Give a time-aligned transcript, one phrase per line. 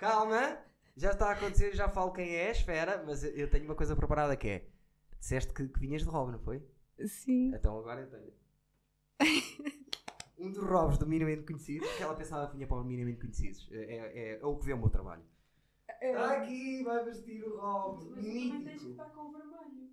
[0.00, 0.58] Calma,
[0.96, 4.34] já está a acontecer, já falo quem é, espera, mas eu- tenho uma coisa preparada
[4.36, 4.66] que é.
[5.18, 6.66] Disseste que, que vinhas de Rob, não foi?
[7.06, 7.54] Sim.
[7.54, 8.32] Então agora eu tenho.
[10.38, 13.68] Um dos Robs do Minimamente Conhecidos, que ela pensava que vinha para o Minimamente Conhecidos.
[13.70, 15.22] É, é, é o que vê o meu trabalho.
[16.00, 18.02] Está aqui, vai vestir o Rob.
[18.16, 18.94] mítico.
[19.14, 19.90] com o vermelho.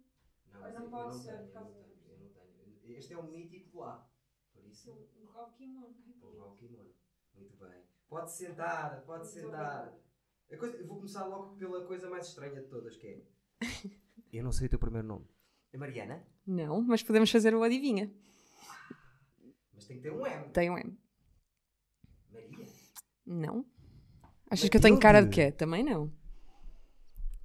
[0.53, 2.97] Não, Mas mas não pode ser, por causa eu não tenho, eu não tenho.
[2.97, 4.09] Este é o mítico lá.
[4.53, 5.93] Por isso, Um Rob Kimono.
[6.21, 6.93] o Rob Kimono.
[7.35, 7.83] Muito bem.
[8.09, 9.93] Pode sentar, pode sentar.
[10.51, 13.21] A coisa- eu vou começar logo pela coisa mais estranha de todas, que é.
[14.31, 15.25] Eu não sei o teu primeiro nome.
[15.73, 16.25] É Mariana?
[16.45, 18.12] Não, mas podemos fazer o adivinha.
[19.73, 20.49] Mas tem que ter um M.
[20.51, 20.98] Tem um M.
[22.31, 22.65] Maria?
[23.25, 23.65] Não.
[24.49, 25.51] Achas que eu tenho cara de Matilde.
[25.51, 25.57] quê?
[25.57, 26.12] Também não.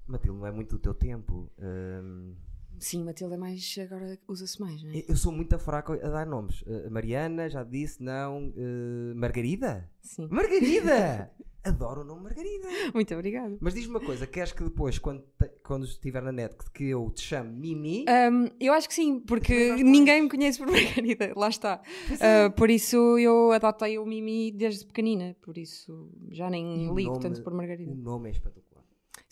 [0.06, 1.50] Matilde, não é muito do teu tempo.
[1.58, 2.36] Hum,
[2.82, 3.76] Sim, Matilde é mais.
[3.78, 5.04] Agora usa-se mais, não é?
[5.08, 6.62] eu- sou muito fraco a dar nomes.
[6.62, 8.48] Uh, Mariana, já disse, não.
[8.48, 9.88] Uh, Margarida?
[10.00, 10.28] Sim.
[10.30, 11.30] Margarida!
[11.64, 12.66] Adoro o nome Margarida.
[12.92, 13.56] Muito obrigada.
[13.60, 17.08] Mas diz-me uma coisa: queres que depois, quando, te- quando estiver na net, que, eu
[17.10, 18.04] te chame Mimi?
[18.08, 21.80] Ahm, eu acho que sim, porque ninguém me conhece por Margarida, lá está.
[22.20, 27.10] Ah, por isso eu adotei o Mimi desde pequenina, por isso já nem o ligo
[27.12, 27.92] nome- tanto por Margarida.
[27.92, 28.71] O nome é espetacular.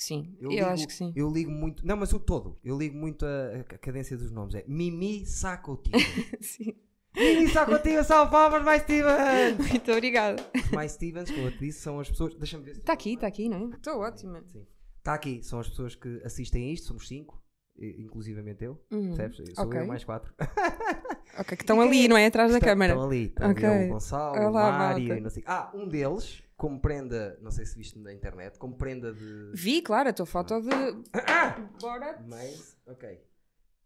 [0.03, 1.13] Sim, eu, ligo- acho que sim.
[1.15, 1.87] Eu ligo muito.
[1.87, 2.59] Não, mas o todo.
[2.65, 4.55] Eu ligo muito a, a cadência dos nomes.
[4.55, 5.99] É Mimi Sacotinho.
[6.41, 6.75] sim.
[7.15, 9.59] Mimi Sacotinho, salve palmas, mais Stevens!
[9.69, 10.43] Muito obrigada.
[10.73, 12.35] Mais Stevens, como eu te disse, são as pessoas.
[12.37, 12.81] Deixa-me ver se.
[12.81, 13.77] Está aqui, está aqui, não é?
[13.77, 14.43] Estou ótima.
[14.47, 14.65] Sim.
[14.99, 17.43] Está aqui, são as pessoas que assistem a isto, somos cinco,
[17.79, 19.15] inclusivamente eu, Uhum.
[19.15, 19.55] percebes?
[19.55, 19.81] Sou Ok.
[19.81, 20.33] eu mais quatro.
[21.39, 22.27] Ok, que estão ali, não é?
[22.27, 22.93] Atrás da Estão- câmara.
[22.93, 23.65] Estão ali, está Ok.
[23.65, 25.19] ali o Gonçalo, o Olá, Mário malta.
[25.19, 25.43] e não sei.
[25.47, 29.51] Ah, um deles, como prenda, não sei se viste na internet, como prenda de.
[29.55, 30.69] Vi, claro, a tua foto de.
[31.81, 32.23] Bora.
[32.29, 33.19] Mas, ok.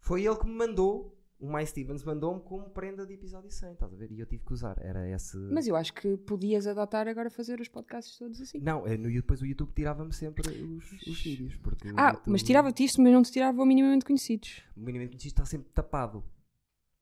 [0.01, 3.93] Foi ele que me mandou, o Mais Stevens mandou-me como prenda de episódio 100, estás
[3.93, 4.11] a ver?
[4.11, 4.77] E eu tive que usar.
[4.81, 5.37] Era esse.
[5.37, 8.59] Mas eu acho que podias adotar agora fazer os podcasts todos assim.
[8.59, 11.55] Não, é no, depois o YouTube tirava-me sempre os, os vídeos.
[11.57, 14.63] Porque Ah, YouTube- mas tirava-te isto, mas não te tirava o minimamente conhecidos.
[14.77, 16.25] O minimamente conhecido está sempre tapado.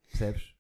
[0.06, 0.54] Percebes?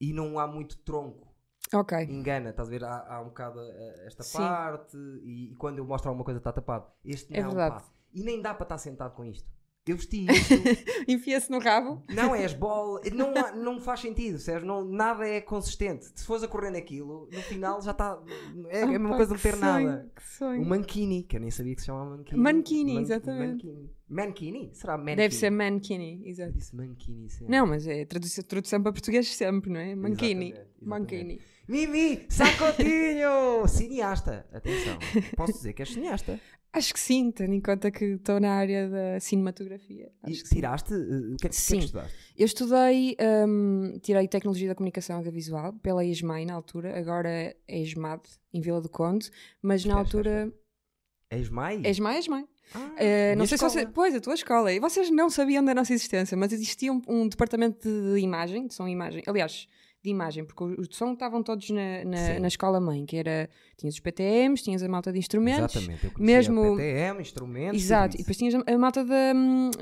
[0.00, 1.31] E não há muito tronco.
[1.74, 1.98] Ok.
[2.04, 2.84] Engana, estás a ver?
[2.84, 4.38] Há, há um bocado eh, esta Sim.
[4.38, 6.86] parte e, e quando eu mostro alguma coisa está tapado.
[7.04, 7.76] Este não, É verdade.
[7.76, 7.84] pá.
[8.12, 9.50] E nem dá para estar sentado com isto.
[9.86, 10.54] Eu vesti isto.
[11.08, 12.02] Enfia-se no rabo.
[12.14, 13.00] não és bola.
[13.12, 14.66] Não, há- não faz sentido, Sérgio.
[14.68, 16.04] Não, nada é consistente.
[16.14, 18.16] Se fores a correr naquilo, no final já está.
[18.68, 20.12] É, é a mesma coisa não que ter sonho, nada.
[20.14, 20.62] Que sonho.
[20.62, 22.38] O mankini, que eu nem sabia que se chamava mankini.
[22.40, 23.66] Mankini, exatamente.
[23.66, 23.90] Mankini.
[24.12, 24.70] Mankini?
[24.74, 25.16] Será mankini?
[25.16, 26.52] Deve ser mankini, Eu exato.
[26.52, 27.48] disse mankini sempre.
[27.56, 29.94] Não, mas é tradução, tradução para português sempre, não é?
[29.94, 30.50] Mankini.
[30.50, 30.86] Exatamente, exatamente.
[30.86, 31.40] Mankini.
[31.68, 33.66] Mimi, sacotinho!
[33.68, 34.46] cineasta.
[34.52, 34.98] Atenção.
[35.36, 36.38] Posso dizer que és cineasta.
[36.74, 40.10] Acho que sim, tendo em conta que estou na área da cinematografia.
[40.26, 40.54] E Acho que sim.
[40.56, 40.94] tiraste?
[40.94, 41.78] eh, O que é que, o que é Sim.
[41.78, 42.16] que estudaste?
[42.36, 48.22] Eu estudei, hum, tirei Tecnologia da Comunicação Audiovisual pela ESMAI na altura, agora é ESMAD,
[48.54, 49.30] em Vila do Conde,
[49.62, 50.50] mas na altura.
[51.38, 51.80] És mai?
[51.84, 52.44] ESMAI, ESMAI.
[52.74, 53.70] Ah, Eh, não sei se escola.
[53.84, 53.86] você.
[53.92, 54.72] Pois, a tua escola.
[54.72, 58.74] E vocês não sabiam da nossa existência, mas existia um, um departamento de, imagem, de
[58.74, 59.22] som e imagem.
[59.26, 59.66] Aliás,
[60.04, 63.48] de imagem, porque os de som estavam todos na, na, na escola mãe, que era.
[63.76, 65.76] Tinhas os PTMs, tinhas a malta de instrumentos.
[65.76, 66.06] Exatamente.
[66.06, 67.82] Eu mesmo- PTM, instrumentos.
[67.82, 69.32] Exato, e depois tinhas a, a malta da,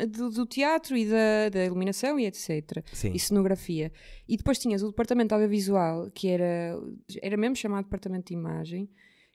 [0.06, 2.84] do, do teatro e da, da iluminação e etc.
[2.92, 3.12] Sim.
[3.14, 3.90] E cenografia.
[4.28, 6.78] E depois tinhas o departamento audiovisual, que era,
[7.22, 8.90] era mesmo chamado departamento de imagem,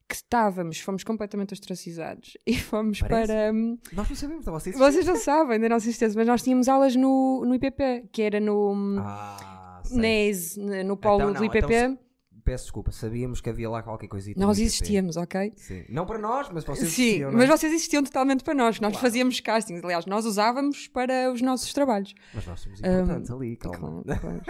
[0.07, 3.27] que estávamos, fomos completamente ostracizados e fomos Parece.
[3.33, 3.51] para.
[3.53, 4.77] hum, Nós não sabemos, então vocês.
[4.77, 8.39] vocês não sabem da nossa existência, mas nós tínhamos aulas no, no IPP, que era
[8.39, 9.97] no hum, Ah, sei.
[9.99, 11.73] NES, n- no polo Então do não, IPP.
[11.73, 11.99] então
[12.45, 14.39] Peço desculpa, sabíamos que havia lá qualquer coisita.
[14.39, 15.51] nós existíamos, ok?
[15.57, 15.83] Sim.
[15.89, 17.57] Não para nós, mas vocês Sim, existiam, não mas é?
[17.57, 18.79] vocês existiam totalmente para nós.
[18.79, 18.97] Nós Claro.
[19.07, 22.13] fazíamos castings, aliás, nós usávamos para os nossos trabalhos.
[22.33, 24.03] Mas nós somos importantes ali, calma.
[24.03, 24.41] Claro, claro.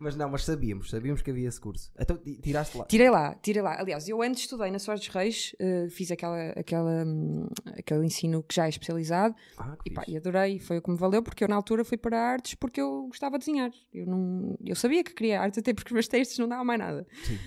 [0.00, 1.90] mas não, mas sabíamos, sabíamos que havia esse curso.
[1.98, 2.84] Então ti- tiraste lá.
[2.84, 3.78] Tirei lá, tirei lá.
[3.80, 8.42] Aliás, eu antes estudei na Soares dos Reis, eh, fiz aquela, aquela, hum, aquele ensino
[8.42, 11.22] que já é especializado Ah, que e, pá, e adorei, foi o que me valeu,
[11.22, 13.70] porque eu na altura fui para artes porque eu gostava de desenhar.
[13.92, 16.78] Eu, não, eu sabia que queria artes, até porque os meus textos não davam mais
[16.78, 16.83] nada.
[17.24, 17.38] Sim.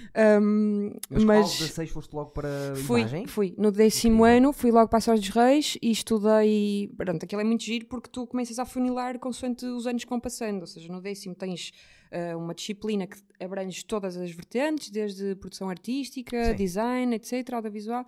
[0.42, 3.28] Hum, Mas, mas aos 16 foste logo para fui, imagem?
[3.28, 4.38] fui no décimo Incrível.
[4.50, 6.91] ano, fui logo para a Soares dos Reis e estudei.
[6.97, 10.20] Pronto, aquilo é muito giro porque tu começas a funilar consoante os anos que vão
[10.20, 10.61] passando.
[10.61, 11.72] Ou seja, no décimo tens
[12.11, 16.56] eh, uma disciplina que abrange todas as vertentes, desde produção artística, Sim.
[16.56, 18.06] design, etc., audiovisual.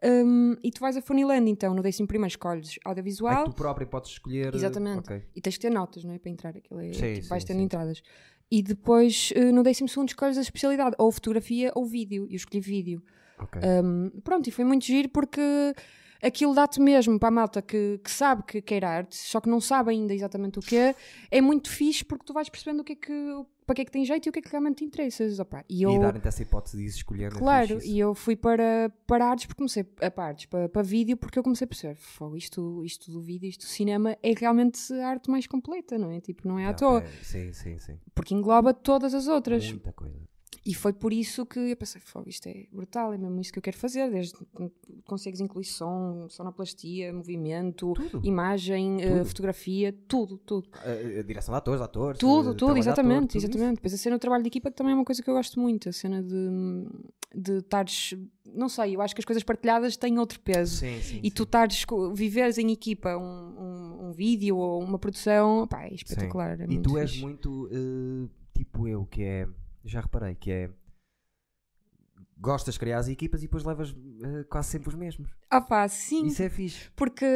[0.00, 4.54] Hum, e tu vais afunilando, então, no décimo primeiro escolhes audiovisual tu próprio podes escolher.
[4.54, 5.00] Exatamente.
[5.00, 5.22] Ok.
[5.34, 6.20] e tens que ter notas, não é?
[6.20, 7.64] Para entrar, aquilo é, Sim, tipo, vais sim, tendo sim.
[7.64, 8.00] entradas.
[8.50, 12.26] E depois, eh, no décimo segundo, escolhes a especialidade, ou fotografia ou vídeo.
[12.28, 13.02] E eu escolhi vídeo.
[13.38, 13.60] ok.
[13.62, 15.40] Um, pronto, e foi muito giro porque
[16.22, 19.60] aquilo dá-te mesmo para a malta que, que sabe que quer arte, só que não
[19.60, 20.94] sabe ainda exatamente o que é.
[21.30, 23.90] É muito fixe porque tu vais percebendo o que é que, para que é que
[23.92, 25.38] tem jeito e o que é que realmente te interessas.
[25.38, 27.30] Opa, e eu, E dar-te essa hipótese de escolher.
[27.34, 31.18] Claro, e eu fui para, para artes porque comecei a para artes, para, para vídeo,
[31.18, 34.90] porque eu comecei a perceber, "Fogo, isto, isto do vídeo, isto do cinema é realmente
[34.94, 36.18] a arte mais completa, não é?
[36.18, 37.98] Tipo, não é à toa, é, sim, sim, sim.
[38.14, 39.70] porque engloba todas as outras.
[39.70, 40.27] Muita coisa.
[40.68, 43.58] E foi por isso que eu pensei, fogo, isto é brutal, é mesmo isso que
[43.58, 44.34] eu quero fazer, desde
[45.06, 48.20] consegues incluir som, sonoplastia, movimento, Tudo.
[48.22, 49.24] imagem, eh, Tudo.
[49.24, 50.68] fotografia, tudo, tudo.
[50.74, 52.18] A, a direção de atores, atores.
[52.20, 53.76] Tudo, eh, tudo, de exatamente, ator, tudo exatamente.
[53.76, 55.58] Depois a cena do trabalho de equipa que também é uma coisa que eu gosto
[55.58, 56.86] muito, a cena de
[57.34, 58.14] de estares,
[58.54, 60.76] não sei, eu acho que as coisas partilhadas têm outro peso.
[60.78, 61.20] Sim, sim.
[61.22, 65.94] E tu estares, viveres em equipa um, um, um vídeo ou uma produção, pá, é
[65.94, 66.58] espetacular.
[66.60, 67.22] é E tu és fixe.
[67.22, 69.48] muito eh, tipo eu, que é.
[69.84, 70.70] Já reparei, que é.
[72.40, 73.92] Gostas de criar as equipas e depois levas
[74.22, 75.28] eh, quase sempre os mesmos.
[75.50, 76.88] Ah pá, sim, Isso é fixe.
[76.94, 77.26] porque,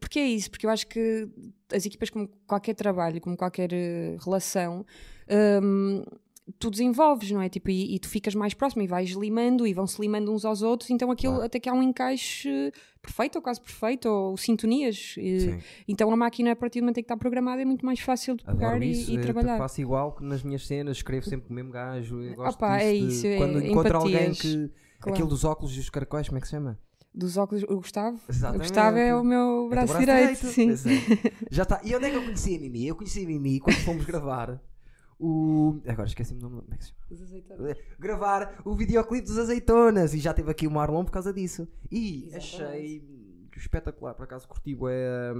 [0.00, 1.28] porque é isso, porque eu acho que
[1.72, 4.86] as equipas, como qualquer trabalho, como qualquer eh, relação,
[5.60, 6.04] hum,
[6.58, 7.48] tu desenvolves, não é?
[7.48, 10.60] Tipo, e, e tu ficas mais próximo e vais limando e vão-se limando uns aos
[10.62, 11.46] outros, então aquilo Claro.
[11.46, 12.70] até que há um encaixe
[13.00, 15.14] perfeito ou quase perfeito, ou sintonias.
[15.18, 15.58] E- Sim.
[15.88, 18.36] Então a máquina, a partir do momento em que está programada, é muito mais fácil
[18.36, 19.56] de pegar e, e trabalhar.
[19.58, 22.20] Faço igual que nas minhas cenas, escrevo sempre com o mesmo gajo.
[22.20, 24.40] Eu gosto Opa, disso é isso, é Quando encontro alguém empatias.
[24.40, 24.70] que.
[25.00, 25.14] Claro.
[25.16, 26.78] Aquele dos óculos e os caracóis, como é que se chama?
[27.14, 28.16] Dos óculos, o Gustavo?
[28.28, 28.62] O Exatamente.
[28.62, 30.66] Gustavo é o meu É o teu braço, direito, sim.
[30.68, 30.90] Pois é.
[31.50, 31.80] Já está.
[31.84, 32.86] E onde é que eu conheci a Mimi?
[32.88, 34.60] Eu conheci a Mimi quando fomos gravar
[35.18, 35.80] o.
[35.86, 36.62] Agora esqueci-me do nome.
[36.62, 36.92] Como é que se
[37.42, 37.76] chama?
[37.98, 40.14] Gravar o videoclipe dos azeitonas.
[40.14, 41.66] E já teve aqui o Marlon por causa disso.
[41.90, 42.36] E Exatamente.
[42.36, 43.24] achei
[43.56, 44.14] espetacular.
[44.14, 45.32] Por acaso curti é,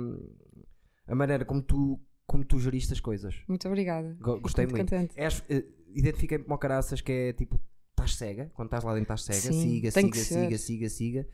[1.06, 3.35] a maneira como tu, como tu geriste as coisas.
[3.49, 4.17] Muito obrigada.
[4.21, 4.94] Go- Gostei muito.
[5.17, 5.65] És, eh,
[5.97, 7.61] Identifiquei-me como caraças que é tipo,
[7.91, 10.59] estás cega, quando estás lá dentro estás cega, Sim, siga, siga, siga, ser.
[10.59, 11.29] siga, siga.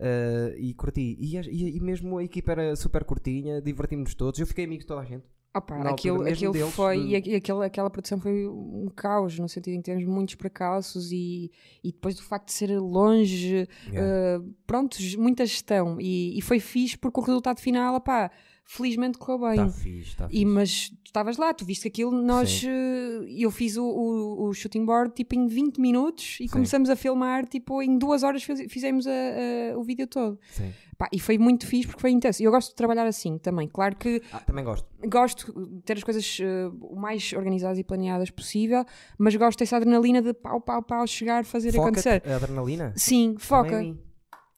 [0.00, 1.16] Eh, e curti.
[1.20, 4.40] E, e- e mesmo a equipa era super curtinha, divertimos-nos todos.
[4.40, 5.24] Eu fiquei amigo de toda a gente.
[5.52, 9.36] Opa, aquilo, aquilo deles, foi, de- e aqu- e aquela, aquela produção foi um caos,
[9.38, 11.50] no sentido em que temos muitos precalços e,
[11.82, 16.00] e depois do facto de ser longe, eh, pronto, g- muita gestão.
[16.00, 18.30] E, e foi fixe porque o resultado final, opá,
[18.64, 19.66] felizmente correu bem.
[19.66, 20.44] Está fixe, está E, fixe.
[20.44, 24.84] mas tu estavas lá, tu viste aquilo, nós, eh, eu fiz o, o, o shooting
[24.84, 26.48] board tipo em 20 minutos e Sim.
[26.48, 30.38] começamos a filmar, tipo em duas horas fiz- fizemos a- a- o vídeo todo.
[30.52, 30.72] Sim.
[30.96, 32.42] Pá, e foi muito fixe porque foi intenso.
[32.42, 33.66] E eu gosto de trabalhar assim também.
[33.66, 34.86] Claro que Ah, também gosto.
[35.08, 38.84] gosto de ter as coisas eh, o mais organizadas e planeadas possível,
[39.18, 42.22] mas gosto dessa adrenalina de pau, pau, pau, chegar, fazer Foca acontecer.
[42.24, 42.92] a adrenalina?
[42.96, 43.70] Sim, foca.
[43.70, 43.98] Também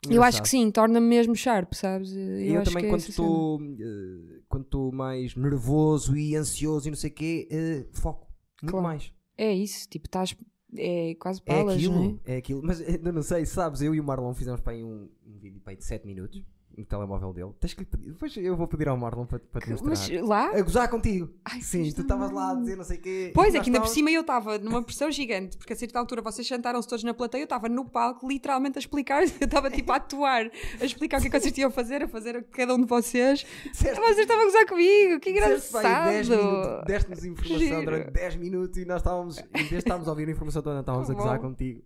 [0.08, 0.16] mim.
[0.16, 0.42] Eu acho Engraçado.
[0.42, 2.12] que sim, torna-me mesmo sharp, sabes?
[2.14, 6.96] Eu, acho também, que é estou eh, quando estou mais nervoso e ansioso e não
[6.96, 8.26] sei o quê, eh, foco.
[8.62, 8.86] Muito Claro.
[8.86, 9.12] mais.
[9.36, 10.36] É isso, tipo, estás.
[10.76, 12.34] É quase É palas, aquilo, não é?
[12.34, 12.62] é aquilo.
[12.64, 13.82] Mas ainda não sei, sabes?
[13.82, 16.42] Eu e o Marlon fizemos para aí um, um vídeo para aí de 7 minutos
[16.76, 17.50] no telemóvel dele.
[17.60, 17.84] Tens que.
[17.84, 19.88] Depois eu vou pedir ao Marlon para, para te mostrar.
[19.90, 20.50] Mas lá.
[20.50, 21.30] A gozar contigo.
[21.44, 23.32] Ai, Sim, tu estavas lá a dizer não sei o quê.
[23.34, 26.22] Pois é, que ainda por cima eu estava numa pressão gigante, porque a certa altura
[26.22, 29.92] vocês sentaram-se todos na plateia, eu estava no palco literalmente a explicar, eu estava tipo
[29.92, 32.42] a atuar, a explicar o que é que vocês tinham a fazer, a fazer a
[32.42, 33.44] cada um de vocês.
[33.70, 36.86] Disseste- Vocês estavam a gozar comigo, que disseste para aí 10 minutos, engraçado!
[36.86, 37.84] Deste-nos informação Giro.
[37.84, 40.80] durante 10 minutos e nós estávamos, em vez de estarmos a ouvir a informação toda,
[40.80, 41.82] estávamos a gozar contigo.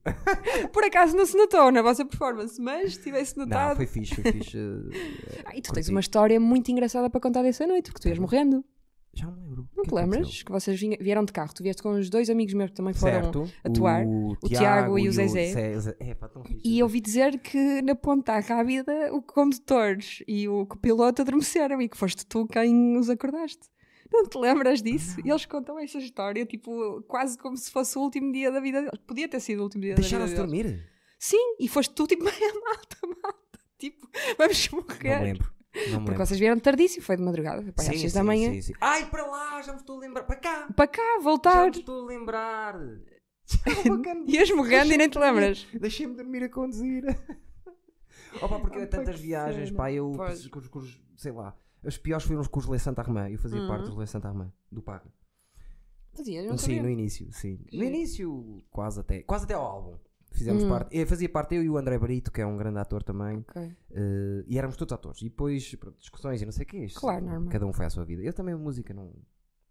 [0.73, 3.77] Por acaso não se notou na vossa performance, mas se tivesse Não, notado.
[3.77, 4.59] foi fixe, foi fixe.
[5.45, 8.19] Ah, e tu tens uma história muito engraçada para contar dessa noite, porque tu ias
[8.19, 8.65] morrendo.
[9.15, 9.67] Já me lembro.
[9.75, 10.21] Não que te que lembras?
[10.21, 10.45] aconteceu?
[10.45, 12.93] Que vocês vinha- vieram de carro, tu vieste com os dois amigos meus que também
[12.93, 13.23] foram.
[13.23, 15.79] certo, atuar, o, o Tiago e o Zezé.
[15.81, 16.31] Zé- É, pá.
[16.63, 19.97] E eu ouvi dizer que na ponta rápida o condutor
[20.29, 23.69] e o copiloto adormeceram e que foste tu quem os acordaste.
[24.13, 25.19] Não te lembras disso?
[25.25, 28.83] E eles contam essa história, tipo, quase como se fosse o último dia da vida
[28.83, 29.01] deles.
[29.07, 30.63] Podia ter sido o último dia da Deixaram-se vida deles.
[30.73, 30.87] dormir?
[31.19, 33.39] Sim, e foste tu, tipo, malta, malta.
[33.79, 35.19] Tipo, vamos Não morrer.
[35.19, 35.51] me lembro.
[35.75, 36.27] Não Porque lembro.
[36.27, 38.51] vocês vieram tardíssimo, foi de madrugada, foi para aí às Sim, 6 sim, da manhã.
[38.53, 38.73] sim, sim.
[38.81, 40.23] Ai, para lá, já me estou a lembrar.
[40.25, 40.69] Para cá.
[40.75, 41.65] Para cá, Já voltar.
[41.71, 42.75] me estou a lembrar.
[44.27, 45.67] Ias morrendo e nem te lembras.
[45.79, 47.05] Deixei-me dormir a conduzir.
[48.43, 49.77] Opa, porque pá, tantas viagens, cena.
[49.79, 50.49] pá, eu, Pois.
[51.17, 51.55] sei lá,
[51.85, 53.69] as piores foram os com os Le Santa Armã, eu fazia Uhum.
[53.69, 55.11] parte dos Le Santa Armã, do Pago.
[56.15, 56.83] Fazias, não Sim, sabia.
[56.83, 57.59] no início, sim.
[57.73, 59.99] No início, quase até, quase até ao álbum.
[60.37, 60.69] Fizemos Hum.
[60.69, 63.39] parte, eu fazia parte eu e o André Barito, que é um grande ator também,
[63.49, 63.63] Ok.
[63.91, 65.23] eh, e éramos todos atores.
[65.23, 66.85] E depois, pronto, discussões e não sei o quê.
[66.85, 67.49] isto, Claro, normal.
[67.51, 68.23] Cada um foi à sua vida.
[68.23, 69.13] Eu também, música não,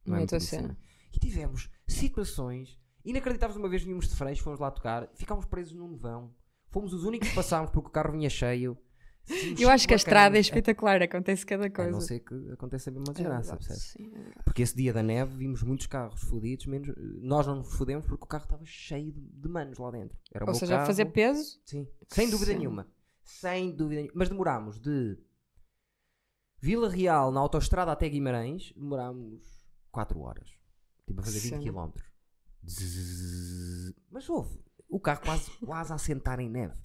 [0.06, 0.78] Não é minha cena.
[1.14, 3.58] E tivemos situações inacreditáveis.
[3.58, 6.34] Uma vez vínhamos de Freixo, fomos lá tocar, ficámos presos num nevão.
[6.70, 8.78] Fomos os únicos que passámos porque o carro vinha cheio.
[9.26, 11.92] Tínhamos Eu acho que a estrada é espetacular, acontece cada A coisa.
[11.92, 13.82] não ser que aconteça mesmo uma É desgraça, percebes?
[13.84, 14.44] sim, é.
[14.44, 18.24] Porque esse dia da neve vimos muitos carros fodidos, menos nós não nos fodemos porque
[18.24, 20.18] o carro estava cheio de, manos lá dentro.
[20.32, 20.86] Era Ou seja, carro.
[20.88, 21.60] fazer peso.
[21.66, 22.58] Sim, sem dúvida Sim.
[22.60, 22.88] nenhuma.
[23.24, 24.14] Sem dúvida nenhuma.
[24.20, 25.18] Mas demorámos de
[26.60, 29.42] Vila Real na autoestrada até Guimarães, demorámos
[29.92, 30.50] 4 horas.
[31.08, 31.64] Tipo a fazer 20 Cena.
[31.64, 31.92] km.
[32.68, 33.94] Zzz.
[34.12, 34.60] Mas houve.
[34.88, 36.76] O carro quase, quase a sentar em neve.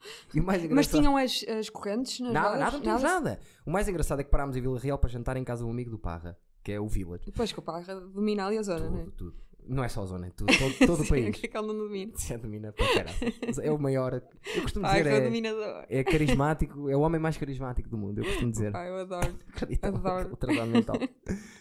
[0.34, 3.40] E o mais Mas engraçado- tinham as, as correntes nas Nada, nada, não tínhamos nada.
[3.66, 5.72] O mais engraçado é que parámos em Vila Real para jantar em casa de um
[5.72, 7.24] amigo do Parra, que é o Village.
[7.26, 9.02] Depois que o Parra domina ali a zona, não é?
[9.04, 9.48] Tudo, tudo.
[9.70, 11.36] Não é só a zona, é tudo, todo, todo o país.
[11.36, 12.12] que é que ele não domina?
[12.14, 13.16] Se domina para caralho.
[13.62, 14.14] É o maior.
[14.54, 15.84] Eu costumo Parra dizer, é, dominador.
[15.90, 18.72] é carismático, é o homem mais carismático do mundo, eu costumo dizer.
[18.74, 19.34] Eu adoro.
[19.48, 20.32] Acredita, Adoro.
[20.32, 20.96] o trabalho mental.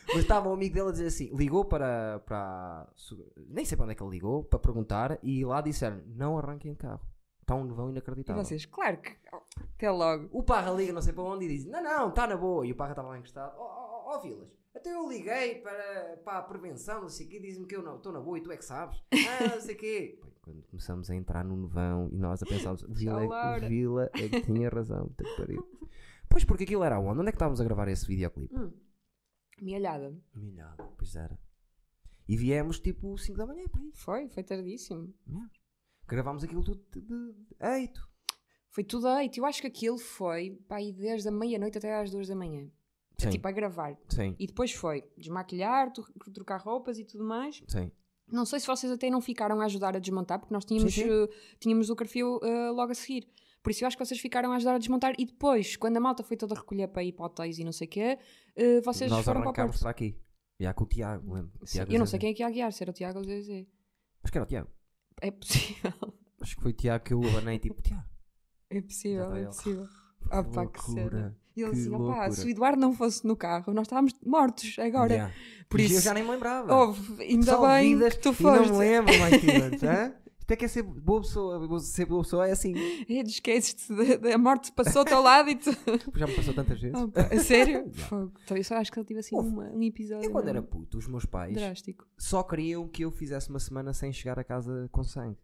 [0.07, 2.87] Mas estava um amigo dele a dizer assim: ligou para, para.
[3.49, 6.71] Nem sei para onde é que ele ligou, para perguntar, e lá disseram: não arranquem
[6.71, 7.01] de carro.
[7.47, 8.43] Está um nevão E inacreditável.
[8.43, 9.15] vocês, claro que.
[9.31, 9.37] oh,
[9.75, 10.27] Até logo.
[10.33, 12.67] O Parra liga não sei para onde e diz: Não, não, está na boa.
[12.67, 13.63] E o Parra estava lá encostado: Ó
[14.05, 17.65] oh, oh, Vilas, até eu liguei para, para a prevenção, não sei o quê, diz-me
[17.65, 19.01] que eu não estou na boa e tu é que sabes.
[19.13, 20.19] Ah, não sei o quê.
[20.41, 23.23] Quando começamos a entrar no nevão e nós a pensarmos: Vila,
[23.55, 25.65] é- Vila é que tinha razão, puta que pariu.
[26.27, 27.21] Pois porque aquilo era onde?
[27.21, 28.53] Onde é que estávamos a gravar esse videoclipe?
[28.53, 28.73] Hum.
[29.61, 30.13] Milhada.
[30.35, 31.39] Milhado, pois era.
[32.27, 33.91] E viemos tipo 5 da manhã, aí.
[33.93, 35.13] Foi, foi tardíssimo.
[36.07, 38.07] Gravámos aquilo tudo de, de, de eito.
[38.69, 39.39] Foi tudo eito.
[39.39, 42.69] Eu acho que aquilo foi pá, aí desde a meia-noite até às duas da manhã.
[43.19, 43.97] Sim, Tipo, a gravar.
[44.09, 47.61] sim, E depois foi desmaquilhar, tro- trocar roupas e tudo mais.
[47.67, 47.91] sim.
[48.29, 51.03] Não sei se vocês até não ficaram a ajudar a desmontar, porque nós tínhamos, Sim,
[51.03, 51.09] sim.
[51.09, 51.29] eh,
[51.61, 53.25] tínhamos o curfew eh, logo a seguir.
[53.63, 55.99] Por isso eu acho que vocês ficaram a ajudar a desmontar e depois, quando a
[56.01, 58.19] malta foi toda recolher para ir para hotéis e não sei o quê,
[58.55, 59.81] eh, vocês Nós foram para o arrancámos Porto.
[59.81, 60.19] para aqui.
[60.59, 61.51] Já com o Tiago, lembro.
[61.61, 63.17] O Sim, Tiago eu não sei quem é que ia guiar, se era o Tiago
[63.19, 63.65] ou o Zezé.
[64.21, 64.69] Acho que era o Tiago.
[65.21, 65.93] É possível,
[66.41, 68.03] Acho que foi o Tiago que eu abanei tipo, Tiago.
[68.69, 69.87] é possível, é possível.
[70.29, 71.37] Ah pá, que cena.
[71.55, 75.13] E ele assim, opá, se o Eduardo não fosse no carro, nós estávamos mortos agora.
[75.13, 75.33] Yeah.
[75.69, 76.73] Por E isso, eu já nem me lembrava.
[76.75, 78.67] Houve, ainda bem que tu foste.
[78.69, 79.81] não me lembro mais antes,
[80.47, 80.49] hã?
[80.49, 81.79] Isto é que é ser boa pessoa.
[81.81, 82.73] Ser boa pessoa é assim.
[83.09, 85.71] É, esqueces-te da- da morte passou ao teu lado e tu.
[86.15, 86.95] Já me passou tantas vezes.
[87.31, 87.89] A sério?
[87.93, 88.31] Fogo.
[88.43, 90.25] Então, eu só acho que ele tive assim uma- um episódio.
[90.25, 92.05] Eu quando mesmo era puto, os meus pais Drástico.
[92.17, 95.37] só queriam que eu fizesse uma semana sem chegar a casa com sangue.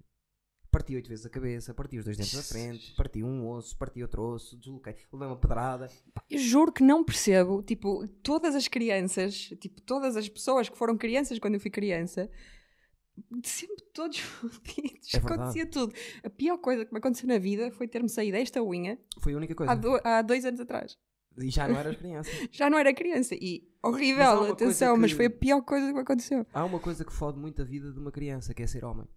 [0.71, 4.01] Parti oito vezes a cabeça, parti os dois dentes da frente, parti um osso, parti
[4.01, 5.87] outro osso, desloquei, levei uma pedrada.
[6.27, 10.97] Eu juro que não percebo, tipo, todas as crianças, tipo, todas as pessoas que foram
[10.97, 12.27] crianças quando eu fui criança,
[13.43, 15.13] sempre todos fodidos.
[15.13, 15.17] É.
[15.17, 15.93] Acontecia tudo.
[16.23, 19.37] A pior coisa que me aconteceu na vida foi ter-me saído esta unha Foi a
[19.37, 19.71] única coisa.
[19.71, 20.97] há, do- há dois anos atrás.
[21.37, 22.29] E já não eras criança.
[22.51, 25.87] Já não era criança e Mas horrível, coisa atenção, mas que- foi a pior coisa
[25.87, 26.45] que me aconteceu.
[26.53, 29.07] Há uma coisa que fode muito a vida de uma criança, que é ser homem.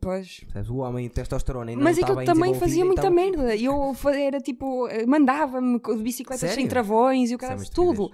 [0.00, 0.40] Pois.
[0.70, 3.54] O homem testosterona e não Mas aquilo também fazia muita então- merda.
[3.54, 6.68] Eu era tipo, eh, mandava-me de bicicletas sem Sério?
[6.70, 8.10] travões e o é cara tudo.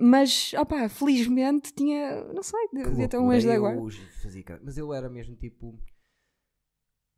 [0.00, 3.80] Mas, opá, felizmente tinha, não sei, devia ter um anjo da eu guarda.
[4.22, 5.78] fazia ca- Mas eu era mesmo tipo.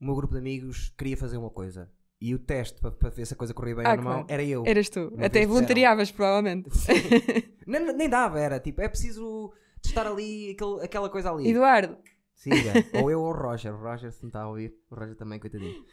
[0.00, 1.90] O meu grupo de amigos queria fazer uma coisa.
[2.20, 4.26] E o teste para, para ver se a coisa corria bem Ah, ou não claro.
[4.28, 4.64] era eu.
[4.66, 5.08] Eras tu.
[5.08, 6.70] Uma Até voluntariavas, provavelmente.
[7.66, 11.50] nem, nem dava, era tipo, é preciso testar ali aquele- aquela coisa ali.
[11.50, 11.98] Eduardo,
[12.34, 12.72] Siga.
[13.00, 13.74] ou eu ou o Roger.
[13.74, 14.74] O Roger se não está a ouvir.
[14.90, 15.84] O Roger também, coitadinho.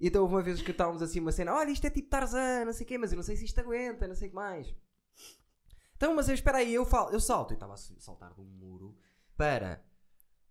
[0.00, 2.64] E então houve uma vez que estávamos assim uma cena: olha, isto é tipo Tarzan,
[2.66, 4.36] não sei o quê, mas eu não sei se isto aguenta, não sei o que
[4.36, 4.74] mais.
[5.98, 7.50] Então, mas eu espera aí, eu, falo, eu salto.
[7.50, 8.96] Eu estava a saltar de um muro
[9.36, 9.84] para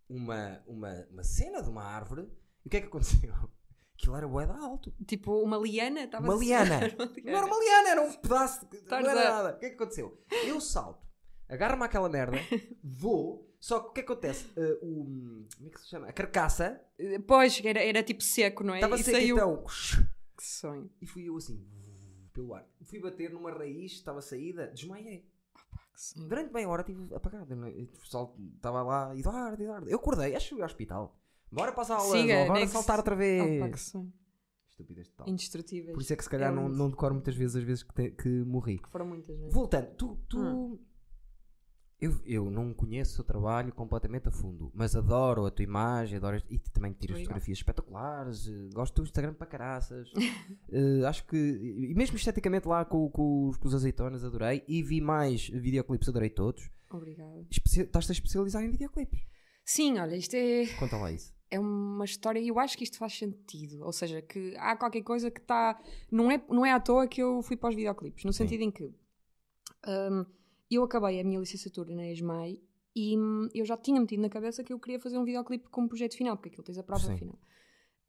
[0.10, 2.30] uma, uma, uma cena de uma árvore.
[2.66, 3.34] E o que é que aconteceu?
[3.96, 4.94] Aquilo era de alto.
[5.08, 6.04] tipo, uma liana.
[6.04, 6.82] estava Uma liana.
[7.24, 8.70] Não era uma liana, era um pedaço.
[8.70, 9.12] De, não Tarzan.
[9.12, 9.56] era nada.
[9.56, 10.22] O que é que aconteceu?
[10.46, 11.08] Eu salto,
[11.48, 12.38] agarro-me àquela merda,
[12.84, 13.48] vou.
[13.58, 14.48] Só que o que é que acontece?
[14.56, 16.08] Uh, o, como é que se chama?
[16.10, 16.80] A carcaça
[17.26, 18.80] Pois, era, era tipo seco, não é?
[18.80, 19.36] estava e seca, saiu.
[19.38, 19.64] então.
[20.38, 20.92] Que sonho.
[21.02, 21.66] E fui eu assim,
[22.34, 22.68] pelo ar.
[22.84, 25.26] Fui bater numa raiz, estava saída, desmaiei.
[25.98, 26.28] Que sonho.
[26.30, 27.52] Durante meia hora estive apagado.
[27.66, 27.70] é?
[27.70, 29.90] O pessoal estava lá, Eduardo, Eduardo.
[29.90, 31.20] Eu acordei, acho que fui ao hospital.
[31.52, 33.62] Bora passar a aula, Siga, bora saltar outra vez.
[33.64, 34.14] Opa, que sonho.
[34.70, 35.28] Estupidez total.
[35.28, 35.94] Indestrutíveis.
[35.96, 37.94] Por isso é que se calhar É não, não decoro muitas vezes as vezes que,
[37.96, 38.78] te- que morri.
[38.78, 39.50] Que foram muitas, não é?
[39.50, 40.16] Voltando, tu.
[40.30, 40.80] tu Hum.
[42.00, 46.42] Eu, eu não conheço o trabalho completamente a fundo, mas adoro a tua imagem, adoro
[46.50, 50.10] e também tiras fotografias espetaculares, eh, gosto do Instagram para caraças.
[50.70, 54.64] Eh, acho que, e mesmo esteticamente lá com, com os, com os azeitonas, adorei.
[54.68, 56.70] E vi mais videoclipes, adorei todos.
[56.92, 57.46] Obrigada.
[57.50, 59.20] Especia- Estás-te a especializar em videoclipes.
[59.66, 60.66] Sim, olha, isto é.
[60.78, 61.34] Conta lá isso.
[61.50, 63.82] é uma história e eu acho que isto faz sentido.
[63.86, 65.80] Ou seja, que há qualquer coisa que está.
[66.12, 68.40] Não é, não é à toa que eu fui para os videoclipes, no Sim.
[68.44, 68.84] sentido em que
[69.88, 70.26] hum,
[70.70, 72.62] eu acabei a minha licenciatura na ESMAI
[72.96, 75.88] e hum, eu já tinha metido na cabeça que eu queria fazer um videoclipe como
[75.88, 77.18] projeto final, porque aquilo tens a prova Sim.
[77.18, 77.40] final.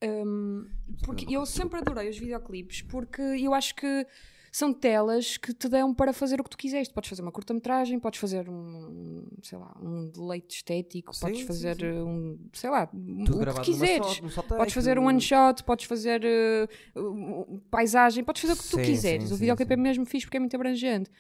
[0.03, 0.67] Hum,
[1.05, 4.07] porque eu sempre adorei os videoclipes porque eu acho que
[4.50, 6.88] são telas que te dão para fazer o que tu quiseres.
[6.88, 11.47] Podes fazer uma curta-metragem, podes fazer um, sei lá, um deleite estético, Sim, podes sim,
[11.47, 11.87] fazer sim.
[11.87, 14.21] um, sei lá, Tudo o que quiseres.
[14.31, 16.23] só, Podes fazer um one shot, podes fazer
[16.97, 19.25] uh, paisagem, podes fazer o que tu Sim, quiseres.
[19.25, 19.83] sim, o sim, videoclipe é sim.
[19.83, 21.11] mesmo fixe porque é muito abrangente.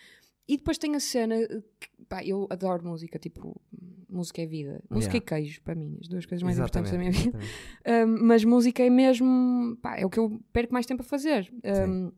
[0.48, 3.60] E depois tem a cena, uh, que, pá, eu adoro música, tipo,
[4.08, 4.82] música é vida.
[4.90, 5.18] Música Yeah.
[5.18, 7.44] e queijo, para mim, as duas coisas mais importantes da minha Exatamente, vida.
[7.86, 8.18] exatamente.
[8.22, 9.76] Um, mas música é mesmo.
[9.82, 11.52] Pá, é o que eu perco mais tempo a fazer.
[11.86, 12.10] Um,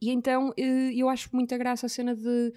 [0.00, 2.52] e então eh, eu acho muita graça a cena de,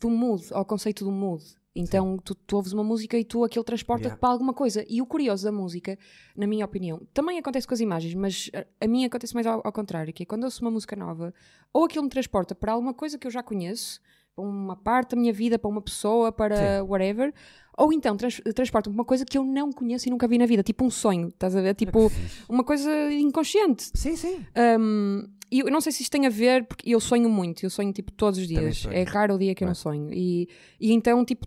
[0.00, 1.42] do mood, ao conceito do mood.
[1.74, 4.20] Então tu, tu ouves uma música e tu aquilo transporta-te Yeah.
[4.20, 4.84] para alguma coisa.
[4.88, 5.98] E o curioso da música,
[6.36, 9.62] na minha opinião, também acontece com as imagens, mas a, a mim acontece mais ao,
[9.64, 11.32] ao contrário, que é quando eu ouço uma música nova,
[11.72, 14.00] ou aquilo me transporta para alguma coisa que eu já conheço,
[14.34, 16.86] para uma parte da minha vida, para uma pessoa, para Sim.
[16.88, 17.32] whatever,
[17.76, 20.46] ou então trans, transporta-me para uma coisa que eu não conheço e nunca vi na
[20.46, 21.74] vida, tipo um sonho, estás a ver?
[21.74, 22.42] Tipo, fixe.
[22.48, 23.90] uma coisa inconsciente.
[23.94, 24.44] Sim, sim.
[24.78, 27.70] Um, e eu não sei se isto tem a ver, porque eu sonho muito, eu
[27.70, 28.86] sonho tipo todos os dias.
[28.90, 29.68] É raro o dia que eu É.
[29.68, 30.10] não sonho.
[30.12, 30.48] E,
[30.80, 31.46] e então, tipo,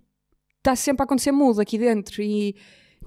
[0.60, 2.22] está sempre a acontecer mudo aqui dentro.
[2.22, 2.56] E,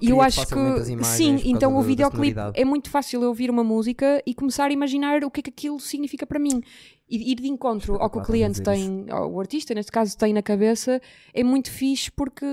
[0.01, 4.21] e eu acho que sim, então o videoclipe é muito fácil eu ouvir uma música
[4.25, 6.61] e começar a imaginar o que é que aquilo significa para mim.
[7.09, 10.43] E ir de encontro ao que o cliente tem, o artista neste caso tem na
[10.43, 11.01] cabeça,
[11.33, 12.45] é muito fixe porque,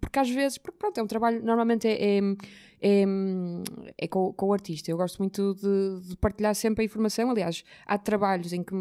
[0.00, 2.20] porque às vezes, porque pronto, é um trabalho, normalmente é, é,
[2.80, 3.04] é,
[3.96, 4.90] é com, com o artista.
[4.90, 7.30] Eu gosto muito de, de partilhar sempre a informação.
[7.30, 8.74] Aliás, há trabalhos em que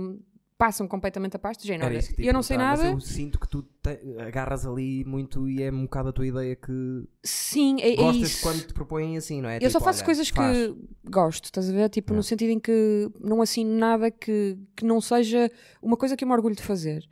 [0.57, 2.81] passam completamente a pasta, género, Era olha, isso que te ia eu não sei nada.
[2.81, 6.25] Mas eu sinto que tu te- agarras ali muito e é um bocado a tua
[6.25, 8.41] ideia que Sim, é, é gostas isso.
[8.41, 9.55] quando te propõem assim, não é?
[9.57, 10.57] Eu Tipo, só faço olha, coisas faz.
[10.57, 10.75] que
[11.09, 11.89] gosto, estás a ver?
[11.89, 12.15] Tipo, É.
[12.15, 16.27] no sentido em que não assino nada que, que não seja uma coisa que eu
[16.27, 17.03] me orgulho de fazer.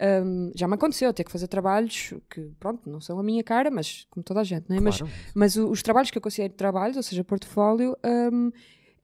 [0.00, 3.68] Um, já me aconteceu ter que fazer trabalhos que, pronto, não são a minha cara,
[3.68, 4.80] mas como toda a gente, não é?
[4.80, 5.12] Mas, Claro.
[5.34, 7.96] mas o- os trabalhos que eu considero trabalhos, ou seja, portfólio,
[8.32, 8.52] um,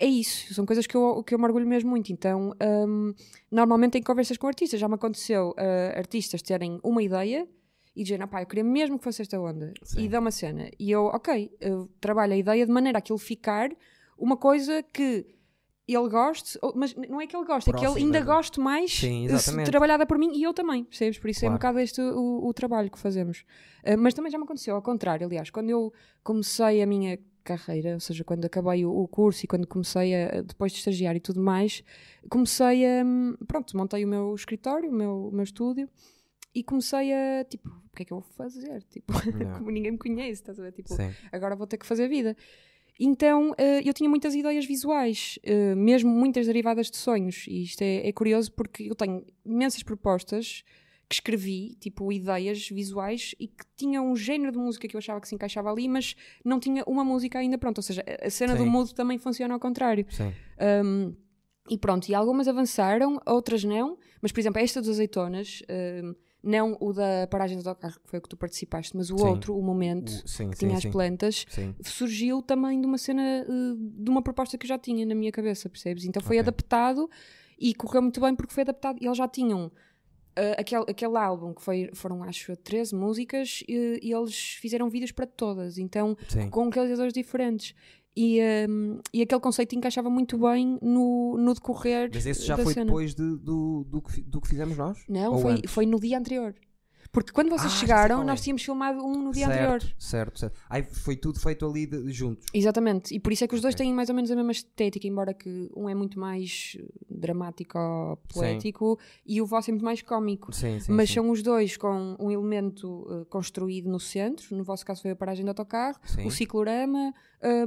[0.04, 0.52] é isso.
[0.54, 2.12] São coisas que eu, que eu me orgulho mesmo muito.
[2.12, 2.52] Então,
[2.88, 3.14] um,
[3.50, 7.48] normalmente em conversas com artistas, já me aconteceu uh, artistas terem uma ideia
[7.96, 9.72] e dizerem, pá, eu queria mesmo que fosse esta onda.
[9.82, 10.02] Sim.
[10.04, 10.68] E dá uma cena.
[10.78, 13.70] E eu, ok, eu trabalho a ideia de maneira a aquilo ficar
[14.18, 15.26] uma coisa que
[15.86, 18.90] ele goste, mas não é que ele goste, é que ele ainda de- goste mais
[18.90, 21.18] Sim, eh, trabalhada por mim e eu também, percebes?
[21.18, 21.58] Por isso é um Claro.
[21.58, 23.44] bocado este o, o trabalho que fazemos.
[23.84, 25.92] Uh, mas também já me aconteceu, ao contrário, aliás, quando eu
[26.22, 30.40] comecei a minha carreira, ou seja, quando acabei o, o curso e quando comecei a,
[30.40, 31.84] depois de estagiar e tudo mais,
[32.28, 35.88] comecei a, hum, pronto, montei o meu escritório, o meu, o meu estúdio
[36.54, 38.82] e comecei a, tipo, o que é que eu vou fazer?
[38.90, 39.12] Tipo,
[39.58, 40.72] como ninguém me conhece, estás a ver?
[40.72, 41.12] Tipo, Sim.
[41.30, 42.36] agora vou ter que fazer vida.
[42.98, 47.82] Então eh, eu tinha muitas ideias visuais, eh, mesmo muitas derivadas de sonhos, e isto
[47.82, 50.62] é, é curioso porque eu tenho imensas propostas
[51.14, 55.20] que escrevi, tipo ideias visuais, e que tinham um género de música que eu achava
[55.20, 57.78] que se encaixava ali, mas não tinha uma música ainda pronta.
[57.80, 58.68] Ou seja, a- cena do Sim.
[58.70, 60.06] mood também funciona ao contrário.
[60.10, 60.32] Sim.
[60.84, 61.14] Um,
[61.70, 65.62] e pronto, e algumas avançaram, outras não, mas por exemplo, esta dos azeitonas,
[66.02, 69.16] um, não o da paragem do autocarro, que foi o que tu participaste, mas o
[69.16, 69.28] Sim.
[69.28, 71.46] outro, o momento, O- sim, que sim, tinha as plantas,
[71.82, 73.44] surgiu também de uma cena, eh,
[73.78, 76.04] de uma proposta que eu já tinha na minha cabeça, percebes?
[76.04, 76.40] Então foi Ok.
[76.40, 77.08] adaptado
[77.58, 78.98] e correu muito bem porque foi adaptado.
[79.00, 79.72] E eles já tinham
[80.36, 84.88] eh, aquele, aquele álbum que foi, foram, acho eu, 13 músicas e, e eles fizeram
[84.88, 86.48] vídeos para todas, então Sim.
[86.50, 87.74] com realizadores diferentes.
[88.16, 92.72] E, ehm, e aquele conceito encaixava muito bem no, no decorrer Mas esse já foi
[92.72, 92.86] cena.
[92.86, 95.04] depois de- do, do, que, do que fizemos nós?
[95.08, 95.72] Não, foi, antes?
[95.72, 96.54] foi no dia anterior.
[97.14, 98.26] Porque quando vocês Ah, chegaram, qual é.
[98.26, 99.94] nós tínhamos filmado um no dia certo, anterior.
[99.96, 100.60] Certo, certo.
[100.68, 102.44] Aí foi tudo feito ali de- juntos.
[102.52, 103.86] Exatamente, e por isso é que os dois Ok.
[103.86, 107.78] têm mais ou menos a mesma estética, embora que um é muito mais eh, dramático
[107.78, 110.52] ou poético e o vosso é muito mais cómico.
[110.52, 110.90] Sim, sim.
[110.92, 111.14] Mas sim.
[111.14, 115.16] são os dois com um elemento eh, construído no centro, no vosso caso foi a
[115.16, 116.26] paragem do autocarro, Sim.
[116.26, 117.14] o ciclorama,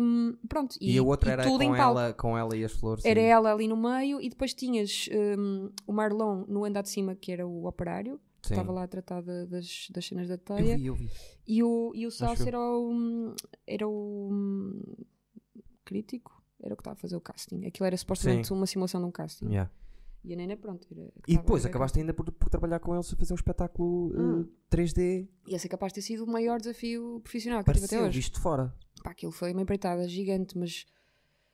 [0.02, 0.76] hum, pronto.
[0.82, 3.06] E, a outra era tudo com ela, com ela e as flores.
[3.06, 3.26] Era sim.
[3.28, 5.08] ela ali no meio e depois tinhas
[5.38, 8.54] hum, o Marlon no andar de cima, que era o operário, Sim.
[8.56, 10.78] estava lá a tratar de- das, das cenas da Eu teia.
[10.78, 11.10] vi, eu vi.
[11.48, 12.48] E o, e o eu.
[12.48, 14.98] era o, era o
[15.86, 17.66] crítico, era o que estava a fazer o casting.
[17.66, 18.54] Aquilo era supostamente Sim.
[18.54, 19.48] uma simulação de um casting.
[19.48, 19.72] Yeah.
[20.24, 20.86] E a Nena, pronto.
[21.28, 24.50] E depois acabaste ainda por, por trabalhar com eles a fazer um espetáculo eh, Hum.
[24.70, 25.28] 3D.
[25.48, 27.96] E esse é capaz de ter sido o maior desafio profissional que eu tive até
[27.96, 28.20] Pareceu, hoje.
[28.20, 28.74] visto fora.
[29.04, 30.86] Pá, aquilo foi uma empreitada gigante, mas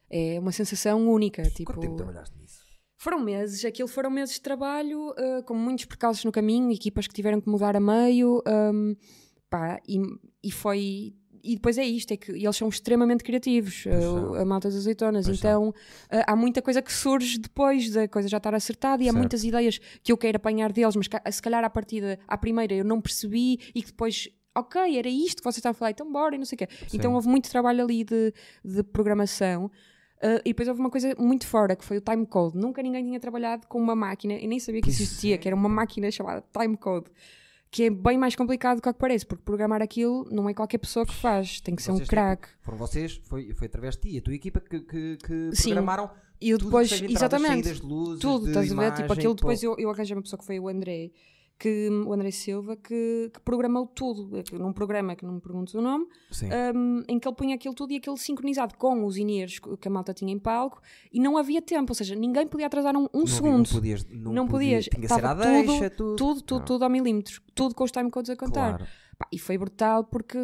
[0.09, 1.43] é uma sensação única.
[1.43, 2.62] Tipo, Quanto tempo trabalhaste nisso?
[3.03, 7.13] Foram meses, aquilo foram meses de trabalho, uh, com muitos percalços no caminho, equipas que
[7.13, 8.95] tiveram que mudar a meio, um,
[9.49, 9.99] pá, e,
[10.41, 11.13] e foi.
[11.43, 14.35] E depois é isto, é que eles são extremamente criativos, uh, são.
[14.35, 15.25] a malta das azeitonas.
[15.25, 15.73] Pois então uh,
[16.25, 19.17] há muita coisa que surge depois da coisa já estar acertada e há Certo.
[19.17, 22.85] muitas ideias que eu quero apanhar deles, mas se calhar à partida, à primeira eu
[22.85, 24.29] não percebi e que depois.
[24.55, 26.67] Ok, era isto que você estava a falar, então bora e não sei o quê.
[26.93, 27.15] Então Sim.
[27.15, 28.31] houve muito trabalho ali de,
[28.63, 29.69] de programação.
[30.23, 32.57] Uh, e depois houve uma coisa muito fora, que foi o timecode.
[32.57, 35.37] Nunca ninguém tinha trabalhado com uma máquina, eu nem sabia que existia, é.
[35.37, 37.07] que era uma máquina chamada timecode.
[37.69, 40.77] Que é bem mais complicado do que, que parece, porque programar aquilo não é qualquer
[40.77, 42.47] pessoa que faz, tem que ser um Vocês craque.
[42.61, 45.71] Foram vocês, foi, foi através de ti, a tua equipa que, que, que Sim.
[45.71, 46.09] programaram
[46.39, 48.75] E eu tudo depois, que seja entradas, exatamente, saídas de luzes, tudo, de estás a
[48.75, 48.93] ver?
[48.93, 49.65] Tipo, aquilo depois pô.
[49.65, 51.11] eu, eu arranjei uma pessoa que foi o André,
[51.63, 55.81] que o André Silva que, que programou tudo, num programa que não me pergunto o
[55.81, 56.05] nome,
[56.75, 59.89] um, em que ele punha aquilo tudo e aquilo sincronizado com os ineres que a
[59.91, 63.19] malta tinha em palco e não havia tempo, ou seja, ninguém podia atrasar um, um
[63.19, 63.65] não, segundo.
[63.65, 64.85] Não podias, não, não podias.
[64.93, 66.65] Tinha Estava tudo, deixa, tudo, tudo, tudo, ah.
[66.65, 68.79] tudo ao milímetro, tudo com os timecodes a contar.
[68.79, 68.91] Claro.
[69.17, 70.37] Pá, e foi brutal porque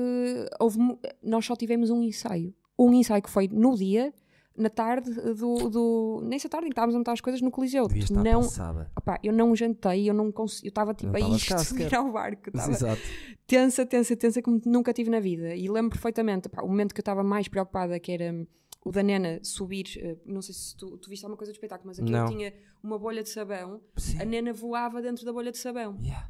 [0.58, 0.79] houve,
[1.21, 2.55] nós só tivemos um ensaio.
[2.79, 4.13] Um ensaio que foi no dia
[4.60, 7.88] na tarde do, do nessa tarde em que estávamos a montar as coisas no Coliseu.
[7.88, 8.91] Devia estar não, passada.
[8.95, 12.52] Opa, eu não jantei, eu não consegui, eu estava tipo a isto subir ao barco.
[12.54, 13.02] Exato.
[13.48, 15.56] Tensa, tensa, tensa como nunca tive na vida.
[15.56, 18.45] E lembro perfeitamente opa, o momento que eu estava mais preocupada que era
[18.84, 21.88] o da Nena subir, uh, não sei se tu, tu viste alguma coisa do espetáculo,
[21.88, 24.22] mas aquilo tinha uma bolha de sabão, Sim.
[24.22, 25.98] a Nena voava dentro da bolha de sabão.
[26.02, 26.30] Yeah.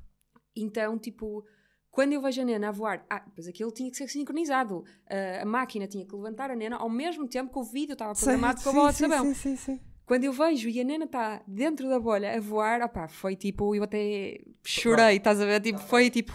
[0.56, 1.46] Então, tipo,
[1.91, 4.80] quando eu vejo a nena a voar, ah, depois aquilo tinha que ser sincronizado.
[4.80, 8.13] Uh, a máquina tinha que levantar a nena ao mesmo tempo que o vídeo estava
[8.13, 9.25] programado com a bola de sabão.
[9.25, 9.80] Sim, sim, sim.
[10.06, 13.75] Quando eu vejo e a nena está dentro da bolha a voar, opá, foi tipo,
[13.75, 15.62] eu até chorei, estás a ver?
[15.62, 16.34] Tipo, foi tipo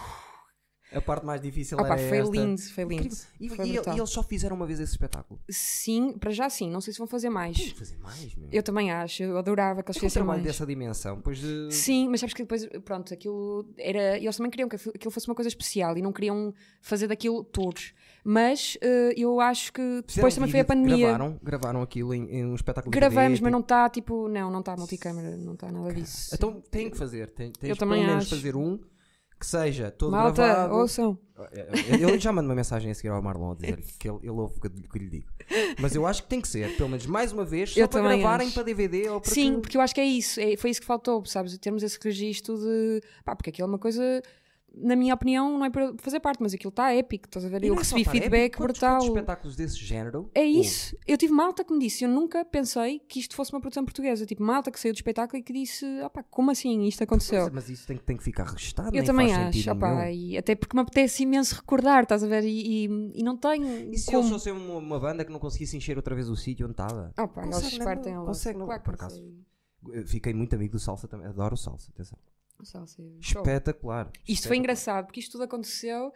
[0.95, 2.31] a parte mais difícil Opa, era foi esta.
[2.31, 3.15] lindo, foi lindo.
[3.39, 5.39] E, foi e, e, eles só fizeram uma vez esse espetáculo?
[5.49, 6.69] Sim, para já sim.
[6.69, 7.57] Não sei se vão fazer mais.
[7.57, 8.47] Tem fazer mais, meu.
[8.51, 9.23] Eu também acho.
[9.23, 10.41] Eu adorava que eles fizessem mais.
[10.41, 11.19] dessa dimensão.
[11.21, 11.67] Pois de...
[11.71, 14.17] Sim, mas sabes que depois, pronto, aquilo era...
[14.17, 17.93] Eles também queriam que aquilo fosse uma coisa especial e não queriam fazer daquilo todos.
[18.23, 21.07] Mas uh, eu acho que depois Fizeram também foi a pandemia.
[21.07, 24.29] Gravaram, gravaram aquilo em, em um espetáculo Gravamos, mas não está tipo...
[24.29, 26.33] Não, não está multicâmera, não está nada disso.
[26.33, 27.29] Então tem que fazer.
[27.31, 28.29] Tem, tens eu também menos acho.
[28.29, 28.79] fazer um
[29.39, 30.75] que seja todo Malta, gravado.
[30.75, 31.17] ouçam.
[31.99, 34.55] Eu já mando uma mensagem a seguir ao Marlon a dizer que ele, ele ouve
[34.57, 35.27] o que, lhe digo.
[35.79, 38.01] Mas eu acho que tem que ser, pelo menos mais uma vez, só eu para
[38.01, 38.53] gravarem acho.
[38.53, 40.39] para DVD ou para Sim, porque eu acho que é isso.
[40.39, 41.57] É, foi isso que faltou, sabes?
[41.57, 43.01] Termos esse registro de.
[43.23, 44.21] Pá, porque aquilo é uma coisa
[44.77, 47.63] na minha opinião, não é para fazer parte, mas aquilo está épico, estás a ver?
[47.63, 48.97] E eu é recebi feedback quantos, brutal.
[48.97, 50.29] Quantos espetáculos desse género?
[50.33, 50.97] É isso.
[51.07, 54.25] Eu tive malta que me disse, eu nunca pensei que isto fosse uma produção portuguesa.
[54.25, 57.43] Tipo, malta que saiu do espetáculo e que disse, opá, como assim isto aconteceu?
[57.43, 60.75] Mas, mas isso tem, tem que ficar registado, Eu também acho, opá, e até porque
[60.75, 62.43] me apetece imenso recordar, estás a ver?
[62.43, 63.93] E, e, e não tenho.
[63.93, 64.19] E se como...
[64.19, 67.11] eles fossem uma, uma, banda que não conseguisse encher outra vez o sítio onde estava?
[67.17, 68.25] Opá, eles partem lá.
[68.25, 69.23] Consegue, não, claro, por acaso.
[70.07, 72.17] Fiquei muito amigo do Salsa também, adoro o Salsa, atenção.
[72.63, 73.01] Salsa.
[73.01, 74.05] É Espetacular.
[74.05, 74.47] Isto Espetacular.
[74.47, 76.13] foi engraçado, porque isto tudo aconteceu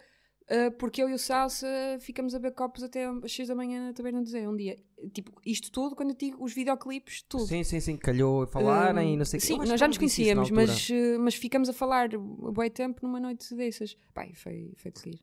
[0.49, 1.67] uh, porque eu e o Salsa
[1.99, 4.77] ficamos a ver copos até às 6 da manhã na Taberna do Zé, um dia.
[5.13, 7.45] Tipo, isto tudo, quando eu digo os videoclipes, tudo.
[7.45, 9.47] Sim, sim, sim, calhou falarem uh, e não sei o que.
[9.47, 13.19] Sim, nós já nos conhecíamos, mas, uh, mas ficamos a falar um bom tempo numa
[13.19, 13.95] noite dessas.
[14.13, 15.19] Pai, foi, foi de rir.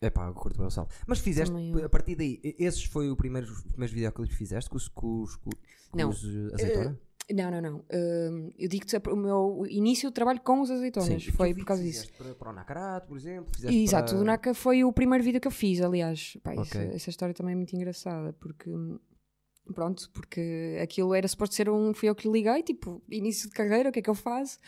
[0.00, 0.88] É pá, eu curto o Salsa.
[1.06, 1.52] Mas fizeste,
[1.84, 5.22] a partir daí, esses foi o primeiro, os primeiros videoclipes que fizeste com os, com
[5.22, 5.50] os, com
[5.92, 6.10] não.
[6.10, 7.00] os azeitona?
[7.30, 7.76] Não, não, não.
[7.78, 11.22] Uh, eu digo-te o meu início de trabalho com os azeitonas.
[11.22, 12.10] Sim, foi por causa disso.
[12.16, 13.52] Para, para o Nakarato, por exemplo?
[13.64, 14.22] Exato, para...
[14.22, 16.38] o Naka foi o primeiro vídeo que eu fiz, aliás.
[16.42, 16.62] Pá, okay.
[16.62, 18.70] essa, essa, história também é muito engraçada, porque.
[19.74, 21.92] Pronto, porque aquilo era suposto ser um.
[21.92, 24.58] Fui eu que liguei, tipo, início de carreira, o que é que eu faço?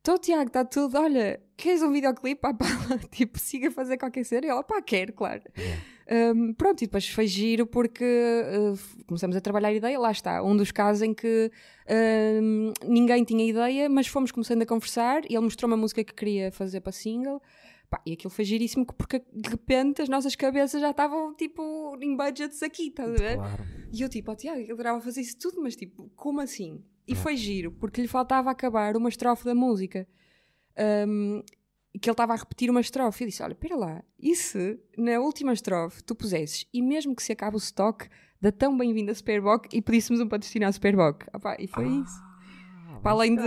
[0.00, 0.96] Então, Tiago, está tudo.
[0.96, 2.40] Olha, queres um videoclipe?
[2.40, 2.66] Pá, pá,
[3.10, 4.46] tipo, siga a fazer qualquer cena.
[4.46, 5.42] E ela, pá, quero, claro.
[5.58, 5.82] Yeah.
[6.10, 9.98] Um, pronto, e depois foi giro porque uh, começamos a trabalhar a ideia.
[9.98, 11.50] Lá está, um dos casos em que
[12.82, 16.50] ninguém tinha ideia, mas fomos começando a conversar e ele mostrou uma música que queria
[16.52, 17.40] fazer para single.
[17.90, 22.16] Pá, e aquilo foi giríssimo porque de repente as nossas cabeças já estavam tipo em
[22.16, 23.36] budgets aqui, estás a ver?
[23.36, 23.64] Claro.
[23.92, 26.82] E eu tipo, oh, Tiago, eu adorava fazer isso tudo, mas tipo, como assim?
[27.06, 30.08] E foi giro porque lhe faltava acabar uma estrofe da música.
[31.06, 31.42] Um,
[31.98, 33.24] que ele estava a repetir uma estrofe.
[33.24, 37.22] Eu disse: Olha, espera lá, e se na última estrofe tu pusesses, e mesmo que
[37.22, 38.08] se acabe o stock
[38.40, 41.24] da tão bem-vinda Superboc e pedíssemos um patrocínio à Superboc?
[41.58, 42.34] e foi ah, isso.
[43.02, 43.42] Para além de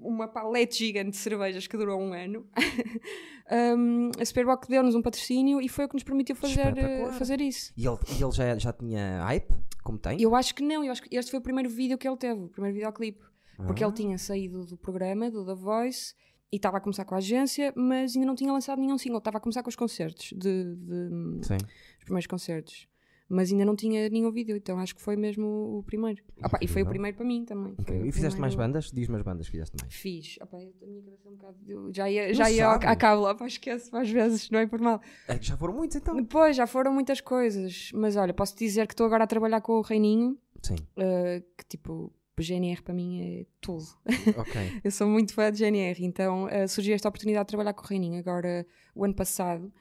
[0.00, 2.46] uma palete gigante de cervejas que durou um ano,
[3.76, 7.40] um, a Superboc deu-nos um patrocínio e foi o que nos permitiu fazer, eh, fazer
[7.40, 7.72] isso.
[7.76, 10.20] E ele, ele já, já tinha hype, como tem?
[10.20, 12.40] Eu acho que não, eu acho que este foi o primeiro vídeo que ele teve,
[12.40, 13.22] o primeiro videoclipe.
[13.66, 13.88] Porque ah.
[13.88, 16.14] ele tinha saído do programa, do The Voice,
[16.52, 19.18] e estava a começar com a agência, mas ainda não tinha lançado nenhum single.
[19.18, 22.88] Estava a começar com os concertos, de, de os primeiros concertos.
[23.30, 25.46] Mas ainda não tinha nenhum vídeo, então acho que foi mesmo
[25.78, 26.22] o primeiro.
[26.42, 27.74] Opa, e foi o primeiro para mim também.
[27.78, 28.08] Okay.
[28.08, 28.90] E fizeste mais bandas?
[28.90, 29.94] Diz-me as bandas que fizeste mais.
[29.94, 30.38] Fiz.
[30.40, 31.92] Opa, a minha cabeça é um bocado.
[31.92, 35.02] Já ia, já ia à cabo lá, esquece às vezes, não é por mal.
[35.28, 36.16] É, já foram muitos então?
[36.16, 37.90] Depois, já foram muitas coisas.
[37.92, 40.38] Mas olha, posso dizer que estou agora a trabalhar com o Reininho.
[40.62, 40.76] Sim.
[40.96, 42.10] Uh, que tipo,
[42.44, 43.86] GNR para mim é tudo.
[44.06, 44.80] Okay.
[44.84, 47.86] eu sou muito fã de GNR, então uh, surgiu esta oportunidade de trabalhar com o
[47.86, 49.72] Reininho agora o ano passado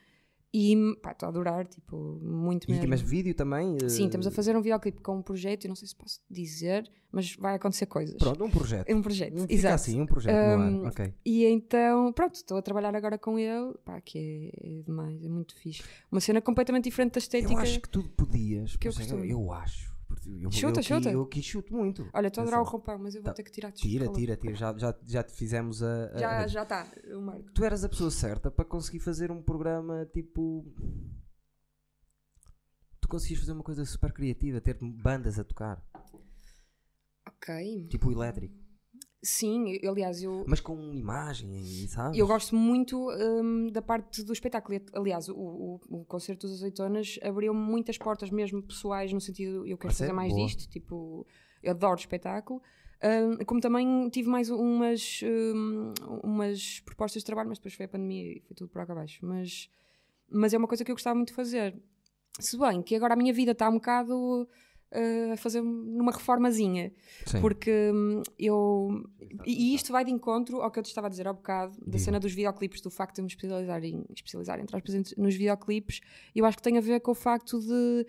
[0.53, 2.85] e pá, estou a adorar, tipo, muito mesmo.
[2.85, 3.75] E mas vídeo também?
[3.75, 3.89] Uh...
[3.89, 6.89] Sim, estamos a fazer um videoclipe com um projeto, eu não sei se posso dizer,
[7.11, 8.17] mas vai acontecer coisas.
[8.17, 8.91] Pronto, um projeto.
[8.91, 9.75] Um projeto, Fica exato.
[9.75, 10.93] assim, um projeto um, no ar,
[11.25, 15.29] E então, pronto, estou a trabalhar agora com ele, pá, que é, é, demais, é
[15.29, 15.83] muito fixe.
[16.11, 17.53] Uma cena completamente diferente da estética.
[17.53, 18.93] Eu acho que tu podias, que eu,
[19.25, 19.96] eu acho
[20.41, 21.09] eu, Chuta, eu, chuta.
[21.09, 22.09] Eu aqui chuto muito.
[22.13, 23.33] Olha, estou a adorar o roupão, mas eu vou Tá.
[23.35, 24.53] ter que tirar Tira, tira, tira.
[24.55, 26.05] Já, já, já te fizemos a.
[26.13, 27.51] a- Já já está, o Marco.
[27.53, 30.65] Tu eras a pessoa certa para conseguir fazer um programa tipo.
[33.01, 35.81] Tu conseguias fazer uma coisa super criativa, ter bandas a tocar,
[37.27, 37.87] Ok.
[37.87, 38.53] tipo o elétrico,
[39.21, 42.17] Sim, eu- aliás, eu, mas com imagem, e sabes?
[42.19, 44.79] eu gosto muito hum, da parte do espetáculo.
[44.93, 49.77] Aliás, o, o, o concerto dos azeitonas abriu-me muitas portas, mesmo pessoais, no sentido eu
[49.77, 50.45] quero Ah, fazer mais Boa.
[50.47, 50.69] disto.
[50.69, 51.25] Tipo,
[51.63, 52.61] eu adoro espetáculo.
[53.03, 57.89] Hum, como também tive mais umas, hum, umas propostas de trabalho, mas depois foi a
[57.89, 59.19] pandemia e foi tudo por água abaixo.
[59.25, 59.69] Mas,
[60.29, 61.75] mas é uma coisa que eu gostava muito de fazer.
[62.39, 64.47] Se bem que agora a minha vida está um bocado
[64.91, 66.91] uh, a fazer numa reformazinha.
[67.25, 67.41] Sim.
[67.41, 69.03] Porque hum, eu.
[69.45, 71.73] E, e isto vai de encontro ao que eu te estava a dizer há bocado,
[71.79, 71.99] da Diga.
[71.99, 75.99] cena dos videoclipes, do facto de eu me especializar, em, especializar entre aspas, nos videoclipes.
[76.35, 78.05] Eu acho que tem a ver com o facto de.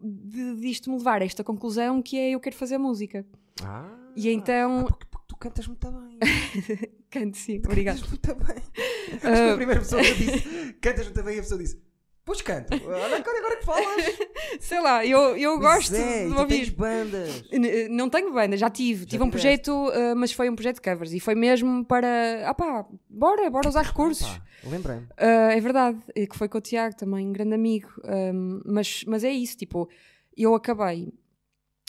[0.00, 3.24] de disto me levar a esta conclusão que é eu quero fazer música.
[3.62, 6.18] Ah, E então- ah, porque, porque tu cantas muito bem.
[7.10, 8.00] Canto sim, Tu obrigada.
[8.00, 8.56] Cantas muito bem.
[9.12, 9.52] Acho que Ah.
[9.52, 11.78] a primeira pessoa que disse cantas muito bem, a pessoa disse.
[12.24, 14.04] Pois canto, olha agora, que falas.
[14.60, 16.46] Sei lá, eu, eu gosto é, de ouvir.
[16.58, 17.44] tens bandas.
[17.50, 19.04] N- Não tenho banda, já tive.
[19.06, 19.62] tive um tiveste.
[19.70, 22.48] projeto, uh, mas foi um projeto de covers e foi mesmo para.
[22.48, 24.26] Ah pá, bora, bora usar recursos.
[24.28, 25.08] Opa, Lembrei-me.
[25.16, 27.88] Ah, é verdade, e que foi com o Tiago também, um grande amigo.
[28.04, 29.88] Um, mas, mas é isso, tipo,
[30.36, 31.12] eu acabei.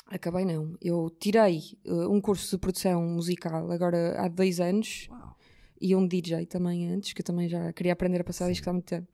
[0.08, 0.76] Acabei não.
[0.82, 5.38] Eu tirei uh, um curso de produção musical agora há dois anos Uau.
[5.80, 8.74] e um DJ também antes, que eu também já queria aprender a passar discos há
[8.74, 9.08] muito tempo.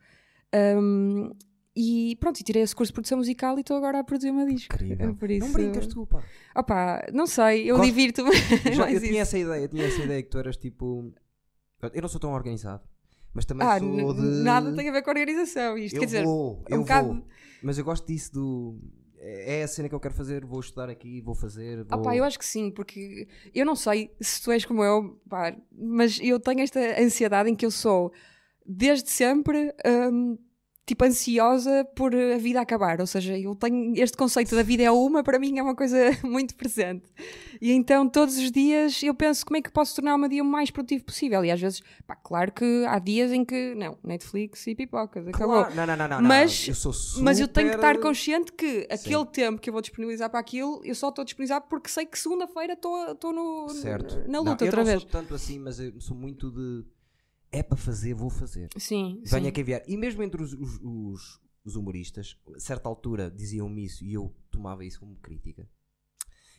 [0.56, 1.32] Um,
[1.76, 4.46] e pronto, e tirei esse curso de produção musical e estou agora a produzir uma
[4.46, 4.74] disco.
[4.76, 5.10] Incrível.
[5.10, 6.24] É Por isso, Não brincas tu, pá.
[6.56, 8.32] Opá, não sei, eu Gosto- divirto-me.
[8.74, 11.14] Já, mais eu tinha essa ideia, eu tinha essa ideia que tu eras tipo.
[11.94, 12.84] Eu não sou tão organizado,
[13.34, 14.22] mas também Ah, sou de.
[14.44, 15.78] nada tem a ver com a organização.
[15.78, 17.24] Isto eu quer dizer, vou, é um eu bocado- vou.
[17.64, 18.80] Mas eu gosto disso do.
[19.22, 21.86] É a cena que eu quero fazer, vou estudar aqui, vou fazer.
[21.90, 22.06] Ah Vou...
[22.06, 25.56] pá, eu acho que sim, porque eu não sei se tu és como eu, pá,
[25.72, 28.12] mas eu tenho esta ansiedade em que eu sou,
[28.72, 29.74] desde sempre,
[30.12, 30.38] hum,
[30.86, 33.00] tipo, ansiosa por a vida acabar.
[33.02, 35.98] Ou seja, eu tenho este conceito da vida é uma, para mim é uma coisa
[36.24, 37.06] muito presente.
[37.62, 40.42] E então, todos os dias, eu penso como é que posso tornar o meu dia
[40.42, 41.44] o mais produtivo possível.
[41.46, 45.58] E às vezes, pá, claro que há dias em que, não, Netflix e pipocas, acabou.
[45.66, 46.68] Claro, Não, não, não, não, Mas- não.
[46.70, 47.24] Eu sou super...
[47.24, 48.88] Mas eu tenho que estar consciente que Sim.
[48.90, 52.06] aquele tempo que eu vou disponibilizar para aquilo, eu só estou a disponibilizar porque sei
[52.06, 54.20] que segunda-feira estou no- Certo.
[54.28, 55.02] na Não, luta eu outra não vez.
[55.02, 56.84] sou tanto assim, mas eu sou muito de.
[57.52, 58.70] É para fazer, vou fazer.
[58.78, 59.64] Sim, Venha sim.
[59.64, 59.84] vier.
[59.88, 64.34] E mesmo entre os, os, os- os humoristas, a certa altura diziam-me isso e eu
[64.52, 65.68] tomava isso como crítica.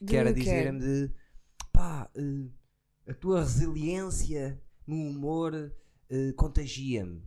[0.00, 1.12] De que era dizer-me de
[1.72, 5.55] pá, eh, a tua resiliência no humor
[6.09, 7.22] eh, contagia-me.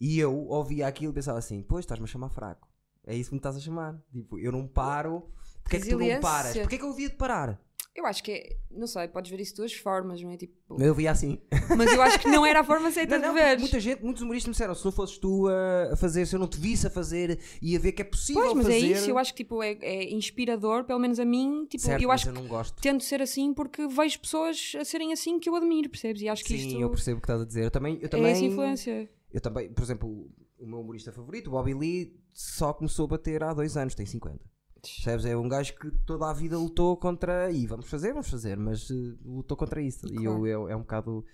[0.00, 2.68] E eu ouvia aquilo e pensava assim: pois estás-me a chamar fraco.
[3.04, 4.00] É isso que me estás a chamar.
[4.12, 5.30] Tipo, eu não paro.
[5.62, 6.56] Porquê é que tu não paras?
[6.56, 7.60] Porquê é que eu havia de parar?
[7.94, 10.36] Eu acho que é, não sei, podes ver isso de duas formas, não é?
[10.36, 11.38] Tipo, Eu via assim.
[11.76, 13.58] mas eu acho que não era a forma certa Não, não, de ver.
[13.58, 16.38] muita gente, muitos humoristas me disseram: se não fosses tu a, a fazer, se eu
[16.40, 18.76] não te visse a fazer, ia ver que é possível Pois, mas fazer.
[18.76, 22.00] é isso, eu acho que tipo, é, é inspirador, pelo menos a mim, tipo, certo,
[22.00, 22.80] eu acho eu que não gosto.
[22.80, 26.22] tento ser assim porque vejo pessoas a serem assim que eu admiro, percebes?
[26.22, 27.64] E acho que Sim, isto eu percebo o que estás a dizer.
[27.64, 29.10] Eu também, eu é também, essa influência.
[29.32, 33.42] Eu também, por exemplo, o meu humorista favorito, o Bobby Lee, só começou a bater
[33.42, 34.38] há dois anos, tem 50.
[34.82, 35.24] Percebes?
[35.26, 37.50] É um gajo que toda a vida lutou contra.
[37.50, 40.06] E vamos fazer, vamos fazer, mas eh, lutou contra isso.
[40.08, 40.46] E eu, Claro.
[40.46, 41.24] eu- é um bocado.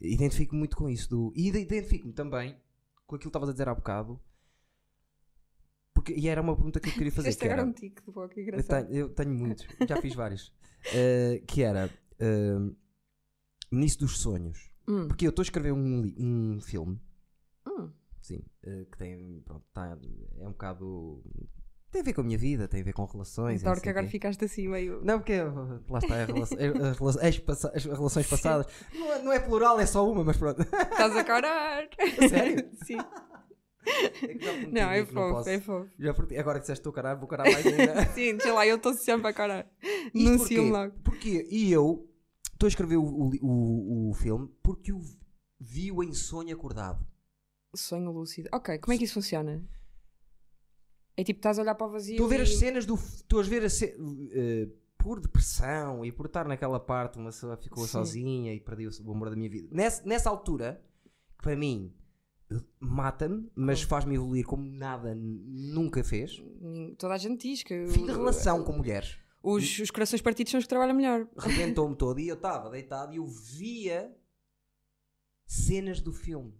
[0.00, 1.08] Identifico muito com isso.
[1.08, 2.56] Do, e ide- identifico-me também
[3.06, 4.20] com aquilo que estavas a dizer há bocado.
[5.94, 7.28] Porque, e era uma pergunta que eu queria fazer.
[7.28, 8.86] Fizeste Que era, um tique de boca, eu, engraçado.
[8.86, 10.52] tenho, eu tenho muitos, já fiz vários.
[10.92, 11.90] Eh, que era.
[12.18, 12.58] eh,
[13.72, 14.70] nisso dos sonhos.
[14.88, 17.00] Hum, Porque eu estou a escrever um, um filme
[17.66, 17.90] hum.
[18.22, 19.98] Sim, que tem, pronto, tá,
[20.38, 21.24] é um bocado,
[21.96, 23.62] tem a ver com a minha vida, tem a ver com relações.
[23.62, 24.10] Adoro que sei agora quê.
[24.12, 25.00] ficaste assim meio.
[25.02, 25.38] Não, porque
[25.88, 27.20] lá está, relação-
[27.74, 30.60] as, relações passadas, não é, não é plural, é só uma, mas pronto.
[30.60, 31.88] Estás a corar.
[32.28, 32.68] Sério?
[32.84, 32.98] Sim.
[33.88, 35.90] É que prometi Não, é que fofo, é fofo.
[35.98, 38.04] Já prometi- agora que disseste estou a carar, vou carar mais ainda.
[38.12, 39.66] Sim, sei lá, eu estou sempre a carar.
[40.12, 40.92] Filme logo.
[41.04, 42.06] Porque, e eu
[42.52, 45.00] estou a escrever o, o, o, o filme porque eu
[45.58, 47.06] vi-o em sonho acordado.
[47.74, 48.48] Sonho lúcido.
[48.52, 49.62] Ok, como é que isso funciona?
[51.16, 52.12] É tipo, estás a olhar para o vazio.
[52.14, 52.42] Estou a ver e...
[52.42, 52.94] as cenas do.
[52.94, 53.96] Estou a ver a ce-
[54.32, 57.90] eh, por depressão e por estar naquela parte, uma pessoa ficou Sim.
[57.92, 59.68] sozinha e perdeu o amor da minha vida.
[59.70, 60.82] Nessa, nessa altura,
[61.38, 61.94] que para mim
[62.78, 66.42] mata-me, mas faz-me evoluir como nada nunca fez.
[66.98, 67.86] Toda a gente diz que.
[67.88, 69.16] Fim de relação com mulheres.
[69.42, 71.26] Os, os corações partidos são os que trabalham melhor.
[71.38, 74.12] Rebentou-me todo e eu estava deitado e eu via
[75.46, 76.52] cenas do filme.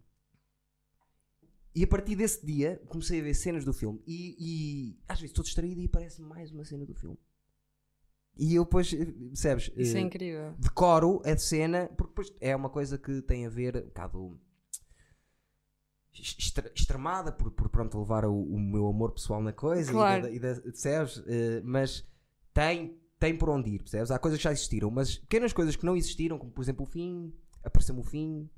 [1.76, 5.30] E a partir desse dia comecei a ver cenas do filme e, e às vezes
[5.32, 7.18] estou distraído e aparece mais uma cena do filme.
[8.38, 9.70] E eu depois, eh, percebes?
[9.76, 10.54] Isso é eh, incrível.
[10.58, 14.40] decoro a cena, porque depois é uma coisa que tem a ver um bocado
[16.12, 20.28] extre- extremada por, por pronto levar o, o meu amor pessoal na coisa Claro.
[20.28, 21.22] e, da, e da- percebes?
[21.26, 22.06] Eh, mas
[22.54, 24.10] tem, tem por onde ir, percebes?
[24.10, 26.86] Há coisas que já existiram, mas pequenas coisas que não existiram, como por exemplo o
[26.88, 28.48] fim, apareceu-me o fim,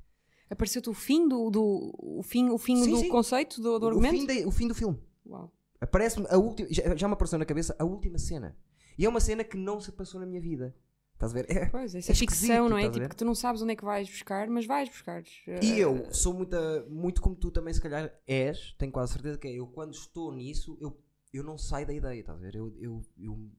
[0.49, 3.09] Apareceu-te o fim do, do o fim, o fim Sim, do sim.
[3.09, 4.15] conceito do, do o, argumento?
[4.19, 4.99] fim da- o fim do filme.
[5.25, 5.51] Uau.
[5.79, 8.57] Aparece-me a última, já, já me apareceu na cabeça a última cena.
[8.97, 10.75] E é uma cena que não se passou na minha vida.
[11.13, 11.45] Estás a ver?
[11.51, 12.89] É- Pois, essa É ficção, esquisito, não é?
[12.89, 15.21] Tipo, que tu não sabes onde é que vais buscar, mas vais buscar.
[15.61, 19.37] E Eh, eu sou muita, muito como tu também, se calhar, és, tenho quase certeza
[19.37, 19.53] que é.
[19.53, 20.97] Eu, quando estou nisso, eu,
[21.33, 22.55] eu não saio da ideia, estás a ver?
[22.55, 23.51] Eu, eu, eu-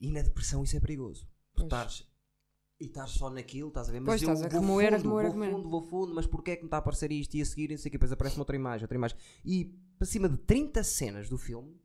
[0.00, 1.26] E na depressão isso é perigoso.
[1.54, 2.04] Tu estás.
[2.82, 4.00] E estás só naquilo, estás a ver?
[4.00, 5.52] Mas Pois, eu estás a vou remoer, fundo, remoer, vou remoer.
[5.52, 7.32] fundo, vou fundo, mas porquê é que me está a aparecer isto?
[7.36, 7.96] E a seguir, e não sei o quê.
[7.96, 9.16] Depois aparece-me outra imagem, outra imagem.
[9.44, 9.66] E
[9.96, 11.80] para cima de 30 cenas do filme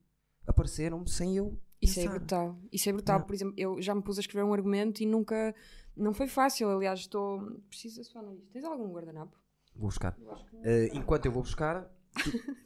[0.47, 1.55] apareceram-me sem eu.
[1.79, 2.59] Isso é brutal.
[2.71, 3.19] Isso é brutal.
[3.19, 3.27] Não.
[3.27, 5.53] Por exemplo, eu já me pus a escrever um argumento e nunca.
[5.95, 6.67] Não foi fácil.
[6.67, 7.41] Aliás, estou.
[7.69, 8.47] Preciso só isto.
[8.51, 9.37] Tens algum guardanapo?
[9.75, 10.17] Vou buscar.
[10.19, 10.35] Eu.
[10.63, 11.87] Eh, enquanto eu vou buscar.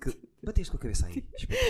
[0.02, 0.18] que...
[0.42, 1.28] Bateste com a cabeça aí.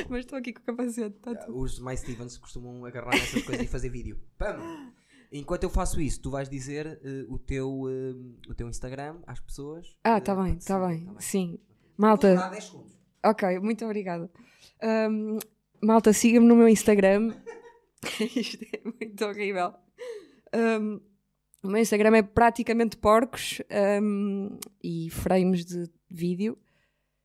[0.08, 1.18] Mas estou aqui com o capacete.
[1.18, 1.58] Tá tudo.
[1.58, 4.22] Os mais Stevens costumam agarrar nessas coisas e fazer vídeo.
[4.38, 4.94] Pam!
[5.32, 9.40] Enquanto eu faço isso, tu vais dizer eh, o, teu, eh, o teu Instagram às
[9.40, 9.96] pessoas.
[10.04, 11.06] Ah, eh, tá bem, tá seguirem, bem.
[11.06, 11.22] tá bem.
[11.22, 11.48] Sim.
[11.98, 12.28] Vou Malta.
[12.30, 12.98] demorar 10 segundos.
[13.24, 14.30] Ok, muito obrigada.
[14.82, 15.38] Ahm,
[15.82, 17.34] malta, siga-me no meu Instagram.
[18.36, 19.74] Isto é muito horrível.
[20.54, 21.00] Ahm,
[21.64, 26.58] o meu Instagram é praticamente porcos ahm, e frames de vídeo.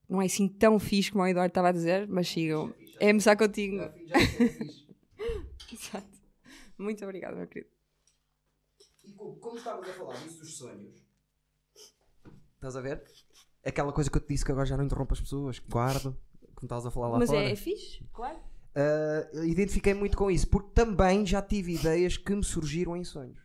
[0.09, 2.73] Não é assim tão fixe como o Eduardo estava a dizer, mas sigam.
[3.01, 3.79] É começar contigo.
[3.79, 4.87] Já já fiz.
[5.73, 6.16] Exato.
[6.79, 7.76] Muito obrigada, meu querido.
[9.07, 10.95] E como, como estavas a falar disso dos sonhos,
[12.55, 13.03] estás a ver?
[13.64, 16.16] Aquela coisa que eu te disse que agora já não interrompo as pessoas, que guardo,
[16.55, 17.49] como estavas a falar lá mas fora.
[17.49, 18.38] é, é fixe, claro.
[18.75, 23.38] Ah, identifiquei muito com isso, porque também já tive ideias que me surgiram em sonhos.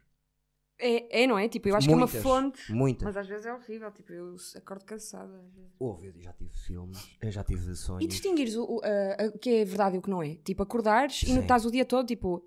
[0.83, 1.47] É, é, não é?
[1.47, 2.71] Tipo, eu acho que é Muitas, uma fonte.
[2.73, 3.03] Muitas.
[3.05, 3.91] Mas às vezes é horrível.
[3.91, 5.39] Tipo, eu acordo cansada.
[5.77, 8.07] Houve, eu já tive filmes, eu já tive E sonhos.
[8.07, 10.35] distinguires o, o, a- o que é verdade e o que não é.
[10.37, 11.33] Tipo, acordares e Sim.
[11.35, 12.43] não estás o dia todo, tipo,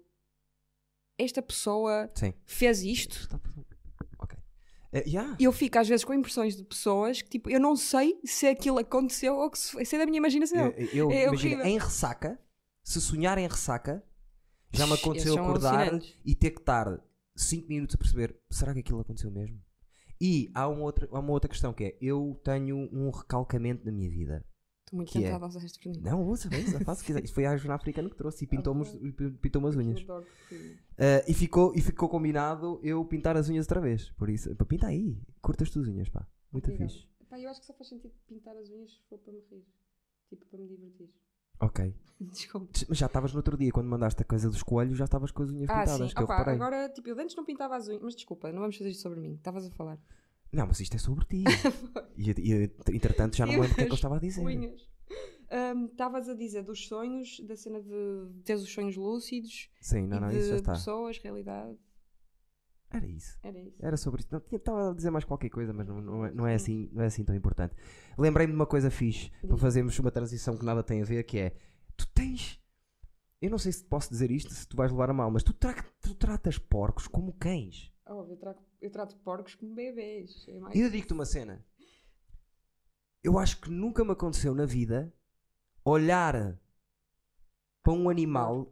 [1.19, 2.33] esta pessoa Sim.
[2.45, 3.17] fez isto.
[3.17, 3.67] Está tudo-
[4.19, 4.39] Ok.
[4.93, 5.37] Eh, yeah.
[5.39, 8.47] E eu fico às vezes com impressões de pessoas que, tipo, eu não sei se
[8.47, 10.67] aquilo aconteceu ou que se, se é da minha imaginação.
[10.77, 11.67] Eu, eu É imagino, horrível.
[11.67, 12.39] em ressaca,
[12.83, 14.05] se sonhar em ressaca,
[14.73, 16.87] já me aconteceu acordar e ter que estar
[17.37, 19.61] 5 minutos a perceber, será que aquilo aconteceu mesmo?
[20.21, 23.91] E há, um outro, há uma outra questão que é, eu tenho um recalcamento na
[23.93, 24.45] minha vida.
[24.85, 25.23] Estou muito que é?
[25.23, 26.11] tentada a usar esta pergunta.
[26.11, 27.25] Não, usa, usa, faça o que quiser.
[27.25, 28.85] Isto foi a Juna Africana que trouxe e pintou-me
[29.41, 30.01] pintou as unhas.
[30.03, 30.27] Adoro
[30.99, 34.11] Eh, e, ficou, e ficou combinado eu pintar as unhas outra vez.
[34.13, 36.27] Por isso, pá, pinta aí, curta as tuas unhas, pá.
[36.53, 36.91] Muito Obrigada.
[36.93, 37.09] fixe.
[37.29, 39.65] Pá, eu acho que só faz sentido pintar as unhas se for para me rir.
[40.29, 41.09] Tipo, para me divertir.
[41.61, 41.95] Ok.
[42.21, 42.69] Desculpa.
[42.89, 45.43] Mas já estavas no outro dia, quando mandaste a coisa dos coelhos, já estavas com
[45.43, 46.15] as unhas Ah, pintadas, sim.
[46.15, 48.03] que eu Opa, agora, tipo, eu antes não pintava as unhas.
[48.03, 49.35] Mas desculpa, não vamos fazer isto sobre mim.
[49.35, 49.99] Estavas a falar.
[50.55, 51.45] Não, mas isto é sobre ti.
[52.17, 54.45] e, e, entretanto já não me lembro o que é que eu estava a dizer.
[54.45, 54.89] Unhas.
[55.91, 60.31] Estavas a dizer dos sonhos, da cena de teres os sonhos lúcidos Sim, não, não,
[60.31, 60.73] isso já está.
[60.73, 61.77] pessoas, realidade.
[62.91, 63.39] Era isso.
[63.43, 63.85] Era isso.
[63.85, 64.29] Era sobre isso.
[64.31, 67.03] Não, Estava a dizer mais qualquer coisa, mas não, não, é, não, é assim, não
[67.03, 67.75] é assim tão importante.
[68.17, 71.39] Lembrei-me de uma coisa fixe para fazermos uma transição que nada tem a ver, que
[71.39, 71.57] é
[71.97, 72.61] tu tens.
[73.43, 75.53] Eu não sei se posso dizer isto, se tu vais levar a mal, mas tu,
[75.53, 77.93] tra tu tratas porcos como cães.
[78.07, 80.45] Óbvio, eu, trago- eu trato porcos como bebês.
[80.49, 80.75] É mais...
[80.75, 81.65] E eu digo-te uma cena.
[83.23, 85.13] Eu acho que nunca me aconteceu na vida
[85.85, 86.59] olhar
[87.83, 88.71] para um animal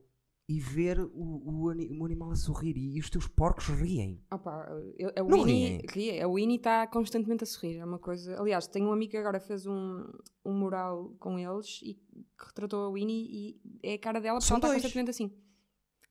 [0.48, 4.22] e ver o, o, o animal a sorrir e os teus porcos riem.
[4.30, 5.86] Opa, eu, a Não Winnie, riem.
[5.88, 6.24] ria.
[6.26, 7.78] A Winnie está constantemente a sorrir.
[7.78, 8.38] É uma coisa.
[8.38, 10.04] Aliás, tenho um amigo que agora fez um,
[10.44, 14.48] um mural com eles e que retratou a Winnie e é a cara dela porque
[14.48, 15.32] São ela está constantemente assim.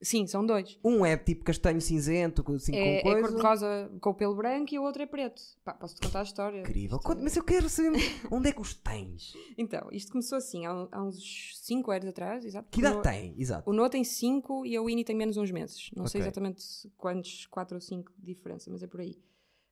[0.03, 0.79] Sim, são dois.
[0.83, 3.27] Um é tipo castanho cinzento, assim, é, com é coisa.
[3.27, 5.39] cor-de-rosa com o pelo branco e o outro é preto.
[5.63, 6.61] Pá, posso-te contar a história.
[6.61, 6.97] Incrível.
[6.99, 7.99] Conta- é- Mas eu quero saber
[8.31, 9.33] onde é que os tens.
[9.57, 12.67] Então, isto começou assim há, há uns 5 anos atrás, exato.
[12.71, 13.35] Que idade tem?
[13.37, 13.69] Exato.
[13.69, 15.91] O Noah tem 5 e a Winnie tem menos uns meses.
[15.95, 16.27] Não sei Ok.
[16.27, 16.63] exatamente
[16.97, 19.19] quantos, 4 ou 5 de diferença, mas é por aí.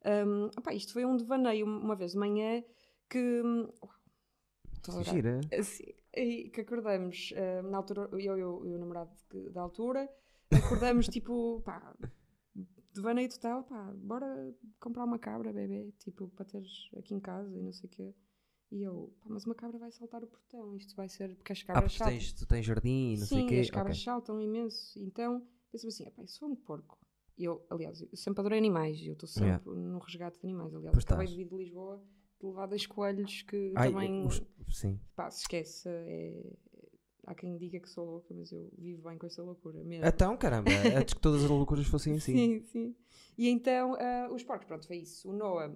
[0.06, 2.63] Um, opá, isto foi um devaneio uma vez de manhã
[3.10, 3.42] que.
[4.80, 5.39] Estou gira.
[5.58, 5.84] Assim,
[6.15, 10.10] e que acordamos hum, na altura, eu e o, namorado que- da altura,
[10.52, 11.96] acordamos tipo, pá,
[12.94, 17.62] devaneio total, pá, bora comprar uma cabra, bebê, tipo, para teres aqui em casa e
[17.62, 18.13] não sei o quê.
[18.71, 21.62] E eu, pá, mas uma cabra vai saltar o portão, isto vai ser, porque as
[21.63, 22.17] Ah, cabras saltam.
[22.17, 23.60] tens, tu tens jardim, não sei Sim, o quê.
[23.60, 24.04] as cabras Ok.
[24.06, 25.00] saltam imenso.
[25.00, 26.98] Então, penso assim, "Epá, isso é um porco.
[27.38, 29.71] Eu, aliás, eu sempre adorei animais, eu estou sempre Yeah.
[29.71, 30.75] no resgate de animais.
[30.75, 31.30] Aliás, Pois acabei estás.
[31.38, 32.04] de vir de Lisboa
[32.42, 34.25] levar dois coelhos que Ai, também.
[34.25, 35.00] os- sim.
[35.15, 35.87] Pá, se esquece.
[35.90, 36.54] É...
[37.25, 40.06] Há quem diga que sou louca, mas eu vivo bem com essa loucura mesmo.
[40.06, 42.33] Então, caramba, antes que todas as loucuras fossem assim.
[42.33, 42.96] Sim, sim.
[43.37, 45.29] E então, ah, os porcos, pronto, foi isso.
[45.29, 45.75] O Noah,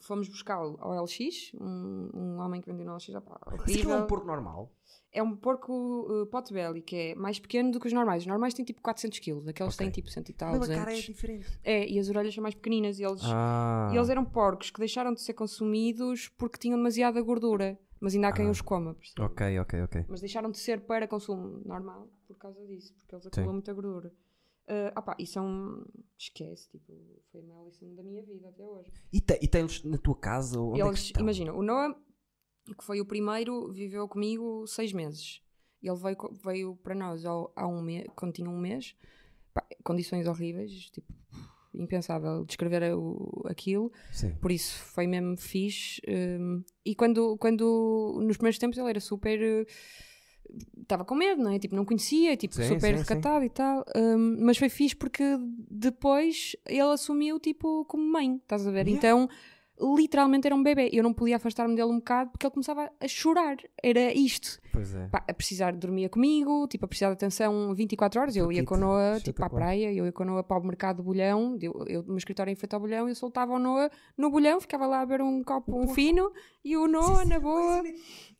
[0.00, 4.06] fomos buscá-lo ao LX, um, um homem que vendeu no LX, pá, Mas é um
[4.06, 4.72] porco normal.
[5.14, 5.72] É um porco
[6.10, 8.22] uh, potbelly, que é mais pequeno do que os normais.
[8.22, 9.86] Os normais têm tipo 400 kg, aqueles Ok.
[9.86, 11.04] têm tipo 100 e tal, Mas a cara é 200.
[11.04, 11.60] diferente.
[11.62, 13.90] É, e as orelhas são mais pequeninas e eles, Ah.
[13.92, 17.78] e eles eram porcos que deixaram de ser consumidos porque tinham demasiada gordura.
[18.00, 18.50] Mas ainda há quem Ah.
[18.50, 19.22] os coma, percebes?
[19.30, 20.04] Ok, ok, ok.
[20.08, 24.12] Mas deixaram de ser para consumo normal por causa disso, porque eles acumulam muita gordura.
[24.72, 25.84] Uh, opá, isso é um.
[26.16, 26.94] Esquece, tipo,
[27.30, 28.90] foi a maior lição da minha vida até hoje.
[29.12, 30.58] E, te, e tens na tua casa?
[30.58, 31.22] Onde é Eles, estão?
[31.22, 31.94] imagina, o Noah,
[32.78, 35.42] que foi o primeiro, viveu comigo seis meses.
[35.82, 38.96] Ele veio, veio para nós ao, há um mês, quando tinha um mês,
[39.52, 41.12] Pá, condições horríveis, tipo,
[41.74, 44.34] impensável descrever o, aquilo, Sim.
[44.36, 46.00] por isso foi mesmo fixe.
[46.08, 49.66] hum, e quando, quando, nos primeiros tempos, ele era super.
[50.80, 51.58] Estava com medo, não é?
[51.58, 53.84] Tipo, não conhecia, tipo, Sim, super sim, recatado e tal.
[53.96, 55.24] hum, mas foi fixe porque
[55.70, 58.86] depois ele assumiu, tipo, como mãe, estás a ver?
[58.86, 58.90] Yeah.
[58.92, 59.28] Então,
[59.96, 60.90] literalmente era um bebê.
[60.92, 63.56] Eu não podia afastar-me dele um bocado porque ele começava a chorar.
[63.82, 64.60] Era isto.
[64.78, 65.08] É.
[65.08, 68.36] Pá, a precisar dormia comigo, tipo, a precisar de atenção 24 horas.
[68.36, 70.58] Eu ia com o Noah tipo, para a praia, eu ia com o Noah para
[70.58, 71.58] o mercado do bolhão.
[71.60, 74.60] Eu, eu no meu escritório em frente ao bolhão, eu soltava o Noah no bolhão,
[74.60, 76.32] ficava lá a beber um copo, um fino,
[76.64, 77.82] e o Noah na boa.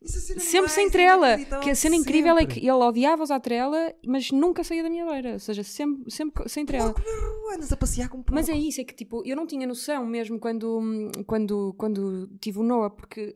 [0.05, 1.37] Sempre sem trela.
[1.61, 5.05] Que a cena incrível é que ele odiava usar trela, mas nunca saía da minha
[5.05, 5.33] beira.
[5.33, 6.93] Ou seja, sempre, sempre sem trela.
[6.93, 8.23] Rua, andas a passear com.
[8.31, 12.59] Mas é isso, é que tipo, eu não tinha noção mesmo quando, quando, quando tive
[12.59, 13.33] o Noah, porque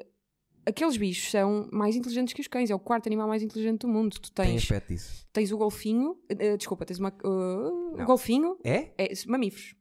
[0.67, 3.87] aqueles bichos são mais inteligentes que os cães, é o quarto animal mais inteligente do
[3.87, 4.19] mundo.
[4.19, 5.25] Tu Tem tens, aspecto disso.
[5.33, 8.05] tens o golfinho, eh, desculpa, tens uma, uh, o Não.
[8.05, 8.91] golfinho, É?
[8.97, 9.75] é mamíferos.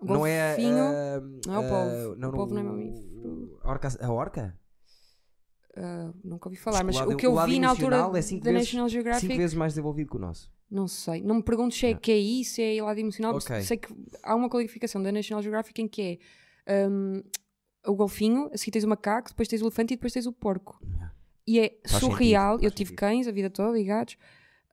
[0.00, 0.48] O Não é.
[0.54, 2.26] golfinho ah, não é o ah, polvo.
[2.28, 3.60] O polvo não é mamífero.
[3.62, 3.88] A orca?
[4.00, 4.58] A orca?
[6.24, 8.50] nunca ouvi falar, mas lado- o que eu o vi na altura é cinco da
[8.52, 10.50] vezes- National Geographic, Cinco vezes mais desenvolvido que o nosso.
[10.70, 12.00] não sei, não me pergunto se é Não.
[12.00, 13.60] que é isso, se é lado emocional, Ok.
[13.60, 13.88] sei que
[14.22, 16.18] há uma qualificação da National Geographic em que
[16.66, 17.22] é hum,
[17.86, 20.32] o golfinho, a seguir tens o macaco, depois tens o elefante e depois tens o
[20.32, 20.80] porco.
[21.46, 22.98] E é Faz surreal, sentido, eu tive sentido.
[22.98, 24.16] cães a vida toda e gatos,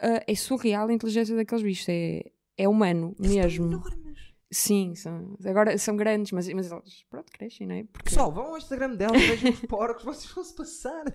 [0.01, 2.23] ah, é surreal a inteligência daqueles bichos, é,
[2.57, 3.65] é humano mesmo.
[3.67, 4.03] Enormes.
[4.55, 7.85] Sim, são, agora são grandes, mas, mas eles, pronto, crescem, não é?
[7.85, 11.05] Porque Pessoal, vão ao Instagram dela vejam os porcos, vocês vão se passar.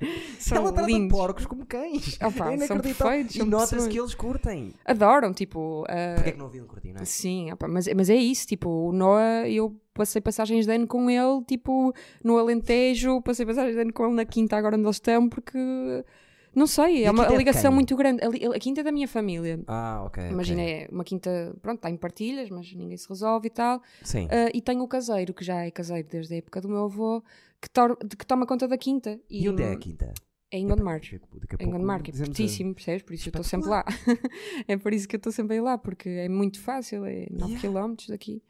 [0.40, 1.16] são Ela trata lindos.
[1.16, 2.18] porcos como cães.
[2.20, 4.74] Opa, é são perfeitos, E são nota-se que eles curtem.
[4.84, 5.84] Adoram, tipo.
[5.88, 7.04] ah, Porquê é que não haviam curtir, não é?
[7.04, 11.10] Sim, opa, mas, mas é isso, tipo, o Noah, eu passei passagens de ano com
[11.10, 11.92] ele, tipo,
[12.22, 15.58] no Alentejo, passei passagens de ano com ele na quinta agora onde eles estão, porque,
[16.54, 18.22] não sei, E é uma é ligação muito grande.
[18.24, 19.60] A, quinta é da minha família.
[19.66, 20.28] Ah, ok.
[20.30, 23.82] Imagina, é uma quinta, pronto, está em partilhas, mas ninguém se resolve e tal.
[24.02, 24.28] Sim.
[24.30, 27.22] Ah, e tenho o caseiro, que já é caseiro desde a época do meu avô,
[27.60, 27.68] que,
[28.16, 29.18] que toma conta da quinta.
[29.28, 30.14] E onde é a quinta?
[30.50, 31.00] É em Gondomar.
[31.02, 33.02] A Em Gondomar, que é pertíssimo, percebes?
[33.02, 33.84] Por isso eu estou sempre lá.
[34.66, 37.68] é por isso que eu estou sempre lá, porque é muito fácil, é 9 Yeah.
[37.68, 38.42] km daqui.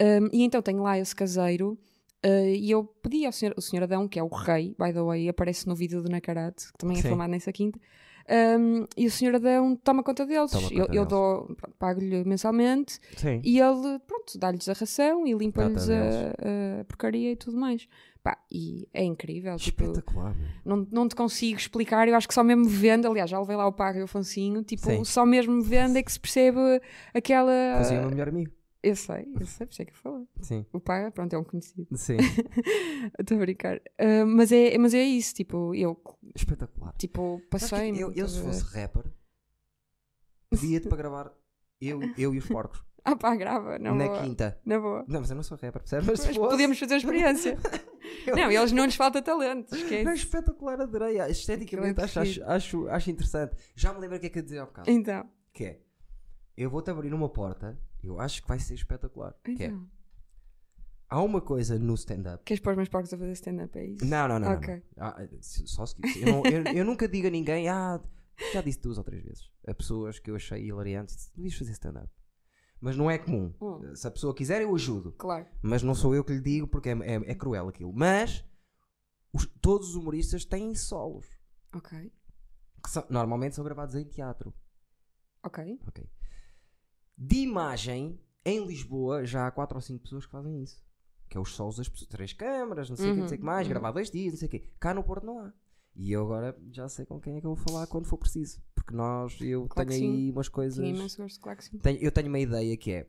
[0.00, 1.78] Um, e então tenho lá esse caseiro
[2.24, 5.02] uh, e eu pedi ao senhor, o senhor Adão, que é o rei, by the
[5.02, 7.08] way, aparece no vídeo do Nacarate, que também é Sim.
[7.08, 7.78] filmado nessa quinta.
[8.26, 10.50] Um, e o senhor Adão toma conta deles.
[10.50, 11.08] Toma eu conta eu deles.
[11.08, 13.40] dou, pago-lhe mensalmente Sim.
[13.44, 17.86] e ele, pronto, dá-lhes a ração e limpa-lhes a, a porcaria e tudo mais.
[18.22, 19.54] Pá, e é incrível.
[19.56, 20.34] Tipo, Espetacular.
[20.34, 20.48] meu.
[20.64, 23.66] não, não te consigo explicar, eu acho que só mesmo vendo, aliás, já levei lá
[23.66, 25.04] o Pago e o Afonsinho, tipo, Sim.
[25.04, 26.58] só mesmo vendo é que se percebe
[27.12, 27.52] aquela.
[27.76, 28.50] Fazia o meu melhor amigo.
[28.86, 30.28] Eu sei, eu sei, por isso é que eu falo.
[30.42, 30.66] Sim.
[30.72, 31.86] O Pago, pronto, é um conhecido.
[31.96, 32.16] Sim.
[33.18, 33.80] Estou a brincar.
[33.98, 35.98] Ah, mas, é, mas é isso, tipo, eu
[36.34, 36.94] Espetacular.
[36.98, 37.90] tipo, passei.
[37.96, 39.04] eu, eu, se fosse rapper,
[40.50, 41.32] pedia-te para gravar
[41.80, 44.22] eu, eu e os porcos Ah, pá, grava, na na boa.
[44.22, 44.58] quinta.
[44.64, 45.04] Na boa.
[45.06, 46.06] Não, mas eu não sou rapper, percebes?
[46.06, 47.58] Mas se Mas fosse- podíamos fazer a experiência.
[48.26, 50.04] Eu- não, eles não lhes falta talento, esquece.
[50.04, 51.18] Não, espetacular, adorei.
[51.30, 53.56] Esteticamente acho, acho, acho, acho interessante.
[53.76, 54.90] Já me lembro o que é que eu ia dizer ao bocado.
[54.90, 55.80] Então, Que é,
[56.56, 59.34] eu vou-te abrir uma porta, eu acho que vai ser espetacular.
[59.44, 59.88] Que é, então.
[61.08, 62.42] há uma coisa no stand-up.
[62.44, 63.78] Queres pôr os meus porcos a fazer stand-up?
[63.78, 64.04] É isso?
[64.04, 64.50] Não, não, não.
[64.50, 64.82] não, Ok.
[64.96, 65.06] não.
[65.06, 68.00] Ah, só se eu, não- eu, eu nunca digo a ninguém, ah,
[68.52, 72.10] já disse duas ou três vezes a pessoas que eu achei hilariantes, devias fazer stand-up.
[72.80, 73.54] Mas não é comum.
[73.62, 73.94] Hum.
[73.94, 75.12] Se a pessoa quiser, eu ajudo.
[75.12, 75.46] Claro.
[75.62, 77.92] Mas não sou eu que lhe digo porque é, é- é cruel aquilo.
[77.94, 78.44] Mas
[79.32, 81.26] os- todos os humoristas têm solos.
[81.74, 82.12] Ok.
[82.82, 84.52] Que são- normalmente são gravados em teatro.
[85.42, 85.78] Ok.
[85.86, 86.04] Ok.
[87.16, 90.82] De imagem, em Lisboa já há 4 ou 5 pessoas que fazem isso.
[91.28, 92.08] Que é os solos das pessoas.
[92.08, 94.38] Três câmaras, não sei o que, não sei que mais, Uhum, gravar dois dias, não
[94.38, 94.60] sei o que.
[94.78, 95.52] Cá no Porto não há.
[95.96, 98.60] E eu agora já sei com quem é que eu vou falar quando for preciso.
[98.74, 100.76] Porque nós, eu Claro tenho aí umas coisas.
[100.84, 101.78] Tinha imenso gosto, claro que sim.
[101.78, 103.08] Tenho- eu tenho uma ideia que é.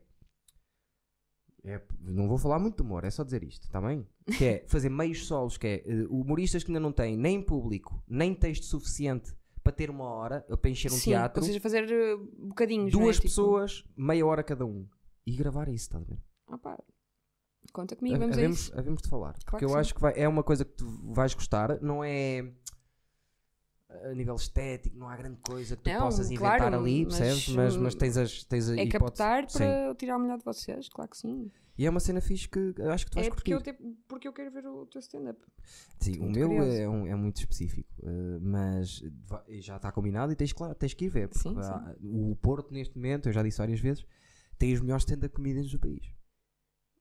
[1.64, 4.06] É, não vou falar muito de humor, é só dizer isto, está bem?
[4.38, 8.00] Que é fazer meios solos, que é uh, humoristas que ainda não têm nem público,
[8.06, 9.34] nem texto suficiente
[9.66, 11.40] para ter uma hora, para encher um Sim, teatro.
[11.42, 12.88] Ou seja, fazer uh, bocadinhos.
[12.88, 12.96] é?
[12.96, 14.86] duas Tipo, pessoas, meia hora cada um.
[15.26, 16.18] E gravar isso, estás a ver?
[16.48, 16.78] ah pá,
[17.72, 18.78] conta comigo, vamos a havemos, isso.
[18.78, 19.32] havemos de falar.
[19.32, 19.76] Claro porque que eu sim.
[19.78, 22.52] acho que vai- é uma coisa que tu vais gostar, não é
[24.04, 27.48] a nível estético, não há grande coisa que tu Não, possas inventar claro, ali, percebes?
[27.48, 29.58] Mas, mas tens as tens a É hipótese- captar Sim.
[29.58, 31.50] para tirar o melhor de vocês, claro que sim.
[31.78, 33.70] E é uma cena fixe que acho que tu vais É porque curtir.
[33.70, 35.38] eu, te- porque eu quero ver o teu stand-up.
[36.00, 39.02] Sim, o meu é, um- é muito específico, eh, mas
[39.60, 41.28] já está combinado e tens, claro, tens que ir ver.
[41.32, 44.04] Sim, há- o Porto, neste momento, eu já disse várias vezes,
[44.58, 46.02] tem os melhores stand-up comedians do país.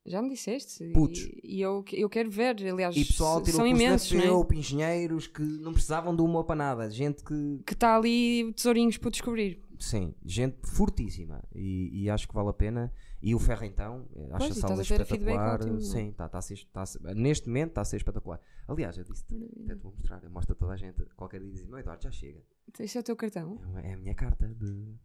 [0.08, 0.88] Já me disseste.
[0.92, 1.20] Putos.
[1.22, 4.56] E, e eu, eu quero ver, aliás, E pessoal tirou são imensos, não é?
[4.56, 6.92] Engenheiros que não precisavam de uma para nada.
[6.92, 9.60] Gente que, Que está ali tesourinhos para descobrir.
[9.80, 11.42] sim, gente fortíssima.
[11.56, 12.94] E, e acho que vale a pena.
[13.28, 15.56] E o Ferro, então, eh, acho Pois, a sala a espetacular.
[15.56, 15.82] ótimo, é?
[15.82, 18.40] sim, tá, tá a ser, está a ser- neste momento está a ser espetacular.
[18.68, 19.24] Aliás, eu disse
[19.64, 21.04] até te vou mostrar, eu mostro a toda a gente.
[21.16, 22.44] Qualquer dia dizem: Meu Eduardo, já chega.
[22.80, 23.60] Este é o teu cartão?
[23.84, 24.96] É É a minha carta de,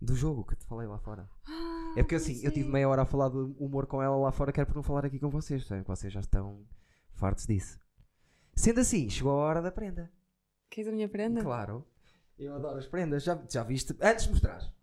[0.00, 1.28] do jogo que te falei lá fora.
[1.46, 4.32] Ah, É porque assim, eu tive meia hora a falar do humor com ela lá
[4.32, 5.82] fora, quero por não falar aqui com vocês, sabem?
[5.84, 6.64] que vocês já estão
[7.12, 7.78] fartos disso.
[8.54, 10.10] Sendo assim, chegou a hora da prenda.
[10.70, 11.42] Queres a minha prenda?
[11.42, 11.84] Claro.
[12.38, 13.22] Eu adoro as prendas.
[13.24, 13.94] Já, já viste?
[14.00, 14.74] Antes de mostrar.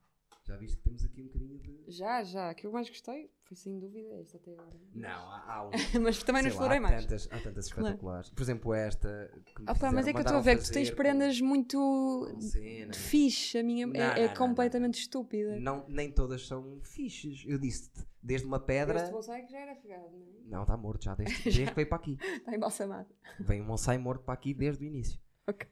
[0.45, 1.83] Já viste que temos aqui um bocadinho de.
[1.91, 2.49] Já, já.
[2.49, 4.77] A que eu mais gostei foi sem dúvida esta até agora.
[4.93, 5.71] Não, há, há um.
[6.03, 7.03] Mas também não lá, explorei mais.
[7.05, 8.29] Tantas, há tantas espetaculares.
[8.29, 9.31] Por exemplo, esta.
[9.45, 12.33] que Opa, mas é que eu estou a ver que tu tens prendas muito com-
[12.33, 12.93] com cena.
[12.93, 13.57] fixe.
[13.57, 15.57] A minha Não, é, não, é não, completamente estúpida.
[15.61, 17.45] Não, nem todas são fixes.
[17.47, 18.99] Eu disse-te, desde uma pedra.
[18.99, 20.41] Este bonsai que já era afogado, não é?
[20.45, 22.17] Não, está morto já, desde, desde que veio para aqui.
[22.21, 23.07] Está embalsamado.
[23.39, 25.17] Vem um bonsai morto para aqui desde o início.
[25.47, 25.69] Ok.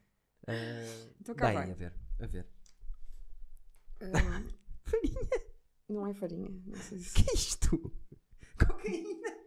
[0.47, 0.51] Ah,
[1.19, 1.71] Então cá bem, vai.
[1.71, 2.47] a ver, a ver.
[4.93, 6.49] Ahm, Não é farinha.
[6.65, 7.13] Não sei se...
[7.13, 7.91] que é isto?
[8.57, 9.37] Cocaína!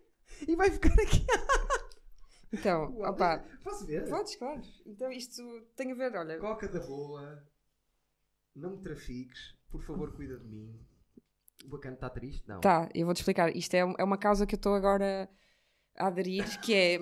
[0.47, 1.25] E vai ficar aqui.
[2.53, 3.39] Então, opá.
[3.63, 4.09] Posso ver?
[4.09, 4.61] Podes, claro.
[4.87, 5.43] Então isto
[5.77, 6.39] tem a ver, olha.
[6.39, 7.43] Coca da boa.
[8.55, 9.57] Não me trafiques.
[9.71, 10.79] Por favor, cuida de mim.
[11.65, 12.47] O bacana está triste?
[12.47, 12.61] Não.
[12.61, 13.55] Tá, eu vou-te explicar.
[13.57, 15.29] Isto é, é uma causa que eu estou agora
[15.97, 16.99] a aderir, que é,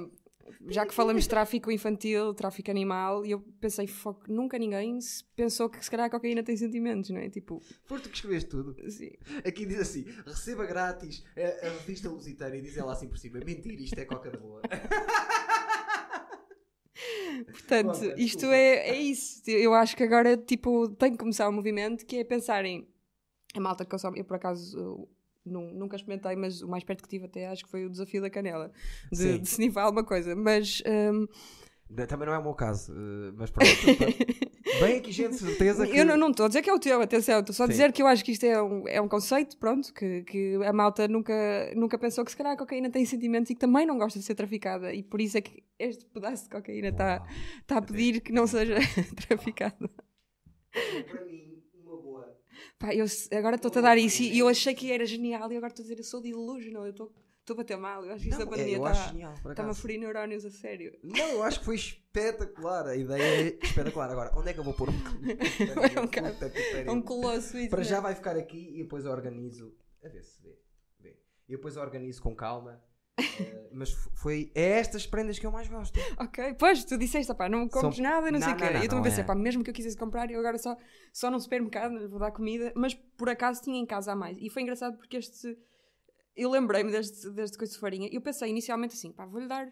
[0.69, 4.99] já que falamos de tráfico infantil, tráfico animal, e eu pensei, foco, nunca ninguém
[5.35, 7.29] pensou que se calhar a cocaína tem sentimentos, não é?
[7.29, 8.77] Tipo, Foste tu que escreveste tudo.
[8.85, 9.11] assim,
[9.45, 13.41] Aqui diz assim: receba grátis a, a revista Lusitana e diz ela assim por cima:
[13.45, 14.63] mentira, isto é Coca da boa.
[17.47, 19.43] Portanto, Conta, isto é, é isso.
[19.49, 22.87] Eu acho que agora, tipo, tem que começar um movimento que é pensarem.
[23.55, 25.09] A malta que consome, eu por acaso
[25.45, 27.91] eu nu- nunca experimentei, mas o mais perto que tive até acho que foi o
[27.91, 28.71] desafio da canela,
[29.11, 30.35] de, de nível alguma coisa.
[30.37, 31.27] Mas hum,
[32.09, 33.69] Também não é o meu caso, eh, mas pronto.
[34.81, 35.97] Bem aqui, gente, certeza que.
[35.99, 37.73] eu não estou a dizer que é o teu, atenção, estou só a Sim.
[37.73, 40.73] dizer que eu acho que isto é um, é um conceito, pronto, que, que a
[40.73, 41.35] malta nunca,
[41.77, 44.25] nunca pensou que se calhar a cocaína tem sentimentos e que também não gosta de
[44.25, 47.23] ser traficada, e por isso é que este pedaço de cocaína está
[47.67, 48.77] tá a pedir que não seja
[49.29, 49.91] traficada.
[51.11, 51.52] Para mim.
[52.83, 53.07] Pá, eu
[53.39, 55.87] agora estou-te a dar isso e eu achei que era genial e agora estou a
[55.87, 58.45] dizer eu sou delusional, eu estou estou a bater mal, eu acho que isto da
[58.45, 59.83] é, pandemia está-me a acaso.
[59.83, 60.99] ferir neurónios a sério.
[61.01, 62.89] Não, eu acho que foi espetacular.
[62.89, 64.11] A ideia é espetacular.
[64.11, 67.71] Agora, onde é que eu vou pôr um É um um colosso isso.
[67.71, 67.85] Para né?
[67.85, 69.77] já vai ficar aqui e depois eu organizo.
[70.05, 70.59] A ver se vê.
[70.99, 71.17] vê.
[71.49, 72.83] E depois eu organizo com calma.
[73.19, 74.51] Eh, mas foi.
[74.55, 75.99] É estas prendas que eu mais gosto.
[76.19, 78.65] Ok, pois tu disseste, pá, não compres São- nada, não, sei Não, o quê.
[78.65, 79.27] não, não, eu também não pensei, é.
[79.27, 80.77] pá, mesmo que eu quisesse comprar, eu agora só,
[81.13, 84.37] só num supermercado vou dar comida, mas por acaso tinha em casa a mais.
[84.41, 85.57] E foi engraçado porque este.
[86.35, 88.09] Eu lembrei-me deste, deste coisa de farinha.
[88.11, 89.71] Eu pensei inicialmente assim, pá, vou-lhe dar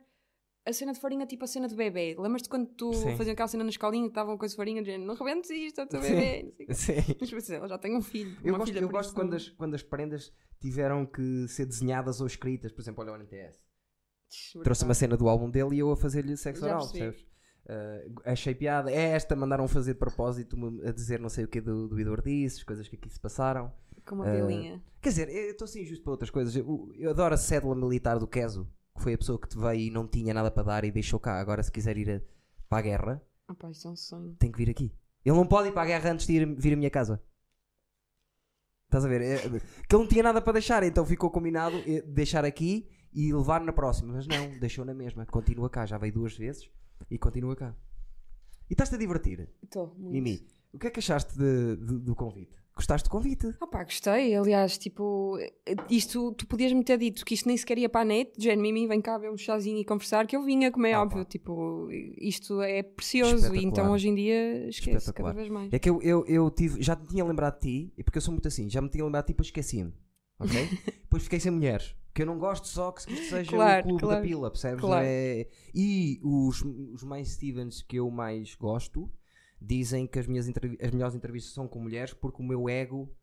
[0.67, 2.15] a cena de farinha tipo a cena de bebê.
[2.19, 3.17] Lembras-te quando tu Sim.
[3.17, 5.81] fazias aquela cena na escolinha que estavam coisa de farinha, de género, não rebentes isto,
[5.81, 6.53] é teu bebê.
[6.57, 6.75] Quê.
[6.75, 6.95] Sim.
[7.33, 8.37] Mas ela já tem um filho.
[8.45, 12.73] Eu gosto, eu gosto quando, as, quando as prendas tiveram que ser desenhadas ou escritas.
[12.73, 13.59] Por exemplo, olha o NTS.
[14.63, 17.27] Trouxe uma cena do álbum dele e eu a fazer-lhe sexo oral, percebes?
[17.67, 18.91] Eh, achei piada.
[18.91, 22.29] É esta, mandaram fazer de propósito, a dizer não sei o que do, do Eduardo
[22.29, 23.73] disse, coisas que aqui se passaram.
[24.07, 24.83] Com uma pilinha.
[25.01, 26.55] Quer dizer, eu estou assim injusto para outras coisas.
[26.57, 28.69] Eu, eu adoro a cédula militar do Keso,
[29.01, 31.19] que foi a pessoa que te veio e não tinha nada para dar e deixou
[31.19, 31.41] cá.
[31.41, 32.21] Agora, se quiser ir a-
[32.69, 34.37] para a guerra, Ah, pá, isto é um sonho.
[34.39, 34.93] tem que vir aqui.
[35.25, 37.21] Ele não pode ir para a guerra antes de ir, vir à minha casa.
[38.85, 39.23] Estás a ver?
[39.23, 39.47] É, que
[39.95, 43.73] ele não tinha nada para deixar, então ficou combinado eh, deixar aqui e levar na
[43.73, 44.13] próxima.
[44.15, 45.25] Mas não, deixou na mesma.
[45.27, 46.69] Continua cá, já veio duas vezes
[47.11, 47.75] e continua cá.
[48.69, 50.11] E estás-te a divertir, Estou, muito.
[50.13, 50.47] Mimi.
[50.73, 52.60] O que é que achaste de- de- do convite?
[52.81, 53.55] Gostaste do convite?
[53.61, 54.35] Ah pá, gostei.
[54.35, 55.37] Aliás, tipo,
[55.91, 58.63] isto, tu podias-me ter dito que isto nem sequer ia para a net, de género,
[58.63, 61.23] Mimi, vem cá ver um chazinho e conversar, que eu vinha, como é Ah, óbvio.
[61.23, 61.29] pá.
[61.31, 63.55] Tipo, isto é precioso.
[63.55, 65.71] E então hoje em dia esquece cada vez mais.
[65.71, 68.23] É que eu, eu, eu tive, já te tinha lembrado de ti, e porque eu
[68.23, 69.93] sou muito assim, já me tinha lembrado de ti, depois esqueci-me.
[70.39, 70.51] ok?
[71.05, 71.95] depois fiquei sem mulheres.
[72.15, 74.17] Que eu não gosto só que isto seja Claro, o clube claro.
[74.23, 74.81] da pila, percebes?
[74.81, 75.05] Claro.
[75.07, 79.09] É- E os, os mais Stevens que eu mais gosto
[79.61, 83.15] dizem que as, minhas as melhores entrevistas são com mulheres porque o meu ego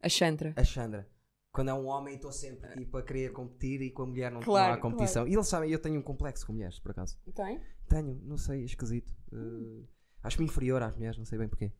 [0.00, 0.52] A Chantra.
[0.56, 1.08] a Chandra.
[1.50, 4.40] Quando é um homem, estou sempre tipo, a querer competir e com a mulher não,
[4.40, 5.26] não Claro, há competição.
[5.26, 7.18] E eles sabem, eu tenho um complexo com mulheres, por acaso.
[7.34, 7.58] Tem?
[7.88, 9.10] Tenho, não sei, é esquisito.
[9.32, 9.88] Uh,
[10.22, 11.72] Acho-me inferior às mulheres, não sei bem porquê.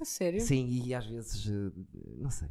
[0.00, 0.40] A sério?
[0.40, 1.72] Sim, e às vezes, uh,
[2.16, 2.48] não sei.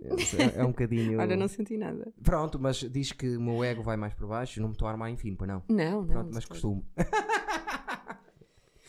[0.00, 1.18] É, não é um bocadinho.
[1.20, 2.10] Olha, não senti nada.
[2.22, 4.92] Pronto, mas diz que o meu ego vai mais para baixo, não me estou a
[4.92, 5.62] armar em fim, pois não.
[5.68, 6.06] Não, não.
[6.06, 6.54] Pronto, mas de todo.
[6.54, 6.86] costumo.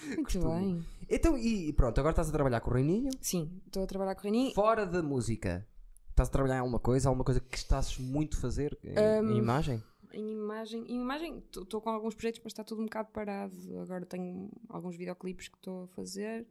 [0.06, 0.56] Muito costumo.
[0.56, 0.86] bem.
[1.10, 3.10] Então, e pronto, agora estás a trabalhar com o Reininho.
[3.20, 4.54] Sim, estou a trabalhar com o Reni.
[4.54, 5.68] Fora da música,
[6.10, 7.10] estás a trabalhar em alguma coisa?
[7.10, 8.94] Alguma coisa que estás muito a fazer em,
[9.24, 9.84] Um, em imagem?
[10.12, 13.56] Em imagem, em imagem estou com alguns projetos, mas está tudo um bocado parado.
[13.82, 16.48] Agora tenho alguns videoclipes que estou a fazer.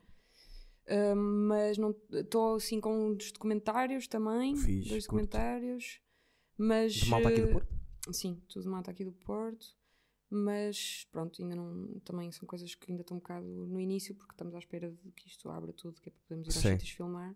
[0.88, 4.56] Ahm, mas não estou assim com uns documentários também.
[4.56, 5.22] Fixe, dois curto.
[5.26, 6.00] documentários.
[6.56, 6.94] Mas.
[6.94, 7.74] De malta aqui do eh, Porto?
[8.12, 9.66] Sim, tudo de malta aqui do Porto.
[10.30, 12.00] Mas pronto, ainda não.
[12.04, 15.10] Também são coisas que ainda estão um bocado no início, porque estamos à espera de
[15.12, 16.70] que isto abra tudo, que é para podermos ir aos Sim.
[16.72, 17.34] sítios filmar.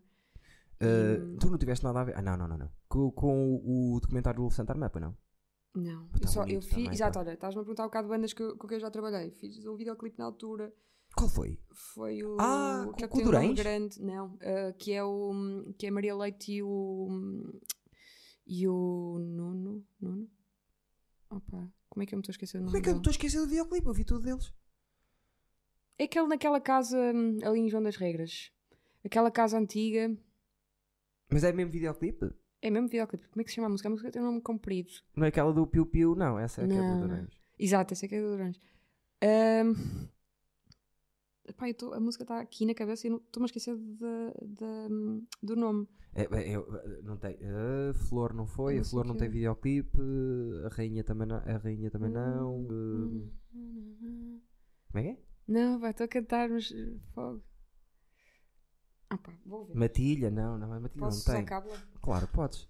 [0.83, 2.17] Uh, tu não tiveste nada a ver?
[2.19, 2.59] Ah, não, não, não.
[2.59, 2.71] não.
[2.89, 5.17] Com, com o, o documentário do Santar Mapa, não?
[5.75, 6.71] Não, Tá eu, só, eu fiz.
[6.71, 7.21] também, exato, pá.
[7.21, 9.31] olha, estás-me a perguntar um bocado de bandas que, com que eu já trabalhei.
[9.31, 10.75] Fiz um videoclipe na altura.
[11.17, 11.59] Qual foi?
[11.95, 12.37] Foi o.
[12.41, 14.03] Ah, que com- com o grande.
[14.03, 15.73] Não, ah, que é o.
[15.79, 17.09] Que é a Maria Leite e o.
[18.47, 19.83] E o Nuno.
[20.01, 20.29] Nuno?
[21.31, 22.93] Opa, como é que eu me estou a esquecer do nome Como é que eu
[22.95, 23.01] dele?
[23.01, 23.87] estou a esquecer do videoclipe?
[23.87, 24.51] Eu vi tudo deles.
[25.99, 28.51] É aquele naquela casa hum, ali em João das Regras.
[29.05, 30.11] Aquela casa antiga.
[31.31, 32.31] Mas é mesmo videoclipe?
[32.63, 33.29] É mesmo videoclipe.
[33.29, 33.89] Como é que se chama a música?
[33.89, 34.91] A música tem um nome comprido.
[35.15, 36.15] Não é aquela do Piu Piu?
[36.15, 37.09] Não, essa é aquela Não, do não.
[37.09, 37.39] Durães.
[37.59, 38.59] Exato, esse é que é do Durães.
[39.23, 39.75] Ahm,
[41.47, 44.35] epá, eu tô- a música está aqui na cabeça e eu estou-me a esquecer da-
[44.43, 44.89] da-
[45.43, 45.89] do nome.
[46.15, 46.67] É, é, eu-
[47.03, 47.39] não tem.
[47.43, 49.31] A Flor não foi, Eu a não sei Flor não tem é.
[49.31, 49.99] videoclipe,
[50.67, 51.37] a Rainha também não.
[51.37, 52.61] A Rainha também não.
[52.67, 55.19] uh, Como é que é?
[55.49, 56.73] Não, vai, estou a cantar, mas
[57.15, 57.43] fogo.
[59.11, 59.75] Ah pá, vou ver.
[59.77, 61.45] Matilha, não, não, a Matilha Posso não tem.
[61.45, 61.77] cábula?
[62.01, 62.69] Claro, podes.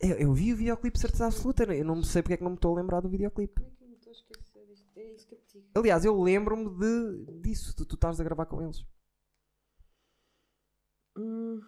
[0.00, 2.50] Eu, eu vi o videoclipe de certeza absoluta, eu não sei porque é que não
[2.52, 3.60] me estou a lembrar do videoclipe.
[3.60, 4.49] Como é que eu me estou a esquecer?
[5.00, 5.66] É isso que eu te digo.
[5.74, 8.84] Aliás, eu lembro-me de, disso, de tu estás a gravar com eles.
[11.16, 11.60] Hum,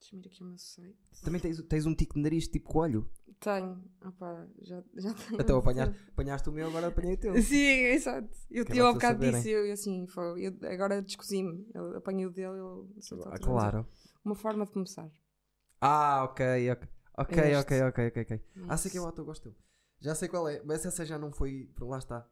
[0.00, 0.96] Deixa-me ir aqui ao meu site.
[1.22, 3.08] Também tens, tens um tico de nariz tipo coelho.
[3.38, 3.82] Tenho.
[4.18, 5.40] Pá, já, já tenho.
[5.40, 7.34] Então apanhaste, apanhaste o meu, agora apanhei o teu.
[7.42, 8.28] Sim, exato.
[8.50, 11.66] Eu, eu as bocado disse, eu, eu assim, foi, eu agora descosi-me.
[11.74, 13.86] Eu apanhei o dele, ele saltou Ah, claro.
[14.24, 15.10] Uma forma de começar.
[15.80, 16.88] Ah, ok, ok.
[17.18, 18.40] Ok, É ok, ok, ok, ok.
[18.68, 19.56] Ah, sei que é o ator, gosto dele.
[20.00, 21.70] Já sei qual é, mas essa já não foi.
[21.78, 22.26] Lá está.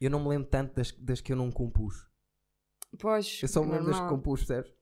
[0.00, 2.06] Eu não me lembro tanto das, das que eu não compus.
[2.98, 4.72] Pois, Eu só me lembro das que compus, percebes?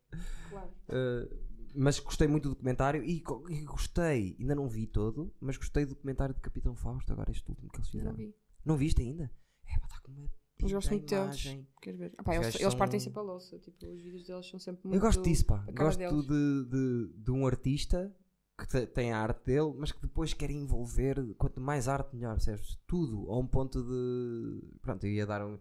[0.51, 0.71] Claro.
[0.89, 1.45] Uh,
[1.75, 3.17] mas gostei muito do documentário e,
[3.51, 7.49] e gostei, ainda não vi todo, mas gostei do documentário de Capitão Fausto, agora este
[7.51, 8.17] último que eles Não fizeram.
[8.17, 8.35] vi.
[8.65, 9.31] Não viste ainda?
[9.67, 10.31] É, pá, está com uma
[10.63, 11.43] Mas gosto muito deles.
[11.83, 12.15] Queres ver?
[12.17, 13.59] Ah, pá, eles eles são- partem sempre a louça.
[13.59, 14.97] Tipo, os vídeos deles são sempre muito.
[14.97, 15.67] Eu gosto disso, pá.
[15.77, 18.15] Gosto de, de, de um artista
[18.59, 21.17] que te- tem a arte dele, mas que depois quer envolver.
[21.37, 22.79] Quanto mais arte, melhor, percebes?
[22.87, 24.63] Tudo a um ponto de.
[24.81, 25.59] Pronto, eu ia dar um.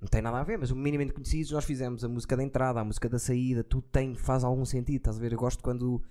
[0.00, 2.80] Não tem nada a ver, mas o minimamente conhecidos nós fizemos a música da entrada,
[2.80, 5.32] a música da saída, tudo tem, faz algum sentido, estás a ver?
[5.32, 6.02] Eu gosto quando.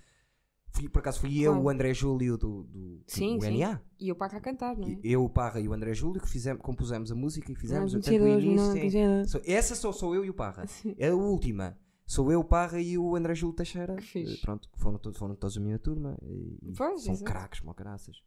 [0.74, 1.66] Fui, por acaso fui eu, Claro.
[1.66, 3.58] o André Júlio do, do, Sim, do sim.
[3.60, 3.82] NA.
[4.00, 4.98] E eu para cá cantar, não é?
[5.04, 8.00] Eu, o Parra e o André Júlio que fizemos, compusemos a música e fizemos Não,
[8.00, 8.56] tanto o início.
[8.56, 8.80] não, sim.
[8.80, 9.30] mentiras.
[9.32, 10.66] Sou- essa só sou eu e o Parra.
[10.68, 10.96] Sim.
[10.98, 11.78] É a última.
[12.12, 13.96] Sou eu, o Parra e o André Júlio Teixeira.
[13.96, 14.34] Que fixe.
[14.34, 16.18] Eh, Pronto, foram, todos, foram todos a minha turma.
[16.22, 17.32] E, Pois, são exato.
[17.32, 18.22] craques, mó caraças.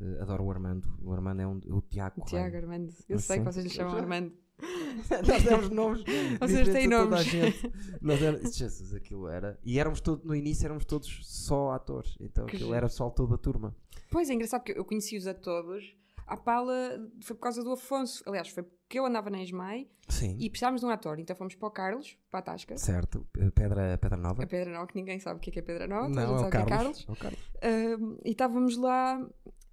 [0.00, 0.88] Eh, adoro o Armando.
[1.00, 1.84] O Armando é um, o Tiago.
[1.88, 2.58] Tiago Correia.
[2.58, 2.92] Armando.
[3.08, 3.44] Eu sei sim.
[3.44, 4.32] que vocês lhe chamam Armando.
[5.24, 6.02] Nós demos nomes.
[6.40, 7.20] Vocês têm nomes.
[7.26, 7.72] gente.
[8.00, 9.56] Nós éramos, Jesus, aquilo era.
[9.62, 12.16] E éramos todos, no início éramos todos só atores.
[12.18, 12.76] Então Que aquilo giro.
[12.76, 13.76] era só toda a turma.
[14.10, 15.94] Pois é engraçado porque eu conheci-os a todos.
[16.26, 18.22] A Paula foi por causa do Afonso.
[18.26, 20.36] Aliás, foi porque eu andava na ESMAI Sim.
[20.38, 21.18] e precisávamos de um ator.
[21.18, 22.76] Então fomos para o Carlos, para a Tasca.
[22.76, 23.26] Certo.
[23.54, 24.42] Pedra, Pedra Nova.
[24.42, 26.08] A Pedra Nova, que ninguém sabe o que é, que é Pedra Nova.
[26.08, 27.06] Não, é o sabe que Carlos.
[27.08, 27.40] É o Carlos.
[27.62, 29.20] Ahm, e estávamos lá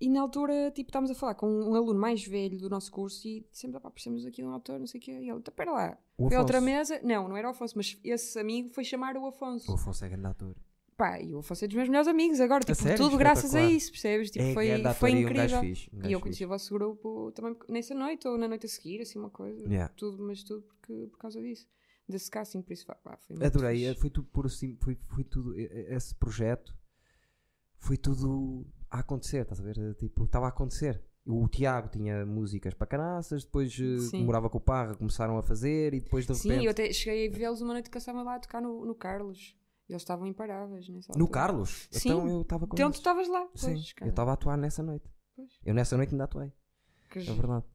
[0.03, 3.25] e na altura, tipo, estávamos a falar com um aluno mais velho do nosso curso
[3.25, 5.11] e dissemos, opá, precisamos aqui de um autor, não sei o quê.
[5.11, 5.97] E ele, então, pera lá.
[6.17, 6.99] Foi outra mesa.
[7.01, 9.71] Não, não era o Afonso, mas esse amigo foi chamar o Afonso.
[9.71, 10.55] O Afonso é grande ator.
[10.95, 12.63] Pá, e o Afonso é dos meus melhores amigos agora.
[12.63, 12.97] Tipo, sério?
[12.97, 14.29] tudo graças a isso, percebes?
[14.31, 15.59] Tipo, é foi, ator foi e um incrível.
[15.61, 15.89] fixe.
[15.93, 16.45] um e eu conheci fixe.
[16.45, 19.67] o vosso grupo também nessa noite ou na noite a seguir, assim, uma coisa.
[19.67, 19.91] Yeah.
[19.95, 21.67] Tudo, mas tudo porque, por causa disso.
[22.07, 24.01] Desse casting, por isso, pá, foi muito Adorei, fixe.
[24.01, 26.75] foi tudo por assim, foi, foi tudo, e- e- esse projeto
[27.77, 29.95] foi tudo a acontecer, estás a ver?
[29.95, 31.01] Tipo, estava a acontecer.
[31.25, 34.25] O Tiago tinha músicas para caraças, depois eh, Sim.
[34.25, 36.59] morava com o Parra, começaram a fazer e depois de repente.
[36.59, 38.85] Sim, eu até cheguei a vê-los uma noite que eles estavam lá a tocar no,
[38.85, 39.55] no Carlos.
[39.89, 41.31] Eles estavam imparáveis nessa No altura.
[41.31, 41.87] Carlos?
[41.91, 42.09] Sim.
[42.09, 42.97] Então eu estava com Então tu eles.
[42.99, 43.41] estavas lá.
[43.55, 44.09] Sim, Pois, eu cara.
[44.09, 45.09] estava a atuar nessa noite.
[45.35, 45.49] Pois.
[45.65, 46.51] Eu nessa noite ainda atuei,
[47.09, 47.65] Que é verdade.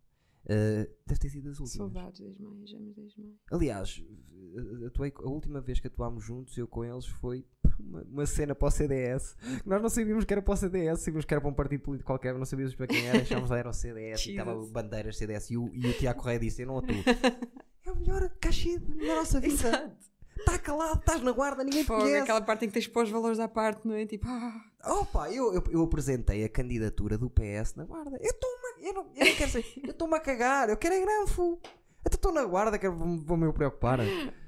[0.45, 1.93] Uh, deve ter sido as últimas.
[1.93, 3.35] Saudades das mães, amas das mães.
[3.53, 7.45] Aliás, uh, atuei, a última vez que atuámos juntos, eu com eles, foi
[7.79, 9.37] uma, uma cena para o CDS.
[9.67, 12.07] Nós não sabíamos que era para o CDS, sabíamos que era para um partido político
[12.07, 15.51] qualquer, não sabíamos para quem era, achámos que era o CDS e estava bandeiras CDS.
[15.51, 16.95] E o, e o Tiago Correia disse: Eu não atuo.
[17.85, 19.53] é o melhor cachê da nossa vida.
[19.53, 20.09] Exato.
[20.39, 22.22] Está calado, estás na guarda, ninguém te Fogo, conhece.
[22.22, 24.07] aquela parte em que tens de pôr os valores à parte, não é?
[24.07, 24.64] Tipo, ah,
[25.01, 28.16] Opa, eu, eu, eu apresentei a candidatura do PS na guarda.
[28.20, 31.01] Eu estou-me eu não, eu não quero ser, eu estou-me a cagar, eu quero é
[31.01, 31.61] granfo.
[32.05, 33.99] Eu estou na guarda, vou- vou-me eu preocupar.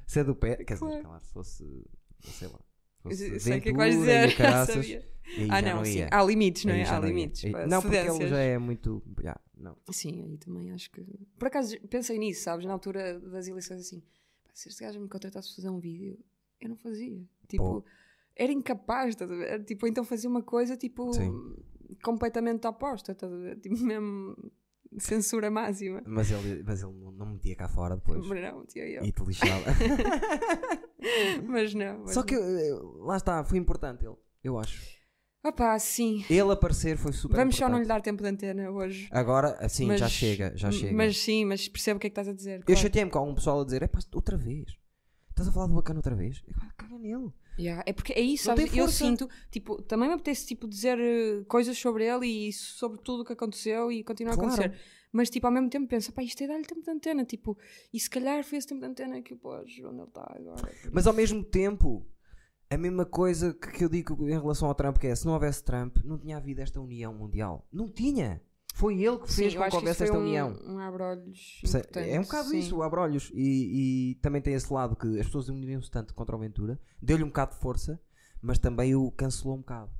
[0.06, 1.20] Se é do PS, quer dizer, Claro.
[1.20, 1.84] se fosse,
[2.20, 2.58] sei lá.
[3.04, 4.36] eu fosse sei que é que vais Ventura dizer.
[4.66, 5.10] sabia.
[5.48, 5.98] Ah, não, não sim.
[5.98, 6.08] ia.
[6.12, 6.84] Há limites, não é?
[6.84, 7.08] Há não ia.
[7.08, 7.52] limites.
[7.52, 9.02] Pá, Não, porque ele já é muito.
[9.22, 9.76] já, não.
[9.92, 11.04] Sim, aí também acho que.
[11.38, 12.64] Por acaso pensei nisso, sabes?
[12.66, 14.02] Na altura das eleições, assim,
[14.60, 16.18] se este gajo me contratasse fazer um vídeo,
[16.60, 17.26] eu não fazia.
[17.48, 17.84] Tipo, Pô.
[18.36, 19.64] era incapaz, estás a ver?
[19.64, 21.56] Tipo, então fazia uma coisa, tipo, Sim.
[22.02, 23.58] completamente oposta, estás a ver?
[23.58, 24.36] Tipo, mesmo
[25.00, 26.02] censura máxima.
[26.04, 28.26] Mas ele, mas ele não, não metia cá fora depois.
[28.28, 29.02] Não, tinha eu.
[29.02, 29.64] E te lixava.
[31.48, 32.00] Mas não.
[32.00, 34.99] Mas Só que eh, lá está, foi importante ele, eu acho.
[35.42, 36.24] Opá, sim.
[36.28, 37.72] Ele aparecer foi super Vamos só importante.
[37.72, 39.08] não lhe dar tempo de antena hoje.
[39.10, 40.94] Agora, assim, já Mas- chega, já chega.
[40.94, 42.58] Mas sim, mas percebo o que é que estás a dizer.
[42.60, 42.80] Eu claro.
[42.80, 44.68] chateei-me com algum pessoal a dizer: é pá, outra vez.
[45.30, 46.42] Estás a falar do bacana outra vez?
[46.58, 47.30] Pá, caga nele.
[47.58, 48.74] Yeah, É porque é isso, sabes?
[48.76, 53.22] Eu sinto, tipo, também me apetece tipo, dizer eh, coisas sobre ele e sobre tudo
[53.22, 54.50] o que aconteceu e continua Claro.
[54.50, 54.78] a acontecer.
[55.12, 57.58] Mas, tipo, ao mesmo tempo penso, pá, isto é dar-lhe tempo de antena, tipo,
[57.92, 60.72] e se calhar foi esse tempo de antena que, pô, onde ele está agora.
[60.92, 62.06] Mas ao mesmo tempo,
[62.70, 65.32] a mesma coisa que, que eu digo em relação ao Trump, que é se não
[65.34, 67.66] houvesse Trump, não tinha havido esta união mundial.
[67.72, 68.40] Não tinha.
[68.74, 70.48] Foi ele que fez Sim, com que houvesse esta um, união.
[70.64, 70.80] um
[71.80, 72.58] importante, É um bocado sim.
[72.60, 73.30] isso, abrolhos.
[73.34, 77.24] E, e também tem esse lado que as pessoas uniram-se tanto contra o Ventura, deu-lhe
[77.24, 78.00] um bocado de força,
[78.40, 79.90] mas também o cancelou um bocado.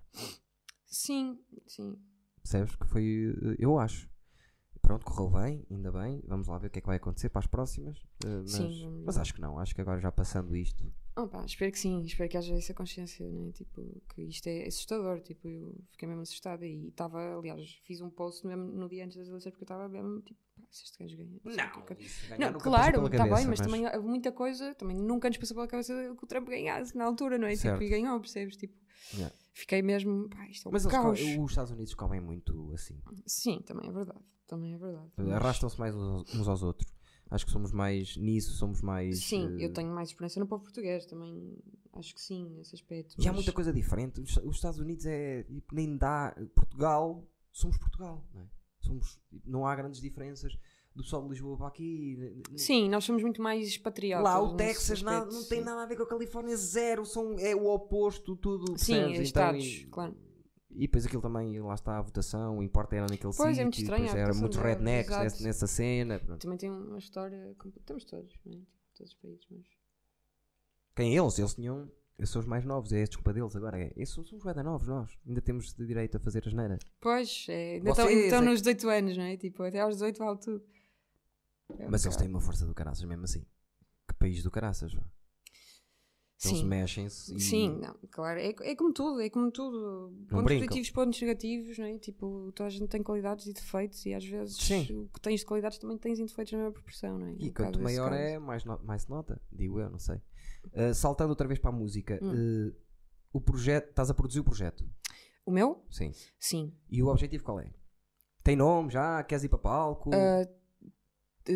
[0.86, 1.98] Sim, sim.
[2.42, 2.76] Percebes?
[2.76, 4.08] Que foi, eh, eu acho.
[4.80, 6.22] Pronto, correu bem, ainda bem.
[6.26, 7.98] Vamos lá ver o que é que vai acontecer para as próximas.
[8.24, 9.58] eh, mas, Sim, vamos mas acho que não.
[9.58, 10.90] Acho que agora já passando isto.
[11.16, 13.50] Oh, pá, espero que sim, espero que haja essa consciência, né?
[13.52, 13.82] Tipo,
[14.14, 15.20] que isto é assustador.
[15.20, 19.16] Tipo, eu fiquei mesmo assustada e estava, aliás, fiz um post mesmo no dia antes
[19.16, 21.40] das eleições porque eu estava mesmo tipo, pá, se este gajo ganha.
[21.44, 25.36] Não, nunca passou claro, está bem, cabeça, mas, também houve muita coisa, também nunca nos
[25.36, 27.56] passou pela cabeça que o Trump ganhasse na altura, não é?
[27.56, 27.74] Certo.
[27.80, 28.56] Tipo, e ganhou, percebes?
[28.56, 28.74] Tipo,
[29.14, 29.34] Yeah.
[29.52, 31.18] fiquei mesmo, pá, isto é um Mas caos.
[31.20, 33.00] co- os Estados Unidos comem muito assim.
[33.26, 35.10] Sim, também é verdade, também é verdade.
[35.16, 36.88] Mas- Arrastam-se mais uns aos outros.
[37.30, 39.22] Acho que somos mais nisso, somos mais.
[39.24, 41.56] Sim, eh, eu tenho mais experiência no povo português, também
[41.92, 43.14] acho que sim, nesse aspecto.
[43.18, 44.20] E há mas- muita coisa diferente.
[44.20, 45.44] Os, os Estados Unidos é.
[45.44, 46.34] tipo, Nem dá.
[46.54, 48.46] Portugal, somos Portugal, não é?
[48.80, 50.58] Somos, não há grandes diferenças
[50.96, 52.42] do pessoal de Lisboa para aqui.
[52.56, 54.24] Sim, nós somos muito mais patriotas.
[54.24, 55.64] Lá o Texas nada- não tem sim.
[55.64, 57.04] nada a ver com a Califórnia, zero.
[57.06, 58.76] São, é o oposto, tudo.
[58.76, 59.04] Sim, percebes?
[59.04, 60.16] é Então, estados, e, claro.
[60.72, 63.64] E depois aquilo também, lá está a votação, importa era naquele Pois, é sítio.
[63.64, 66.18] muito e estranho era muitos deles, rednecks nessa, nessa cena.
[66.20, 66.40] pronto.
[66.40, 67.56] Também tem uma história.
[67.84, 68.56] Temos todos, não é?
[68.56, 69.66] Tipo, todos os países, mas.
[70.94, 71.38] Quem eles?
[71.38, 71.90] Eles tinham.
[72.18, 73.80] Eles são os mais novos, é a desculpa deles agora.
[73.80, 75.18] É, esses somos os bem novos, nós.
[75.26, 76.78] Ainda temos de direito a fazer as neiras.
[77.00, 79.36] Pois, é, ainda estão, Vocês estão é nos 18 anos, não é?
[79.38, 80.62] Tipo, até aos 18 vale tudo.
[81.78, 83.46] É um Mas eles têm uma força do caraças mesmo assim.
[84.06, 84.94] Que país do caraças,
[86.42, 86.64] Eles Sim.
[86.66, 87.40] mexem-se e.
[87.40, 90.10] Sim, não, claro, é, é como tudo, é como tudo.
[90.28, 90.68] Pontos brincam.
[90.68, 91.98] positivos, pontos negativos, não é?
[91.98, 94.86] Tipo, toda a gente tem qualidades e defeitos e às vezes Sim.
[95.04, 97.30] o que tens de qualidades também tens de defeitos na mesma proporção, não é?
[97.30, 100.16] Um E bocado quanto maior é, mais, no- mais se nota, digo eu, não sei.
[100.72, 102.68] Uh, saltando outra vez para a música, Hum.
[102.68, 102.74] uh,
[103.34, 104.88] o projeto, estás a produzir o projeto?
[105.44, 105.84] O meu?
[105.90, 106.10] Sim.
[106.38, 106.72] Sim.
[106.88, 107.70] E o objetivo qual é?
[108.42, 109.22] Tem nome já?
[109.24, 110.10] Queres ir para palco?
[110.14, 110.48] Ah,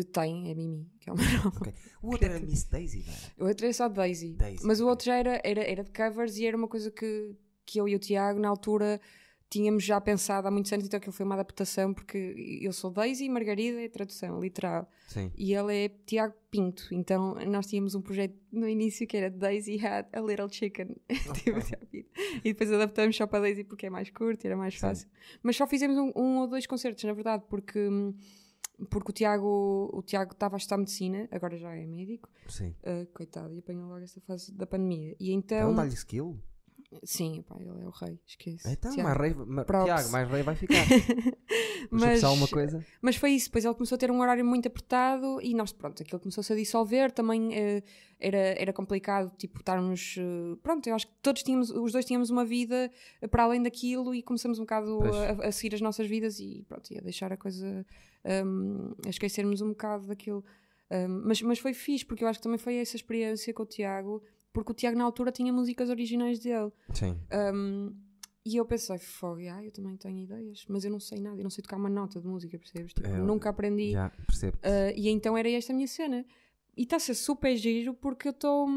[0.03, 1.57] tem, é Mimi, que é o meu nome.
[1.57, 1.73] Ok.
[2.01, 3.33] O outro era Miss Daisy, não era?
[3.39, 4.33] O outro é só Daisy.
[4.33, 7.35] Daisy, Mas o outro já era, era, era de covers e era uma coisa que,
[7.65, 8.99] que eu e o Tiago, na altura,
[9.49, 13.25] tínhamos já pensado há muitos anos, então aquilo foi uma adaptação, porque eu sou Daisy
[13.25, 14.89] e Margarida é tradução, literal.
[15.07, 15.31] Sim.
[15.37, 16.87] E ele é Tiago Pinto.
[16.91, 20.95] Então nós tínhamos um projeto no início que era Daisy Had a Little Chicken.
[21.35, 21.77] Tipo, Pinto.
[22.43, 24.79] e depois adaptamos só para Daisy porque é mais curto e era mais Sim.
[24.81, 25.07] fácil.
[25.41, 27.79] Mas só fizemos um, um ou dois concertos, na verdade, porque.
[27.79, 28.13] hum,
[28.89, 32.75] Porque o Tiago o Tiago estava a estudar medicina, agora já é médico, Sim.
[32.83, 35.15] Uh, coitado, e apanhou logo esta fase da pandemia.
[35.19, 35.75] E Então, então.
[35.75, 36.37] dá-lhe skill.
[37.03, 38.69] Sim, pá, ele é o rei, esquece.
[38.69, 39.09] Então, Tiago.
[39.09, 39.63] mais rei, ma-.
[39.65, 40.85] Tiago, mais rei vai ficar.
[41.91, 42.85] Mas, alguma coisa.
[43.01, 46.01] Mas foi isso, depois ele começou a ter um horário muito apertado e nós, pronto,
[46.01, 47.11] aquilo começou-se a dissolver.
[47.11, 47.83] Também eh,
[48.19, 50.15] era, era complicado, tipo, estarmos.
[50.17, 52.91] eh, pronto, eu acho que todos tínhamos, os dois tínhamos uma vida
[53.21, 54.99] eh, para além daquilo e começamos um bocado
[55.41, 57.85] a, a seguir as nossas vidas e pronto, ia deixar a coisa.
[58.45, 60.43] hum, a esquecermos um bocado daquilo.
[60.91, 63.65] Hum, mas, mas foi fixe, porque eu acho que também foi essa experiência com o
[63.65, 64.21] Tiago
[64.55, 66.71] porque o Tiago na altura tinha músicas originais dele.
[66.93, 67.19] Sim.
[67.53, 67.93] Um,
[68.45, 71.43] e eu pensei, fogo, ah, eu também tenho ideias, mas eu não sei nada, eu
[71.43, 72.93] não sei tocar uma nota de música, percebes?
[72.93, 73.91] Tipo, É, nunca aprendi.
[73.91, 74.57] Já, percebo.
[74.57, 76.25] Uh, e então era esta a minha cena.
[76.77, 78.69] E está a ser super giro porque eu estou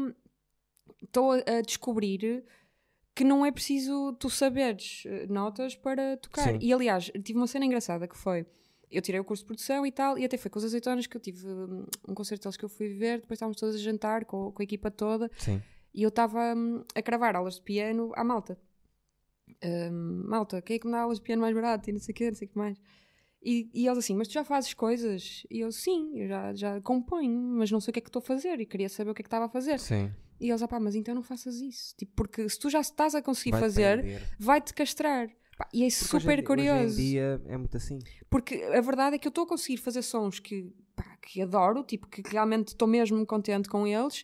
[1.31, 2.43] a descobrir
[3.15, 6.53] que não é preciso tu saberes eh, notas para tocar.
[6.53, 6.59] Sim.
[6.61, 8.45] E aliás, tive uma cena engraçada que foi.
[8.91, 11.15] Eu tirei o curso de produção e tal, e até foi com os azeitonas que
[11.15, 14.25] eu tive hum, um concerto deles que eu fui ver, depois estávamos todos a jantar
[14.25, 15.61] com, com a equipa toda, Sim.
[15.93, 18.57] e eu estava hum, a cravar aulas de piano à malta.
[19.63, 21.89] Hum, malta, quem é que me dá aulas de piano mais barato?
[21.89, 22.77] E não sei o quê, não sei o que mais.
[23.41, 25.45] E, e eles assim, mas tu já fazes coisas?
[25.49, 28.19] E eu, sim, eu já, já componho, mas não sei o que é que estou
[28.19, 28.59] a fazer.
[28.59, 29.79] E queria saber o que é que estava a fazer.
[29.79, 30.11] Sim.
[30.39, 31.95] E eles, ah pá, mas então não faças isso.
[31.97, 35.29] Tipo, porque se tu já estás a conseguir Vai fazer, vai-te castrar.
[35.73, 36.93] E é Porque super hoje curioso.
[36.93, 37.99] Hoje em dia é muito assim.
[38.29, 41.83] Porque a verdade é que eu estou a conseguir fazer sons que, pá, que adoro,
[41.83, 44.23] tipo, que realmente estou mesmo contente com eles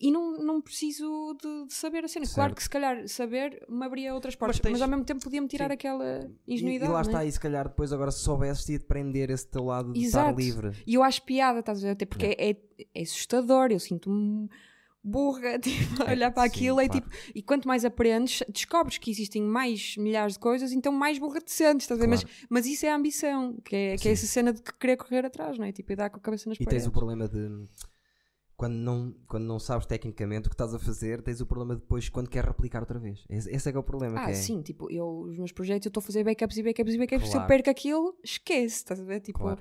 [0.00, 2.24] e não, não preciso de, de saber a cena.
[2.24, 2.56] Claro Certo.
[2.56, 5.66] que se calhar saber me abria outras portas, mas, tens- ao mesmo tempo podia-me tirar
[5.68, 5.74] Sim.
[5.74, 6.04] aquela
[6.46, 6.92] E, e ingenuidade.
[6.92, 7.02] lá é?
[7.02, 10.04] está, e se calhar depois agora se soubesses ia de prender esse teu lado de
[10.04, 10.30] Exato.
[10.30, 10.70] estar livre.
[10.86, 11.92] E eu acho piada, estás a ver?
[11.94, 12.56] Até porque é,
[12.94, 14.48] é assustador, eu sinto-me
[15.02, 16.80] burra tipo, a É, olhar para sim, aquilo.
[16.80, 17.02] É, claro.
[17.04, 21.40] tipo, e quanto mais aprendes, descobres que existem mais milhares de coisas, então mais burra
[21.40, 22.06] te sentes, estás ver?
[22.06, 22.36] Mas, Claro.
[22.50, 25.56] mas isso é a ambição, que é, que é essa cena de querer correr atrás,
[25.58, 25.72] não é?
[25.72, 26.84] Tipo, e dar com a cabeça nas E paredes.
[26.84, 27.66] tens o problema de
[28.56, 32.08] quando não, quando não sabes tecnicamente o que estás a fazer, tens o problema depois
[32.08, 33.24] quando quer replicar outra vez.
[33.28, 34.20] Esse, esse é que é o problema.
[34.20, 36.92] Ah, é, sim, tipo, eu, os meus projetos, eu estou a fazer backups e backups
[36.94, 37.46] e backups, se eu Claro.
[37.46, 39.20] perco aquilo, esquece, estás a ver?
[39.20, 39.60] Tipo, Claro.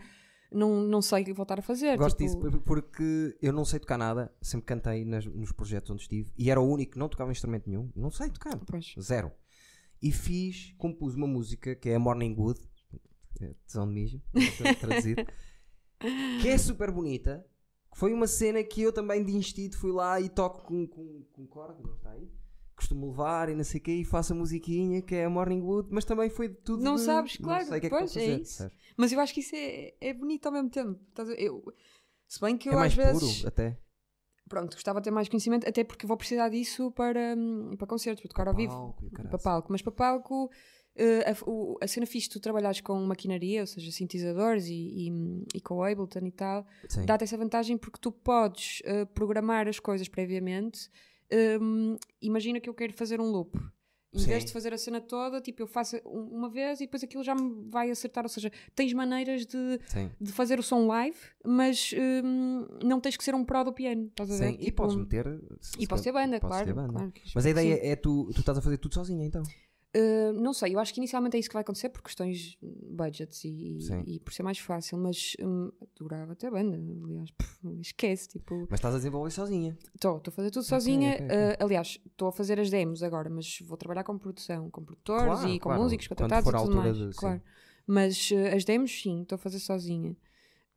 [0.52, 1.98] Não, não sei voltar a fazer.
[1.98, 5.92] Gosto tipo, disso por- porque eu não sei tocar nada, sempre cantei nas- nos projetos
[5.92, 8.94] onde estive e era o único que não tocava instrumento nenhum, não sei tocar, Pois.
[9.00, 9.32] zero.
[10.02, 12.60] E fiz, compus uma música que é a Morning Wood,
[13.42, 14.22] é tesão de mijo,
[14.80, 15.26] traduzido,
[16.42, 17.46] que é super bonita.
[17.96, 21.48] Foi uma cena que eu também de instinto fui lá e toco com, com, com
[21.48, 22.30] corda, não está aí?
[22.78, 25.62] Costumo levar e não sei o quê, e faço a musiquinha que é a Morning
[25.62, 26.84] Wood, mas também foi de tudo.
[26.84, 28.54] Não de- sabes, não claro, sei que é que pois, é fazer, isso.
[28.54, 28.78] sabes?
[28.96, 31.00] Mas eu acho que isso é, é bonito ao mesmo tempo.
[31.38, 31.64] Eu,
[32.28, 33.38] se bem que eu É mais às vezes.
[33.40, 33.78] puro, até.
[34.48, 38.22] Pronto, gostava de ter mais conhecimento, até porque vou precisar disso para, hum, para concertos,
[38.22, 38.74] para tocar ao vivo.
[38.74, 39.68] Palco e o Para palco.
[39.72, 40.50] Mas para palco,
[40.96, 45.12] eh, a, o- a cena fixe tu trabalhares com maquinaria, ou seja, sintetizadores e, e,
[45.56, 46.66] e com o Ableton e tal,
[47.06, 50.90] dá-te essa vantagem porque tu podes eh, programar as coisas previamente.
[51.32, 53.58] Hum, imagina que eu quero fazer um loop.
[54.14, 57.04] Em vez de fazer a cena toda, tipo, eu faço um- uma vez e depois
[57.04, 58.24] aquilo já me vai acertar.
[58.24, 60.10] Ou seja, tens maneiras de, Sim.
[60.20, 64.08] de fazer o som live, mas hum, não tens que ser um pro do piano.
[64.08, 64.48] Estás a ver?
[64.54, 65.26] Sim, e Tipo, podes meter.
[65.78, 66.66] e posso ter banda, claro.
[66.66, 66.94] ter banda.
[66.94, 67.82] claro Mas a ideia sim.
[67.88, 69.44] é tu, tu estás a fazer tudo sozinha então.
[69.96, 73.44] Uh, não sei, eu acho que inicialmente é isso que vai acontecer por questões budgets
[73.46, 78.68] e, e por ser mais fácil, mas hum, adorava ter banda, aliás, pff, esquece, tipo,
[78.70, 79.78] Mas estás a desenvolver sozinha.
[79.96, 81.36] estou a fazer tudo sozinha, ok, ok.
[81.38, 85.24] uh, aliás, estou a fazer as demos agora, mas vou trabalhar com produção, com produtores
[85.24, 85.82] Claro, e com claro.
[85.82, 87.42] músicos contratados a e tudo mais, de- claro.
[87.88, 90.16] Mas uh, as demos, sim, estou a fazer sozinha.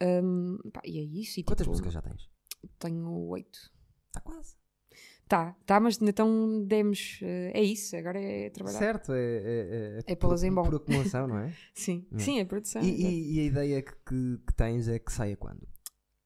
[0.03, 2.31] Um, pá, e é isso, e, Quantas tipo, músicas já tens?
[2.79, 3.71] Tenho oito.
[4.07, 4.60] Está quase.
[5.31, 8.79] Tá, tá, mas então demos, uh, é isso, agora é trabalhar.
[8.81, 10.65] Certo, é, é, É pô-las em bom.
[10.65, 11.53] Por acumulação, não é?
[11.73, 12.19] Sim, Hum.
[12.19, 12.83] sim, é produção.
[12.83, 13.15] e, exato.
[13.15, 15.69] e- e a ideia que, que- que tens é que saia quando?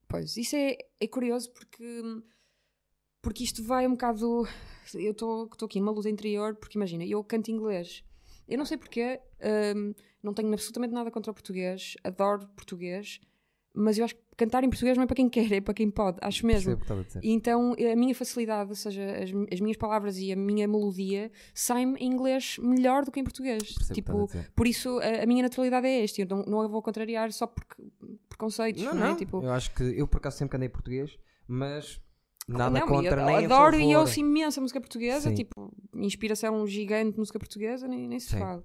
[0.09, 2.03] Pois, isso é, é curioso porque,
[3.21, 4.49] porque isto vai um bocado.
[4.95, 8.03] Eu estou aqui numa luta interior, porque imagina, eu canto inglês.
[8.49, 9.21] Eu não sei porquê,
[9.77, 9.93] hum,
[10.23, 13.21] não tenho absolutamente nada contra o português, adoro português,
[13.75, 15.91] mas eu acho que cantar em português não é para quem quer, é para quem
[15.91, 16.77] pode, acho mesmo.
[16.77, 21.31] Percebo então a minha facilidade, ou seja, as, as minhas palavras e a minha melodia
[21.53, 23.63] saem em inglês melhor do que em português.
[23.63, 26.21] Percebo tipo, por isso a, a minha naturalidade é esta.
[26.21, 27.83] Eu não, não a vou contrariar só porque
[28.29, 29.13] preconceitos, Não, não, não.
[29.13, 29.17] é?
[29.17, 31.17] Tipo, Eu acho que eu por acaso sempre cantei português,
[31.47, 32.01] mas
[32.49, 35.35] nada não, contra eu nem adoro e ouço imensa música portuguesa, Sim.
[35.35, 38.39] tipo, inspiração gigante de música portuguesa, nem, nem se Sim.
[38.39, 38.65] fala.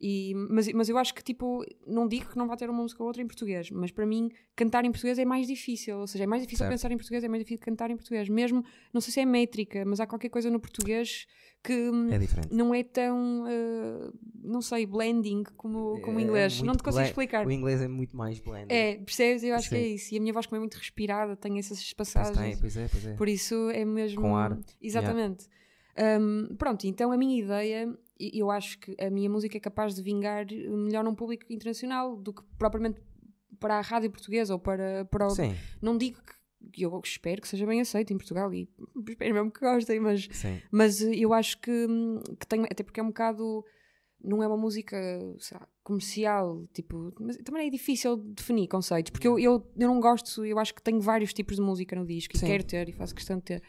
[0.00, 3.02] E, mas, mas eu acho que, tipo, não digo que não vai ter uma música
[3.02, 5.98] ou outra em português, mas para mim, cantar em português é mais difícil.
[5.98, 6.70] Ou seja, é mais difícil Certo.
[6.70, 8.28] pensar em português, é mais difícil cantar em português.
[8.28, 11.26] Mesmo, não sei se é métrica, mas há qualquer coisa no português
[11.62, 12.18] que hum, É
[12.52, 16.58] não é tão, uh, não sei, blending como, como o É inglês.
[16.60, 17.46] Não muito te consigo explicar.
[17.46, 18.72] O inglês é muito mais blend.
[18.72, 19.42] É, percebes?
[19.42, 19.94] Eu acho que é Sim.
[19.94, 20.14] isso.
[20.14, 22.36] E a minha voz, como é muito respirada, tem essas Pois passagens.
[22.38, 23.14] tem, pois é, pois é.
[23.14, 24.20] Por isso é mesmo.
[24.20, 24.56] Com ar.
[24.80, 25.46] Exatamente.
[26.20, 30.02] Um, pronto, então a minha ideia, eu acho que a minha música é capaz de
[30.02, 33.00] vingar melhor num público internacional do que propriamente
[33.58, 35.30] para a rádio portuguesa ou para, para o.
[35.30, 36.38] Sim, Não digo que.
[36.76, 38.68] Eu espero que seja bem aceito em Portugal e
[39.08, 40.60] espero mesmo que gostem, mas, sim.
[40.72, 41.86] mas eu acho que,
[42.38, 42.64] que tem.
[42.64, 43.64] Até porque é um bocado.
[44.20, 44.96] Não é uma música
[45.52, 47.14] lá, comercial, tipo.
[47.20, 50.82] Mas também é difícil definir conceitos, porque eu, eu, eu não gosto, eu acho que
[50.82, 52.46] tenho vários tipos de música no disco e Sim.
[52.46, 53.62] quero ter e faço questão de ter.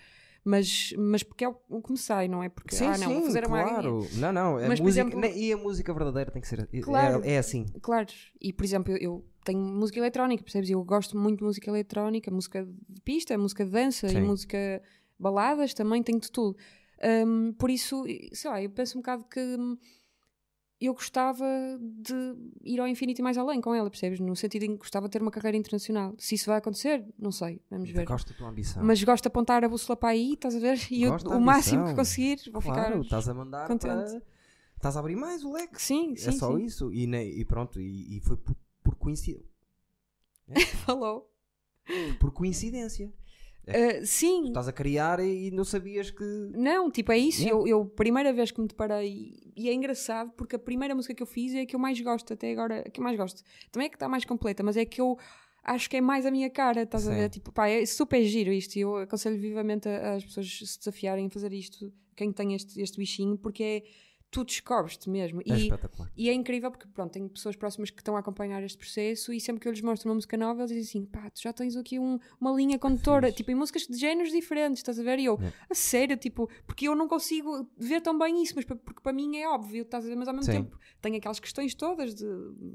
[0.43, 2.49] Mas, mas porque é o o que me sai, não é?
[2.49, 4.07] Porque, Sim, ah, não, vou sim, fazer claro.
[4.13, 4.57] Não, não.
[4.57, 6.67] A Mas, música, exemplo- E a música verdadeira tem que ser.
[6.73, 7.21] é- Claro.
[7.23, 7.65] É, é assim.
[7.81, 8.07] Claro,
[8.41, 10.69] e por exemplo, eu, eu tenho música eletrónica, percebes?
[10.69, 14.17] Eu gosto muito de música eletrónica, música de pista, música de dança Sim.
[14.17, 14.81] e música
[15.17, 16.57] baladas também, tenho de tudo.
[17.25, 19.77] Hum, por isso, sei lá, eu penso um bocado que hum,
[20.81, 21.45] eu gostava
[21.81, 22.13] de
[22.63, 24.19] ir ao infinito e mais além com ela, percebes?
[24.19, 26.15] No sentido em que gostava de ter uma carreira internacional.
[26.17, 28.05] Se isso vai acontecer, não sei, vamos ver.
[28.05, 28.83] Gosto da tua ambição.
[28.83, 30.79] Mas gosto de apontar a bússola para aí, estás a ver?
[30.89, 33.01] E eu, o máximo que conseguir, vou claro, ficar.
[33.01, 33.93] estás a mandar contente.
[33.93, 34.21] para.
[34.77, 35.81] Estás a abrir mais o leque.
[35.81, 36.63] Sim, sim, é só sim.
[36.63, 36.93] isso.
[36.93, 37.81] E, ne- e pronto.
[37.81, 39.45] E, e foi por, por coincidência.
[40.85, 41.29] Falou.
[42.19, 43.11] Por coincidência.
[43.69, 46.23] Uh, sim, Estás a criar e, e não sabias que.
[46.55, 47.41] Não, tipo, é isso.
[47.41, 47.59] Yeah.
[47.61, 51.21] Eu, eu, primeira vez que me deparei, e é engraçado porque a primeira música que
[51.23, 53.43] eu fiz é a que eu mais gosto até agora, a que eu mais gosto.
[53.71, 55.17] Também é que está mais completa, mas é que eu
[55.63, 57.17] acho que é mais a minha cara, estás a Sim.
[57.17, 57.29] ver?
[57.29, 58.75] Tipo, pá, é super giro isto.
[58.75, 62.81] e Eu aconselho vivamente a- as pessoas se desafiarem a fazer isto, quem tem este,
[62.81, 63.83] este bichinho, porque é.
[64.31, 65.41] Tu descobres-te mesmo.
[65.41, 66.11] É E, espetacular.
[66.15, 69.41] e é incrível porque, pronto, tenho pessoas próximas que estão a acompanhar este processo e
[69.41, 71.75] sempre que eu lhes mostro uma música nova, eles dizem assim: pá, tu já tens
[71.75, 72.77] aqui um- uma linha
[73.25, 75.17] condutora, tipo, em músicas de géneros diferentes, estás a ver?
[75.17, 75.57] E eu, Yeah.
[75.69, 79.35] a sério, tipo, porque eu não consigo ver tão bem isso, mas porque para mim
[79.37, 80.15] é óbvio, estás a ver?
[80.15, 80.63] Mas ao mesmo Sim.
[80.63, 82.25] tempo tenho aquelas questões todas de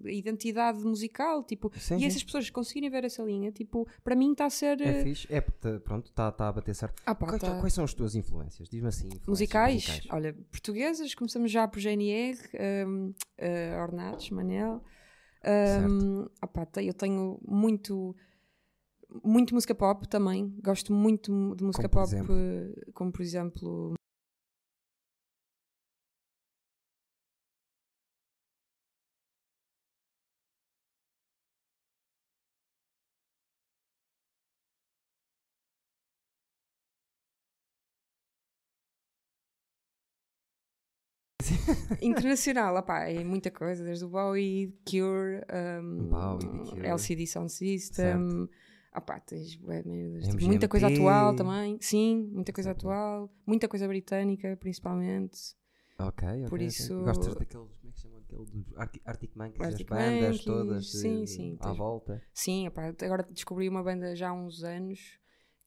[0.06, 4.46] identidade musical, tipo, Sim, e essas pessoas conseguirem ver essa linha, tipo, para mim está
[4.46, 4.80] a ser.
[4.80, 5.26] É eh, fixe.
[5.30, 7.00] É, pronto, está tá a bater certo.
[7.06, 8.68] ah, pá, Quais, tá- quais são as tuas influências?
[8.68, 9.06] Diz-me assim.
[9.06, 12.38] influências Musicais, olha, portuguesas, começamos já por GNR,
[12.86, 14.82] um, uh, Ornatos, Manel.
[15.86, 16.26] Um,
[16.66, 18.14] te- eu tenho muito,
[19.22, 20.54] muito música pop também.
[20.62, 23.94] Gosto muito de música Como por pop, uh, como por exemplo.
[42.02, 45.42] Internacional, opá, é muita coisa, desde o Bowie, Cure,
[45.82, 46.86] um, Bowie, Cure.
[46.86, 48.48] LCD Sound System,
[48.96, 50.44] opá, tens tipo, MGMT.
[50.44, 52.88] muita coisa atual também, sim, muita coisa Certo.
[52.88, 55.54] atual, muita coisa britânica, principalmente.
[55.98, 56.48] Ok, ok.
[56.48, 57.76] Por isso- Gostas daqueles.
[57.78, 58.18] Como é que se chama?
[58.18, 61.76] Aquele dos Arctic, Arctic Monkeys, Arctic as bandas Monkeys, todas sim, eh, sim, à tens-
[61.78, 62.22] volta.
[62.32, 65.18] Sim, opá, agora descobri uma banda já há uns anos,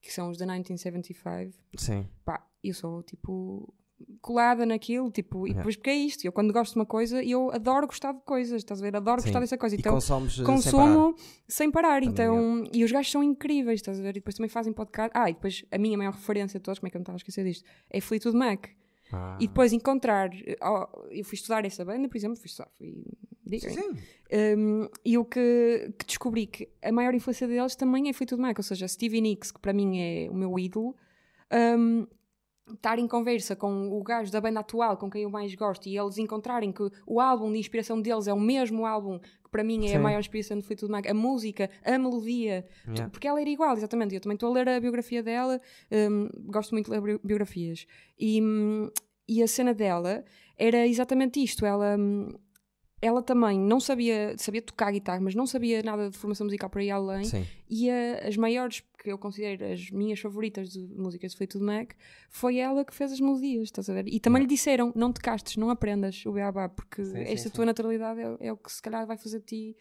[0.01, 2.07] que são os da 1975, Sim.
[2.25, 3.73] pá, eu sou tipo
[4.21, 7.51] colada naquilo, tipo, e depois porque é isto, eu quando gosto de uma coisa, eu
[7.51, 8.95] adoro gostar de coisas, estás a ver?
[8.95, 9.27] Adoro Sim.
[9.27, 11.15] gostar dessa coisa, então consomes eh, sem consumo
[11.47, 14.11] sem parar, então, e os gajos são incríveis, estás a ver?
[14.11, 15.11] E depois também fazem podcast.
[15.15, 17.15] Ah, e depois a minha maior referência de todos, como é que eu me estava
[17.15, 17.67] a esquecer disto?
[17.89, 18.67] É Fleetwood Mac.
[19.11, 19.37] parar.
[19.39, 20.29] E depois encontrar,
[20.61, 23.95] ó, eu fui estudar essa banda, por exemplo, fui estudar, fui sim.
[24.57, 28.59] um, e o que, que descobri que a maior influência deles também é Fleetwood Mac,
[28.59, 30.95] ou seja, Stevie Nicks, que para mim é o meu ídolo,
[31.77, 32.05] um,
[32.73, 35.97] estar em conversa com o gajo da banda atual com quem eu mais gosto e
[35.97, 39.85] eles encontrarem que o álbum de inspiração deles é o mesmo álbum que para mim
[39.85, 39.95] é Sim.
[39.95, 43.09] a maior inspiração do Fleetwood Mac, a música, a melodia, Yeah.
[43.09, 44.13] porque ela era igual, exatamente.
[44.13, 45.61] Eu também estou a ler a biografia dela,
[45.91, 47.85] hum, gosto muito de ler bi- biografias.
[48.19, 48.89] E, hum,
[49.27, 50.23] e a cena dela
[50.57, 51.65] era exatamente isto.
[51.65, 52.29] Ela, hum,
[53.01, 56.83] ela também não sabia, sabia tocar guitarra, mas não sabia nada de formação musical para
[56.83, 57.25] ir além.
[57.25, 57.45] Sim.
[57.69, 61.93] E a- as maiores, que eu considero as minhas favoritas de músicas de Fleetwood Mac,
[62.29, 64.07] foi ela que fez as melodias, estás a ver?
[64.07, 67.55] E também lhe disseram: não te castes, não aprendas o beabá, porque Sim, esta sim.
[67.55, 69.77] tua naturalidade é, é o que se calhar vai fazer de ti.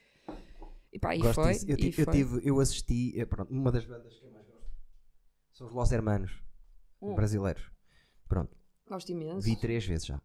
[0.93, 1.53] E pá, e Gosto foi.
[1.53, 1.67] disso.
[1.69, 2.13] Eu, e eu foi.
[2.13, 4.67] tive, eu assisti, eh, pronto, uma das bandas que eu mais gosto
[5.53, 6.43] são os Los Hermanos,
[7.03, 7.15] Hum.
[7.15, 7.71] brasileiros.
[8.29, 8.57] Pronto,
[8.89, 9.41] Gosto imenso.
[9.41, 10.21] vi três vezes já.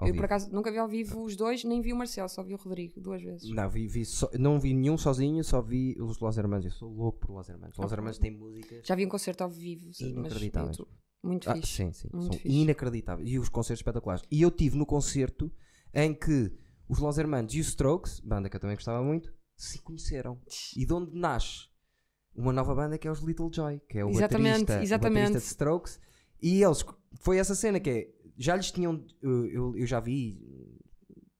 [0.00, 0.16] Eu, vivo.
[0.18, 2.56] por acaso, nunca vi ao vivo os dois, nem vi o Marcelo, só vi o
[2.58, 3.48] Rodrigo duas vezes.
[3.50, 6.64] Não, vi, vi só- não vi nenhum sozinho, só vi os Los Hermanos.
[6.66, 7.76] Eu sou louco por Los Hermanos.
[7.78, 7.92] Los.
[7.92, 10.76] Hermanos têm músicas Já vi um concerto ao vivo, sim, mas Inacreditáveis.
[10.78, 10.96] YouTube.
[11.22, 11.72] muito Ah, fixe.
[11.72, 12.08] sim, sim.
[12.12, 12.48] Muito São fixe.
[12.56, 13.28] inacreditáveis.
[13.30, 14.22] E os concertos espetaculares.
[14.30, 15.50] E eu tive no concerto
[15.94, 16.52] em que
[16.88, 20.38] os Los Hermanos e os Strokes, banda que eu também gostava muito, se conheceram.
[20.76, 21.68] E de onde nasce
[22.34, 25.22] uma nova banda que é os Little Joy, que é o Exatamente, baterista, o exatamente.
[25.22, 26.00] baterista de Strokes.
[26.42, 26.84] E eles,
[27.20, 30.38] foi essa cena que é, já lhes tinham, eu, eu- já vi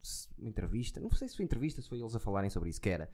[0.02, 2.80] se- uma entrevista, não sei se foi entrevista, se foi eles a falarem sobre isso,
[2.80, 3.10] que era,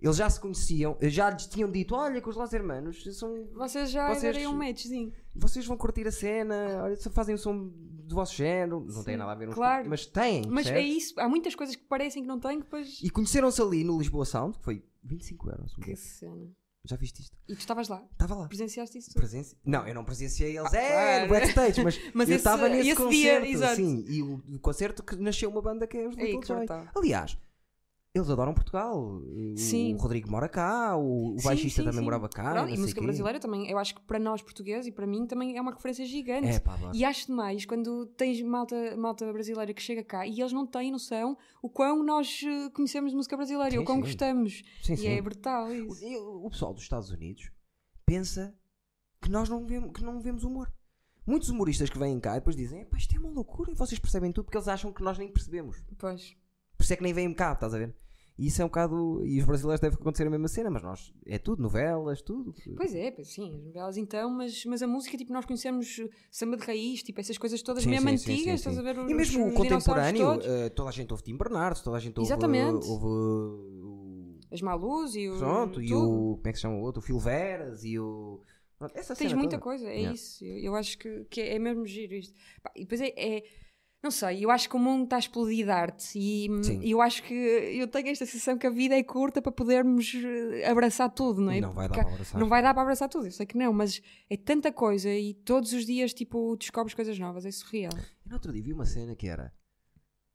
[0.00, 3.90] eles já se conheciam, já lhes tinham dito, olha que os Los Hermanos são Vocês
[3.90, 5.12] já Vocês- um matchzinho.
[5.34, 9.14] vocês vão curtir a cena, olha, se fazem o som do vosso género, não tem
[9.14, 9.84] Sim, nada a ver uns claro.
[9.84, 10.96] com- mas têm, Mas é percebes?
[11.04, 12.98] isso, há muitas coisas que parecem que não têm, que depois.
[13.02, 15.74] E conheceram-se ali no Lisboa Sound, que foi 25 euros.
[15.76, 16.50] Que cena.
[16.84, 17.36] Já viste isto?
[17.48, 18.48] E tu estavas lá, Estava lá.
[18.48, 19.12] presenciaste isso.
[19.12, 19.54] Presenci...
[19.64, 21.22] Não, eu não presenciei eles, Ah, é, claro.
[21.24, 23.76] no backstage, mas, Mas eu estava nesse esse dia, concerto, exato.
[23.76, 26.66] sim, e o, o concerto que nasceu uma banda que é os Little Joy.
[26.96, 27.36] Aliás,
[28.14, 29.20] eles adoram Portugal.
[29.56, 29.94] Sim.
[29.94, 32.04] O Rodrigo mora cá, o, baixista sim, também sim.
[32.04, 32.50] morava cá.
[32.52, 35.56] Pronto, e música brasileira também, eu acho que para nós portugueses e para mim também
[35.56, 36.48] é uma referência gigante.
[36.48, 36.76] É, pá.
[36.92, 40.90] E acho demais quando tens malta, malta brasileira que chega cá e eles não têm
[40.90, 44.02] noção o quão nós eh, conhecemos música brasileira, Sim, o quão sim.
[44.02, 44.62] gostamos.
[44.82, 45.08] Sim, E sim.
[45.08, 46.04] é brutal isso.
[46.04, 47.50] e o- o pessoal dos Estados Unidos
[48.04, 48.52] pensa
[49.22, 50.72] que nós não vemos, que não vemos humor.
[51.26, 54.00] Muitos humoristas que vêm cá e depois dizem: "Epá, isto é uma loucura, e vocês
[54.00, 55.76] percebem tudo porque eles acham que nós nem percebemos.
[55.98, 56.34] Pois.
[56.80, 57.94] Por isso é que nem vêm cá, estás a ver?
[58.38, 59.22] E isso é um bocado.
[59.26, 61.12] E os brasileiros devem acontecer a mesma cena, mas nós.
[61.26, 62.54] É tudo, novelas, tudo.
[62.74, 66.00] Pois é, sim, as novelas então, mas, mas a música, tipo, nós conhecemos
[66.30, 68.98] samba de raiz, tipo, essas coisas todas Sim, mesmo sim, antigas, sim, estás a ver?
[68.98, 72.18] Os, E mesmo o contemporâneo, eh, toda a gente ouve Tim Bernardo, toda a gente
[72.18, 72.28] ouve.
[72.32, 72.86] Exatamente.
[72.88, 75.36] ouve As Malus e o.
[75.38, 76.36] Pronto, e o.
[76.36, 77.00] Como é que se chama o outro?
[77.00, 78.40] O Phil Veras e o.
[78.78, 79.62] Pronto, essa Tens muita toda.
[79.62, 80.14] coisa, é Yeah.
[80.14, 80.42] isso.
[80.42, 82.34] Eu, eu acho que, que é mesmo giro isto.
[82.74, 83.42] E depois é, é-
[84.02, 86.80] Não sei, eu acho que o mundo está a explodir de arte e Sim.
[86.82, 90.66] eu acho que eu tenho esta sensação que a vida é curta para podermos eh,
[90.66, 91.60] abraçar tudo, não é?
[91.60, 92.40] Não vai dar Porque para abraçar.
[92.40, 95.34] Não vai dar para abraçar tudo, eu sei que não, mas é tanta coisa e
[95.34, 97.92] todos os dias, tipo, descobres coisas novas, é surreal.
[98.24, 99.52] E no outro dia vi uma cena que era: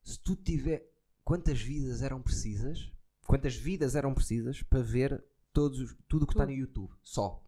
[0.04, 0.88] se tu tiver.
[1.24, 2.92] Quantas vidas eram precisas?
[3.26, 6.52] Quantas vidas eram precisas para ver todos, os- tudo o que está no.
[6.52, 6.94] YouTube?
[7.02, 7.44] Só.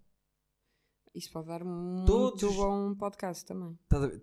[1.16, 3.78] Isso pode dar muito Todos os- bom podcast também.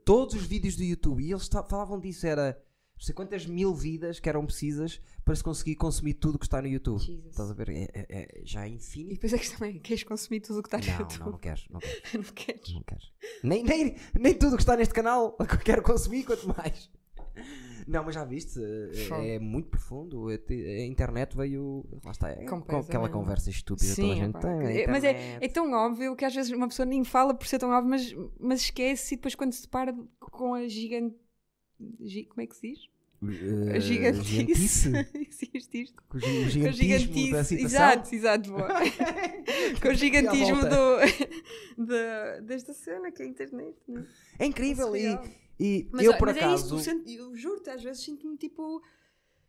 [0.04, 1.22] Todos os vídeos do YouTube.
[1.24, 2.60] E eles falavam disso: era.
[2.96, 6.46] Não sei quantas mil vidas que eram precisas para se conseguir consumir tudo o que
[6.46, 7.00] está no YouTube.
[7.00, 7.26] Jesus.
[7.26, 7.68] Estás a ver?
[7.70, 9.14] É, é- é- já é E infinito.
[9.14, 11.18] depois a questão é: queres consumir tudo o que está no Não, YouTube?
[11.20, 11.66] não, não queres.
[11.70, 12.02] Não queres.
[12.14, 12.72] não queres.
[12.74, 13.12] Não queres.
[13.42, 16.88] Nem, nem, nem tudo o que está neste canal quero consumir, quanto mais.
[17.86, 18.58] Não, mas já viste?
[18.60, 19.34] é-.
[19.34, 20.28] É muito profundo.
[20.28, 21.84] A te- a internet veio.
[22.04, 22.30] Lá está.
[22.30, 23.12] É com aquela Completamente.
[23.12, 24.72] conversa estúpida que toda a gente tem.
[24.84, 27.58] que- mas é, é tão óbvio que às vezes uma pessoa nem fala por ser
[27.58, 31.16] tão óbvio, mas, mas esquece e depois quando se depara com a gigante.
[32.00, 32.78] gi- Como é que se diz?
[33.22, 34.90] Eh, A gigantice.
[35.16, 36.02] Existe isto?
[36.10, 37.64] Com o gi- o Com a gigantismo da situação.
[37.66, 38.50] Exato, exato.
[39.80, 40.98] com o gigantismo do,
[41.86, 43.76] da- desta cena que é a internet.
[43.88, 44.06] Não é?
[44.40, 44.94] É incrível.
[44.94, 45.24] E, Surreal.
[45.58, 46.68] E Mas, eu, ó, por mas é isso, acaso.
[46.76, 48.82] tu senti- eu juro-te, às vezes sinto-me tipo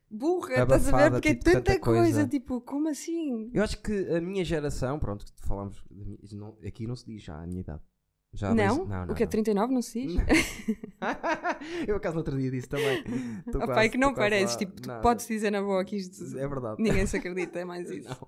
[0.10, 0.96] burra, estás a ver?
[0.96, 2.02] Abafada, Porque é tipo, tanta tanta coisa.
[2.04, 2.28] coisa.
[2.28, 3.50] tipo, como assim?
[3.54, 5.84] Eu acho que a minha geração, pronto, que falamos,
[6.22, 7.82] isso não- aqui não se diz já a minha idade.
[8.34, 8.86] Já Não?
[8.86, 9.32] não, não, o que é não.
[9.32, 10.16] 39 não se diz?
[11.88, 13.02] eu acaso no outro dia disse também.
[13.52, 15.96] Tô Opa, quase- é que não tô pareces, tipo, tu podes dizer na boa que
[15.96, 16.82] isto É verdade.
[16.82, 18.10] ninguém se acredita, é mais isso.
[18.10, 18.28] Não.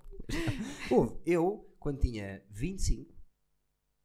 [0.90, 3.14] Houve, eu, quando tinha 25,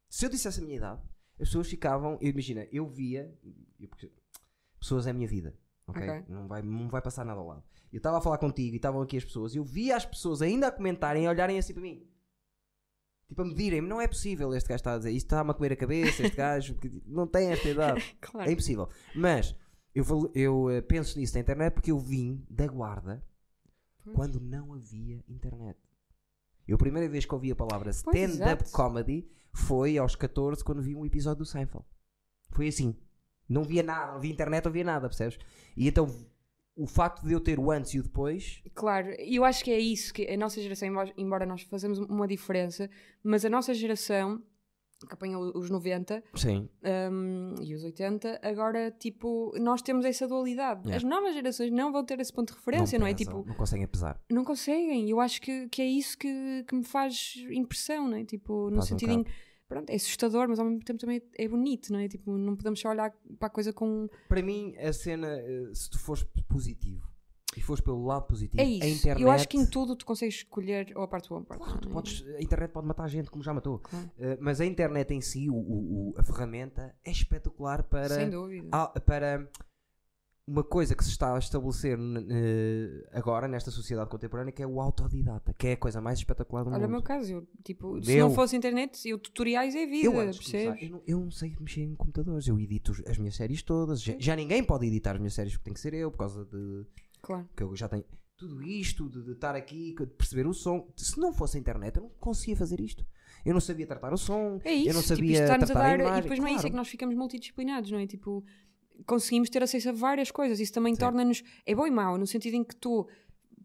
[0.09, 1.01] se eu dissesse a minha idade,
[1.39, 2.17] as pessoas ficavam.
[2.21, 3.33] eu- Imagina, eu via.
[3.79, 3.89] eu-
[4.79, 5.57] pessoas é a minha vida.
[5.87, 6.01] ok?
[6.09, 6.23] Ok.
[6.29, 7.63] Não, vai, não vai passar nada ao lado.
[7.91, 9.53] Eu estava a falar contigo e estavam aqui as pessoas.
[9.53, 12.07] e Eu via as pessoas ainda a comentarem e a olharem assim para mim.
[13.27, 13.87] Tipo, a medirem-me.
[13.87, 16.23] Não é possível este gajo está a dizer isto está-me a comer a cabeça.
[16.23, 18.01] Este gajo não tem esta idade.
[18.21, 18.49] Claro.
[18.49, 18.89] É impossível.
[19.15, 19.55] Mas
[19.93, 23.23] eu, eu eh, penso nisso na internet porque eu vim da guarda
[24.03, 24.15] Pois.
[24.15, 25.77] quando não havia internet.
[26.67, 30.95] Eu a primeira vez que ouvi a palavra stand-up comedy foi aos 14 quando vi
[30.95, 31.85] um episódio do Seinfeld.
[32.51, 32.95] Foi assim.
[33.49, 35.37] Não via nada, não via internet, não via nada, percebes?
[35.75, 36.07] E então
[36.75, 39.79] o facto de eu ter o antes e o depois, Claro, eu acho que é
[39.79, 42.89] isso, que a nossa geração, embora- embora nós façamos uma diferença,
[43.23, 44.41] mas a nossa geração,
[45.07, 46.69] que apanha os 90 sim,
[47.11, 50.81] hum, e os 80, agora, tipo, nós temos essa dualidade.
[50.87, 50.97] Yeah.
[50.97, 53.13] As novas gerações não vão ter esse ponto de referência, não, é?
[53.13, 54.21] pesam, Tipo, não conseguem pesar.
[54.29, 55.09] não conseguem.
[55.09, 58.25] Eu acho que, que é isso que, que me faz impressão, não é?
[58.25, 59.25] Tipo, no Faz um sentido em.
[59.67, 62.07] Pronto, é assustador, mas ao mesmo tempo também é bonito, não é?
[62.07, 64.07] Tipo, não podemos só olhar para a coisa com.
[64.27, 67.12] Para mim, a cena, eh, se tu fores positivo
[67.55, 68.99] e fores pelo lado positivo, É a isso.
[68.99, 69.21] internet.
[69.21, 71.63] Eu acho que em tudo tu consegues escolher ou a parte boa ou a parte
[71.63, 73.79] Claro, tu podes, a internet pode matar gente, como já matou.
[73.79, 74.09] Claro.
[74.17, 78.29] Eh, mas a internet em si, o- o- o- a ferramenta, é espetacular para, Sem
[78.29, 78.67] dúvida.
[78.71, 79.49] Ah, para
[80.45, 81.97] uma coisa que se está a estabelecer
[82.29, 86.63] eh, agora nesta sociedade contemporânea que é o autodidata, que é a coisa mais espetacular
[86.63, 86.91] do Olha o mundo.
[86.91, 90.83] meu caso, eu, tipo, se não fosse internet, eu tutoriais é vida, eu, percebes?
[90.83, 94.01] eu, não, eu não sei mexer em computadores, eu edito as minhas séries todas.
[94.01, 96.43] Já, já ninguém pode editar as minhas séries porque tem que ser eu, por causa
[96.43, 96.85] de
[97.23, 97.49] Claro.
[97.55, 98.03] que eu já tenho
[98.37, 100.87] tudo isto, de, de estar aqui, de perceber o som.
[100.95, 103.05] Se não fosse a internet, eu não conseguia fazer isto.
[103.45, 105.97] Eu não sabia tratar o som, É isso, eu não tipo, sabia a tratar a
[105.97, 105.99] dar.
[105.99, 106.19] imagem.
[106.19, 106.71] e depois não é isso, é claro.
[106.71, 108.05] que nós ficamos multidisciplinados, não é?
[108.07, 108.43] Tipo,
[109.05, 110.59] conseguimos ter acesso a várias coisas.
[110.59, 111.43] Isso também torna-nos.
[111.65, 113.07] É bom e mau, no sentido em que tu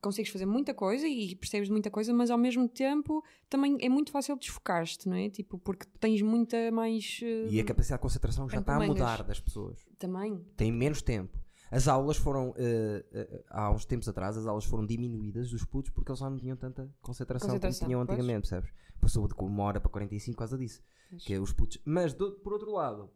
[0.01, 3.20] consegues fazer muita coisa e percebes muita coisa, mas ao mesmo tempo
[3.51, 5.28] também é muito fácil desfocar-te, não é?
[5.28, 7.18] Tipo, porque tens muita mais.
[7.22, 9.85] eh, E a capacidade de concentração já está a mudar das pessoas.
[9.98, 10.39] Também.
[10.56, 11.36] têm menos tempo.
[11.70, 15.90] As aulas foram, eh, eh, há uns tempos atrás, as aulas foram diminuídas dos putos
[15.90, 18.19] porque eles já não tinham tanta concentração, Concentração, como tinham pois.
[18.19, 18.73] antigamente, percebes?
[19.01, 20.82] Passou de uma hora para 45 por causa disso.
[21.11, 21.24] Pois.
[21.24, 21.78] Que é os putos.
[21.85, 23.11] Mas do- por outro lado,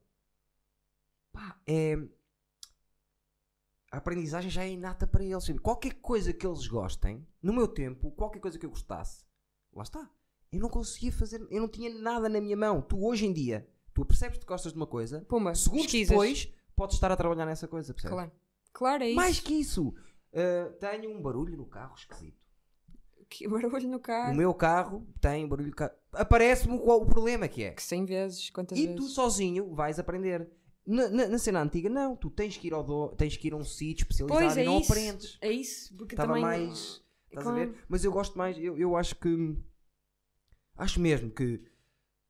[1.32, 1.96] pá, é.
[3.90, 5.48] a aprendizagem já é inata para eles.
[5.60, 9.24] Qualquer coisa que eles gostem, no meu tempo, qualquer coisa que eu gostasse,
[9.72, 10.08] lá está.
[10.50, 12.80] Eu não conseguia fazer, eu não tinha nada na minha mão.
[12.82, 16.10] Tu hoje em dia, tu percebes que gostas de uma coisa, Pumba, segundos pesquisas.
[16.10, 18.14] depois podes estar a trabalhar nessa coisa, percebes?
[18.14, 18.32] Claro.
[18.72, 19.16] Claro, é isso.
[19.16, 22.40] Mais que isso, uh, tenho um barulho no carro esquisito.
[23.28, 24.34] Que barulho no O carro.
[24.34, 25.92] meu carro tem barulho de carro.
[26.12, 27.70] Aparece-me qual o problema que é.
[27.72, 28.96] Que 100 vezes, quantas E vezes?
[29.00, 30.50] tu sozinho vais aprender.
[30.86, 32.16] Na, na- na cena antiga, não.
[32.16, 34.62] Tu tens que ir, ao do, tens que ir a um sítio especializado Pois é
[34.62, 34.92] e não isso.
[34.92, 35.38] aprendes.
[35.40, 36.42] É isso, porque Estava também...
[36.42, 37.02] mais.
[37.28, 37.74] Estás a ver?
[37.88, 38.58] Mas eu gosto mais.
[38.58, 39.56] Eu, eu acho que.
[40.76, 41.62] Acho mesmo que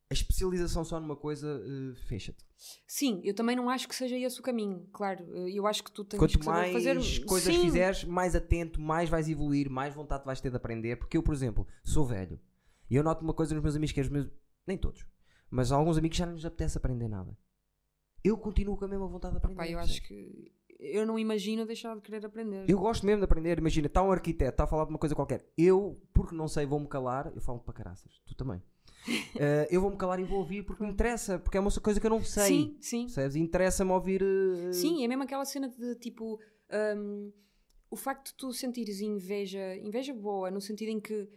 [0.09, 2.45] a especialização só numa coisa eh, fecha-te.
[2.87, 5.25] Sim, eu também não acho que seja esse o caminho, claro.
[5.47, 7.25] Eu acho que tu tens Quanto que mais fazer...
[7.25, 7.61] coisas Sim.
[7.61, 10.97] fizeres, mais atento, mais vais evoluir, mais vontade vais ter de aprender.
[10.97, 12.39] Porque eu, por exemplo, sou velho.
[12.89, 14.29] E eu noto uma coisa nos meus amigos que é os meus.
[14.65, 15.05] Nem todos.
[15.49, 17.37] Mas há alguns amigos já não lhes apetece aprender nada.
[18.23, 19.57] Eu continuo com a mesma vontade de aprender.
[19.57, 20.51] Pá, eu acho que...
[20.79, 22.69] Eu não imagino deixar de querer aprender.
[22.69, 23.57] Eu gosto mesmo de aprender.
[23.57, 25.45] Imagina, está um arquiteto, está a falar de uma coisa qualquer.
[25.57, 27.31] Eu, porque não sei, vou-me calar.
[27.35, 28.21] Eu falo para caraças.
[28.25, 28.61] Tu também.
[29.35, 31.39] Eh, eu vou-me calar e vou ouvir porque me interessa.
[31.39, 32.75] Porque é uma coisa que eu não sei.
[32.81, 33.39] Sim, sim.
[33.39, 34.21] Interessa-me ouvir.
[34.21, 36.39] eh, Sim, é mesmo aquela cena de tipo.
[36.97, 37.31] hum,
[37.89, 41.27] o facto de tu sentires inveja, inveja boa, no sentido em que.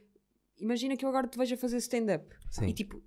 [0.59, 2.27] Imagina que eu agora te veja fazer stand-up
[2.63, 3.03] e tipo.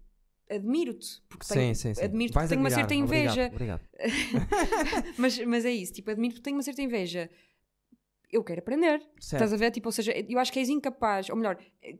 [0.51, 2.03] Admiro-te, porque tenho, sim, sim.
[2.03, 3.51] admiro-te porque tenho uma certa inveja.
[3.53, 3.81] Obrigado.
[4.01, 5.15] obrigado.
[5.15, 7.29] mas, mas é isso, tipo, admiro porque tenho uma certa inveja.
[8.31, 8.97] Eu quero aprender.
[9.19, 9.53] Estás Certo.
[9.53, 9.71] a ver?
[9.71, 11.57] Tipo, ou seja, eu acho que és incapaz, ou melhor,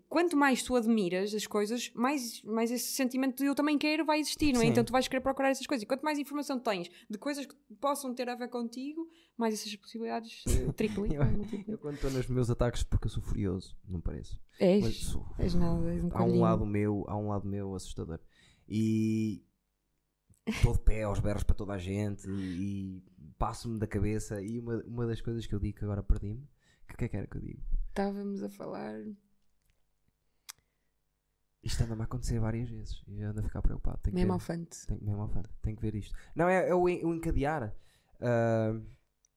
[0.07, 4.19] quanto mais tu admiras as coisas, mais, mais esse sentimento de eu também quero vai
[4.19, 4.65] existir, não é?
[4.65, 4.69] Sim.
[4.71, 5.83] Então tu vais querer procurar essas coisas.
[5.83, 9.75] E quanto mais informação tens de coisas que possam ter a ver contigo, mais essas
[9.75, 11.25] possibilidades eh, triplicam.
[11.25, 11.63] Eu-.
[11.67, 14.39] Eu quando estou nos meus ataques, porque eu sou furioso, não pareço.
[14.59, 15.25] Mas És, sou.
[15.39, 18.19] és nada, és um há um lado meu, há um lado meu assustador.
[18.67, 19.41] E
[20.47, 23.01] estou de pé aos berros para toda a gente e
[23.39, 24.39] passo-me da cabeça.
[24.41, 26.47] E uma, uma das coisas que eu digo que agora perdi-me,
[26.87, 27.63] que o que é que era que eu digo?
[27.89, 28.99] Estávamos a falar.
[31.61, 33.99] Isto anda-me a acontecer várias vezes e eu ando a ficar preocupado.
[34.03, 34.33] Tenho Mesmo ver.
[34.33, 34.87] ao fante.
[34.87, 35.41] Tenho, mesmo fã.
[35.61, 36.15] Tenho que ver isto.
[36.35, 37.75] Não, é, é o, o encadear.
[38.21, 38.79] Ah,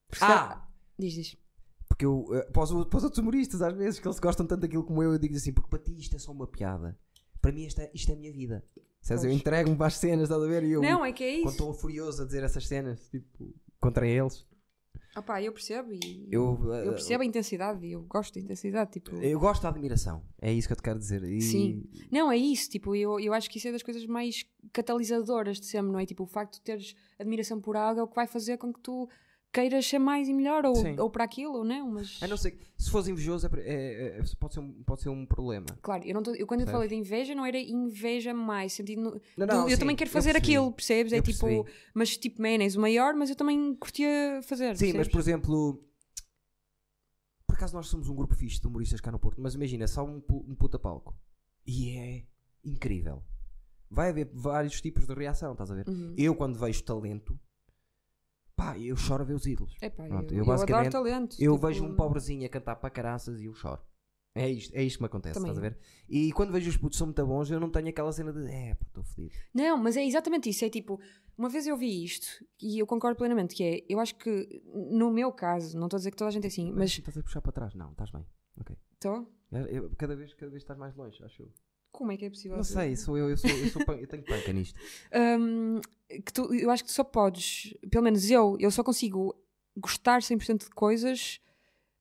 [0.08, 0.68] Porque ah!
[0.98, 1.36] Diz, diz.
[1.88, 4.60] Porque eu, eh, para, os, para os outros humoristas, às vezes, que eles gostam tanto
[4.60, 6.96] daquilo como eu, eu digo assim, porque para ti isto é só uma piada.
[7.40, 8.64] Para mim isto é, isto é a minha vida.
[9.00, 10.62] Sabes, eu entrego-me para as cenas, estás a ver?
[10.62, 11.48] E eu, Não, é que é quando isso.
[11.50, 13.52] estou furioso a dizer essas cenas, tipo,
[13.82, 14.46] contra eles,
[15.26, 18.92] pá, eu percebo e eu, eu eh, percebo a intensidade e eu gosto da intensidade.
[18.92, 20.22] Tipo, eu gosto da admiração.
[20.40, 21.22] É isso que eu te quero dizer.
[21.24, 21.84] E- Sim.
[22.10, 25.66] Não, é isso, tipo, eu, eu acho que isso é das coisas mais catalisadoras de
[25.66, 26.06] sempre, não é?
[26.06, 28.80] Tipo, o facto de teres admiração por algo é o que vai fazer com que
[28.80, 29.06] tu
[29.52, 30.98] queiras ser mais e melhor, ou, Sim.
[30.98, 32.18] ou para aquilo, ou não, mas...
[32.22, 35.08] A não ser que, se fores invejoso, é, é- é- pode, ser um, pode ser
[35.10, 35.66] um problema.
[35.82, 39.02] Claro, eu, não tô- eu quando eu falei de inveja não era inveja mais, sentido
[39.02, 41.12] no- Não, não, eu sim, também quero fazer aquilo, percebes?
[41.12, 41.70] É Eu tipo, percebi.
[41.92, 44.74] mas tipo, man, és o maior, mas eu também curtia fazer.
[44.76, 45.12] Sim, mas percebes?
[45.12, 45.84] por exemplo,
[47.46, 50.02] por acaso nós somos um grupo fixe de humoristas cá no Porto, mas imagina, só
[50.04, 51.14] um, um puta palco.
[51.66, 52.24] E é
[52.64, 53.22] incrível.
[53.90, 55.86] Vai haver vários tipos de reação, estás a ver?
[55.86, 56.14] Uhum.
[56.16, 57.38] Eu, quando vejo talento,
[58.64, 59.74] pá, eu choro a ver os ídolos.
[59.80, 61.42] Epá, Pronto, eu, eu basicamente-.
[61.42, 63.80] Eu tipo, vejo um pobrezinho a cantar para caraças e eu choro.
[64.34, 65.78] É isto, é isto que me acontece, Também estás a ver?
[66.08, 68.74] E quando vejo os putos são muito bons, eu não tenho aquela cena de é,
[68.74, 69.34] pá, estou fodido.
[69.52, 70.64] Não, mas é exatamente isso.
[70.64, 70.98] É tipo,
[71.36, 72.26] uma vez eu vi isto
[72.60, 76.00] e eu concordo plenamente que é, eu acho que no meu caso, não estou a
[76.00, 77.74] dizer que toda a gente é assim, mas Estás a puxar para trás?
[77.74, 78.24] Não, estás bem.
[78.58, 78.74] Ok.
[78.94, 79.30] estou.
[79.50, 81.52] Eu- eu- cada, vez, cada vez estás mais longe, acho eu.
[81.92, 82.56] Como é que é possível?
[82.56, 84.80] Não sei, sou eu, eu, sou, eu, sou pan- eu tenho panca nisto.
[85.14, 89.34] Hum, que tu, eu acho que tu só podes, pelo menos eu, eu só consigo
[89.76, 91.38] gostar 100% de coisas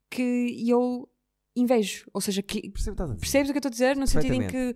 [0.09, 1.07] que eu
[1.55, 2.09] invejo.
[2.13, 3.19] Ou seja, que Percebo o que estás a dizer.
[3.21, 3.95] percebes o que eu estou a dizer?
[3.97, 4.75] No sentido em que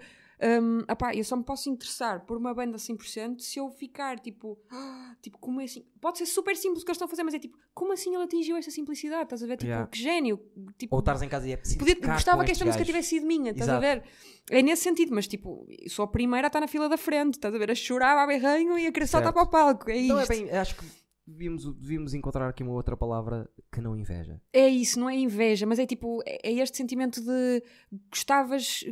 [0.87, 5.15] apá, eu só me posso interessar por uma banda 100% se eu ficar tipo, "Ah,
[5.21, 5.85] tipo, como é assim?
[6.01, 8.13] Pode ser super simples o que eles estão a fazer, mas é tipo, como assim
[8.13, 9.23] ele atingiu essa simplicidade?
[9.23, 9.57] Estás a ver?
[9.57, 9.87] Tipo, Yeah.
[9.87, 10.39] que gênio!
[10.77, 11.79] Tipo, Ou estares em casa e é preciso.
[11.79, 12.87] Podia, ficar gostava que esta música gajos.
[12.93, 13.81] tivesse sido minha, estás a Exato.
[13.81, 14.03] ver?
[14.51, 17.53] É nesse sentido, mas tipo, sou a primeira a estar na fila da frente, estás
[17.53, 17.71] a ver?
[17.71, 19.89] A chorar, a berranho e a querer saltar para o palco.
[19.89, 20.85] É Então é bem, acho que
[21.27, 24.41] devíamos, devíamos encontrar aqui uma outra palavra que não inveja.
[24.53, 27.63] É isso, não é inveja, mas é tipo, é é este sentimento de
[28.09, 28.83] gostavas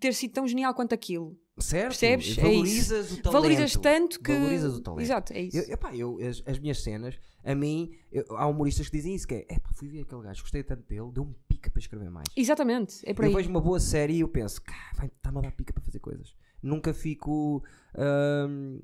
[0.00, 1.38] ter sido tão genial quanto aquilo.
[1.58, 1.88] Certo?
[1.88, 2.38] Percebes?
[2.38, 3.32] É Valorizas o talento.
[3.32, 4.32] Valorizas tanto que.
[4.32, 5.02] Valorizas o talento.
[5.02, 5.56] Exato, é isso.
[5.58, 9.26] Eu, epá, eu, as, as minhas cenas, a mim, eu- há humoristas que dizem isso:
[9.28, 12.26] que é, epá, fui ver aquele gajo, gostei tanto dele, deu-me pica para escrever mais.
[12.34, 13.30] Exatamente, é por aí.
[13.30, 15.82] Eu vejo uma boa série e eu penso, "Cá, vai- está-me a dar pica para
[15.82, 16.34] fazer coisas.
[16.62, 17.62] Nunca fico
[18.48, 18.80] hum,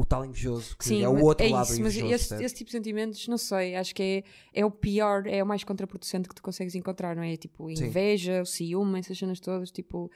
[0.00, 2.14] o tal invejoso, que Sim, é o mas outro é lado isso, mas invejoso.
[2.14, 2.44] esse, percebes?
[2.46, 4.24] esse tipo de sentimentos, não sei, acho que é,
[4.60, 7.36] é o pior, é o mais contraproducente que tu consegues encontrar, não é?
[7.36, 7.84] Tipo, Sim.
[7.86, 10.10] inveja, o ciúme, essas cenas todas, tipo,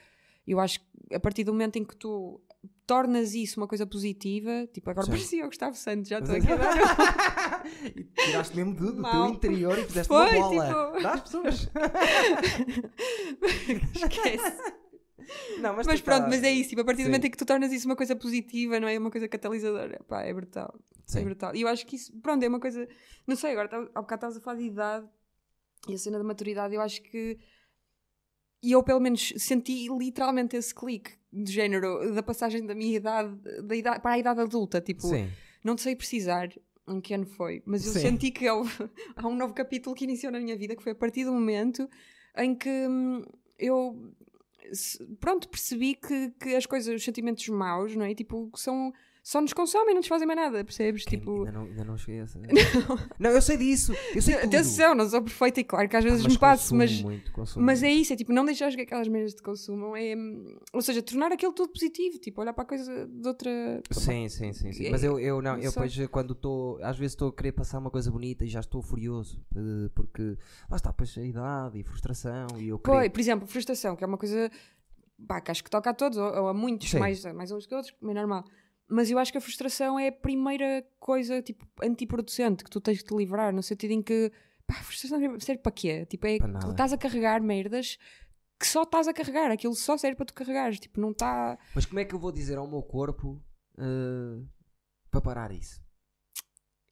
[0.46, 2.40] eu acho que a partir do momento em que tu
[2.86, 5.12] tornas isso uma coisa positiva, tipo, agora Sim.
[5.12, 7.64] parecia o Gustavo Santos, já estou aqui a dar.
[7.96, 10.66] e tiraste mesmo do, do teu interior e fizeste Foi, uma bola.
[10.90, 11.68] tipo- Dá às pessoas.
[13.94, 14.74] Esquece.
[15.58, 17.10] Não, mas, Mas tu pronto, tá- mas é isso, tipo, a partir do Sim.
[17.10, 20.22] momento em que tu tornas isso uma coisa positiva, não é uma coisa catalisadora, pá,
[20.22, 20.74] é brutal.
[21.06, 21.20] Sim.
[21.20, 21.54] É brutal.
[21.54, 22.88] E eu acho que isso, pronto, é uma coisa,
[23.26, 25.06] não sei, agora tá- há bocado estavas a falar de idade
[25.88, 27.38] e a cena da maturidade, eu acho que.
[28.62, 33.36] E eu, pelo menos, senti literalmente esse clique de género da passagem da minha idade,
[33.62, 34.80] da idade para a idade adulta.
[34.80, 35.30] Tipo, Sim.
[35.62, 36.48] não sei precisar
[36.88, 38.00] em que ano foi, mas eu Sim.
[38.00, 38.70] senti que houve-
[39.16, 41.86] há um novo capítulo que iniciou na minha vida, que foi a partir do momento
[42.38, 43.22] em que hum,
[43.58, 44.14] eu
[45.20, 48.14] pronto, percebi que, que as coisas, os sentimentos maus, não é?
[48.14, 48.92] Tipo, são
[49.26, 51.02] só nos consomem, não nos fazem mais nada, percebes?
[51.06, 52.38] Quem- Tipo, ainda, não, ainda não cheguei a essa.
[53.18, 53.94] não, eu sei disso.
[54.14, 56.74] Eu sei atenção, não sou perfeita e claro que às Ah, vezes mas me passo,
[56.76, 60.14] mas Muito, Mas é isso, é tipo, não deixar que aquelas merdas te consumam, é,
[60.14, 63.50] hum, ou seja, tornar aquilo tudo positivo, tipo, olhar para a coisa de outra.
[63.92, 64.86] Sim, sim, sim, sim.
[64.86, 67.52] É- Mas eu, eu não, eu só- depois quando estou, às vezes estou a querer
[67.52, 70.36] passar uma coisa bonita e já estou furioso, eh, porque
[70.70, 73.08] lá está, depois a idade e frustração e eu Pô, querer.
[73.08, 74.50] por exemplo, frustração, que é uma coisa
[75.26, 76.98] pá, que acho que toca a todos, ou, ou a muitos, Sim.
[76.98, 78.44] mais, mais uns que outros, como é normal.
[78.88, 82.98] Mas eu acho que a frustração é a primeira coisa, tipo, antiproducente que tu tens
[82.98, 84.30] que te livrar, no sentido em que,
[84.66, 86.04] pá, a frustração serve para quê?
[86.06, 87.98] Tipo, é Para tu estás a carregar merdas
[88.60, 91.58] que só estás a carregar, aquilo só serve para tu carregares, tipo, não está.
[91.74, 93.42] Mas como é que eu vou dizer ao meu corpo
[93.78, 94.42] eh,
[95.10, 95.82] para parar isso?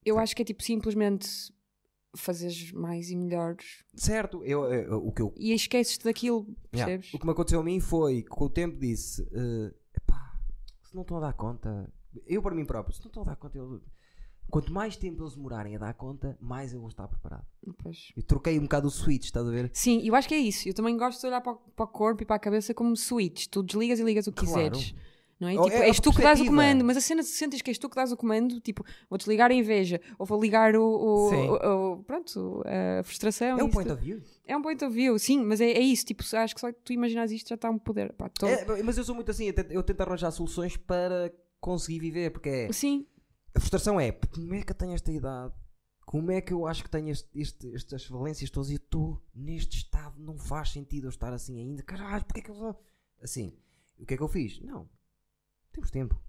[0.05, 1.29] Eu acho que é tipo simplesmente
[2.17, 6.85] fazeres mais e melhores Certo, eu, eu- o que eu e esqueces-te daquilo, Yeah.
[6.99, 7.15] percebes?
[7.15, 9.75] O que me aconteceu a mim foi que com o tempo disse: epá,
[10.93, 11.91] se não estão a dar conta,
[12.27, 13.81] eu para mim próprio, se não estão a dar conta, eu-
[14.51, 17.47] quanto mais tempo eles demorarem a dar conta, mais eu vou estar preparado.
[17.83, 18.13] Pois.
[18.15, 19.71] Eu troquei um bocado o switch, estás a ver?
[19.73, 20.69] Sim, eu acho que é isso.
[20.69, 22.95] Eu também gosto de olhar para o, para o corpo e para a cabeça como
[22.95, 23.47] switch.
[23.47, 24.71] Tu desligas e ligas o que Claro.
[24.73, 24.95] quiseres.
[25.43, 25.53] Não é?
[25.55, 27.77] Tipo, é és tu que dás o comando, mas a cena se sentes que és
[27.79, 31.93] tu que dás o comando, tipo, vou desligar a inveja, ou vou ligar o, o-
[31.95, 33.59] o- pronto, a frustração.
[33.59, 33.99] É um point tudo.
[33.99, 34.23] of view.
[34.47, 36.07] É um point of view, sim, mas é, é isso.
[36.07, 38.13] Tipo, acho que só que tu imaginas isto já está um poder.
[38.13, 41.33] Pá, tô- É, mas eu sou muito assim, eu tento, eu tento arranjar soluções para
[41.61, 43.05] conseguir viver, porque é, Sim,
[43.55, 45.53] a frustração é como é que eu tenho esta idade?
[46.07, 49.79] Como é que eu acho que tenho este, este- estas valências todas e estou neste
[49.79, 50.15] estado?
[50.19, 51.83] Não faz sentido eu estar assim ainda.
[51.83, 52.77] Caralho, porque é que eu vou.
[53.23, 53.57] Assim,
[53.99, 54.61] o que é que eu fiz?
[54.63, 54.89] Não,
[55.73, 56.21] temos tempo.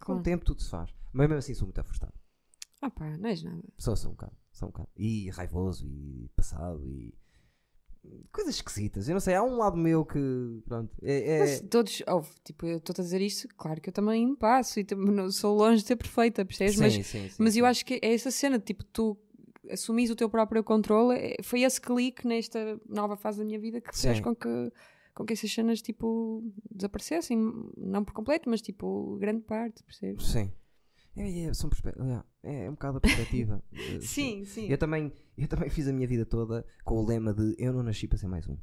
[0.00, 0.90] Com o tempo tudo se faz.
[1.12, 2.14] Mas mesmo assim sou muito frustrado.
[2.80, 3.62] Ah pá, não és nada.
[3.76, 4.88] Só sou um bocado, sou um bocado.
[4.96, 7.14] E raivoso e passado e.
[8.32, 9.08] Coisas esquisitas.
[9.08, 10.18] Eu não sei, há um lado meu que.
[10.66, 10.90] Pronto.
[11.02, 14.26] É, é- Mas todos, ouve, tipo, eu estou a dizer isto, claro que eu também
[14.26, 16.76] me passo e não sou longe de ser perfeita, percebes?
[16.76, 17.68] sim, mas sim, sim, Mas eu sim.
[17.70, 19.18] acho que é essa cena, tipo, tu
[19.70, 23.82] assumis o teu próprio controle, é- foi esse clique nesta nova fase da minha vida
[23.82, 24.72] que fez com que,
[25.20, 27.36] com que essas cenas, tipo, desaparecessem,
[27.76, 30.26] não por completo, mas, tipo, grande parte, percebes?
[30.26, 30.50] Sim.
[31.16, 31.92] É, é, são perspe-
[32.42, 33.62] é, é um bocado a perspectiva.
[33.72, 34.66] Eh, Sim, sim.
[34.68, 37.82] Eu também, eu também fiz a minha vida toda com o lema de eu não
[37.82, 38.56] nasci para ser mais um.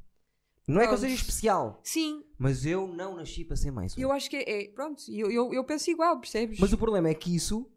[0.67, 1.27] Não é que eu seja Pronto.
[1.29, 4.01] especial, Sim, mas eu não nasci para ser mais um.
[4.01, 6.59] eu acho que é, é- pronto, eu, eu, eu penso igual, percebes?
[6.59, 7.69] Mas o problema é que isso,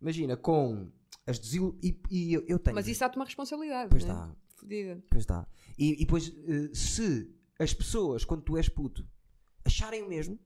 [0.00, 0.90] imagina, com
[1.26, 1.76] as desilu...
[1.82, 2.74] E, e eu, eu tenho.
[2.76, 4.10] Mas isso dá-te uma responsabilidade, Pois né?
[4.10, 5.02] está, Fodida.
[5.10, 5.48] pois está.
[5.78, 9.06] E, e depois, eh, se as pessoas, quando tu és puto,
[9.64, 10.38] acharem o mesmo,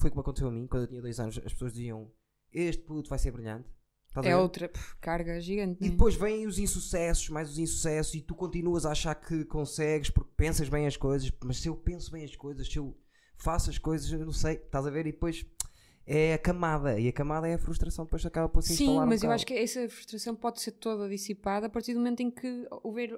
[0.00, 2.10] foi como aconteceu a mim, quando eu tinha dois anos, as pessoas diziam:
[2.52, 3.68] Este puto vai ser brilhante.
[4.08, 5.90] Estás É outra pff, carga gigante, E né?
[5.90, 10.32] depois vêm os insucessos, mais os insucessos, e tu continuas a achar que consegues porque
[10.36, 12.96] pensas bem as coisas, mas se eu penso bem as coisas, se eu
[13.36, 15.06] faço as coisas, eu não sei, estás a ver?
[15.06, 15.44] E depois
[16.06, 19.04] é a camada, e a camada é a frustração, depois acaba por se Sim, instalar
[19.04, 19.34] um mas eu bocado.
[19.34, 23.10] acho que essa frustração pode ser toda dissipada a partir do momento em que houver.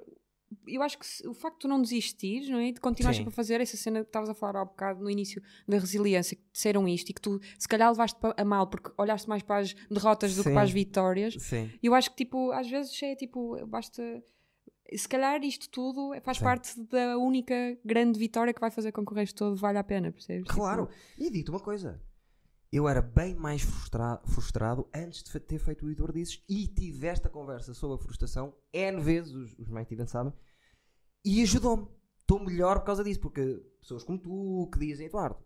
[0.67, 2.71] Eu acho que o facto de tu não desistires, não é?
[2.71, 3.19] De continuar Sim.
[3.19, 6.35] sempre a fazer essa cena que estavas a falar há bocado no início da resiliência,
[6.35, 9.57] que disseram isto e que tu se calhar levaste a mal porque olhaste mais para
[9.61, 10.53] as derrotas do que Sim.
[10.53, 11.35] para as vitórias.
[11.39, 14.01] Sim, Eu acho que, tipo, às vezes é tipo, basta.
[14.93, 16.43] Se calhar isto tudo faz Sim.
[16.43, 17.55] parte da única
[17.85, 20.51] grande vitória que vai fazer com que o resto todo valha a pena, percebes?
[20.51, 20.87] claro.
[20.87, 22.01] Tipo, E digo-te uma coisa.
[22.71, 27.05] Eu era bem mais frustra- frustrado antes de ter feito o Idor Dizes e tive
[27.07, 30.31] esta conversa sobre a frustração N vezes, os, os mais tivem sabem,
[31.25, 31.87] e ajudou-me.
[32.21, 35.37] Estou melhor por causa disso, porque pessoas como tu que dizem, Eduardo,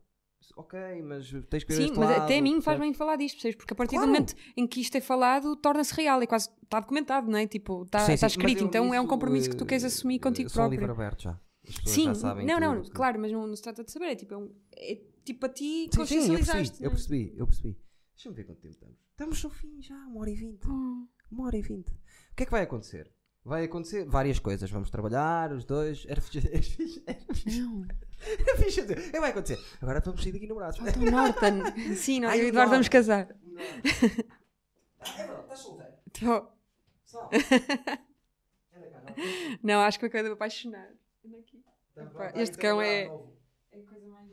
[0.56, 3.38] ok, mas tens que ver Sim, mas lado, até a mim faz bem falar disto,
[3.38, 3.56] percebes?
[3.56, 4.06] Porque a partir Claro.
[4.08, 7.48] do momento em que isto é falado, torna-se real, é quase, está documentado, não é?
[7.48, 10.50] Tipo, está está escrito, então é um compromisso que tu queres eh, assumir contigo eu
[10.52, 10.80] sou um próprio.
[10.80, 11.40] livro aberto já.
[11.68, 14.16] As Sim, já sabem não, não, claro, mas não, não se trata de saber, é
[14.16, 16.80] tipo, é, um- é tipo a ti Sim, sim, eu consciencializaste.
[16.80, 16.90] percebi, eu é?
[16.94, 17.80] percebi, eu percebi.
[18.16, 18.98] Deixa-me ver quanto tempo estamos.
[19.12, 20.66] Estamos no fim já, uma hora e vinte.
[20.68, 21.90] Oh, Uma hora e vinte.
[21.92, 23.12] O que é que vai acontecer?
[23.44, 24.72] Vai acontecer várias coisas.
[24.72, 26.06] Vamos trabalhar, os dois.
[26.08, 26.48] Era fixe.
[26.48, 27.04] Era fixe.
[27.06, 27.60] Era fixe.
[27.62, 27.86] não.
[28.40, 29.14] Era fixe dizer.
[29.16, 29.60] É, vai acontecer.
[29.82, 30.78] Agora vamos sair daqui namorados.
[30.80, 31.96] Falta o Norton.
[31.96, 33.28] Sim, nós Ai, e o o Eduardo vamos casar.
[33.44, 33.60] Não.
[33.62, 35.94] É verdade, estás solteiro.
[37.04, 37.30] Só.
[37.30, 37.30] Cá,
[39.62, 39.82] não.
[39.82, 40.90] Acho que eu acabei de me apaixonar.
[41.26, 41.62] Anda aqui.
[41.94, 43.12] Tá este cão vai, é-.
[43.72, 44.32] É a coisa mais.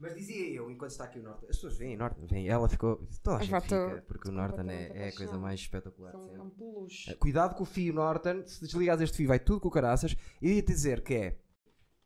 [0.00, 3.06] Mas dizia eu, enquanto está aqui o Norton, as pessoas veem Norton, veem, ela ficou,
[3.22, 6.18] toda a Ah, gente fica, porque o Norton é, é a coisa mais espetacular de
[6.18, 6.40] São sempre.
[6.42, 7.10] um peluche.
[7.10, 10.16] Eh, Cuidado com o fio Norton, se desligares este fio vai tudo com o caraças.
[10.40, 11.38] Eu ia te dizer que é,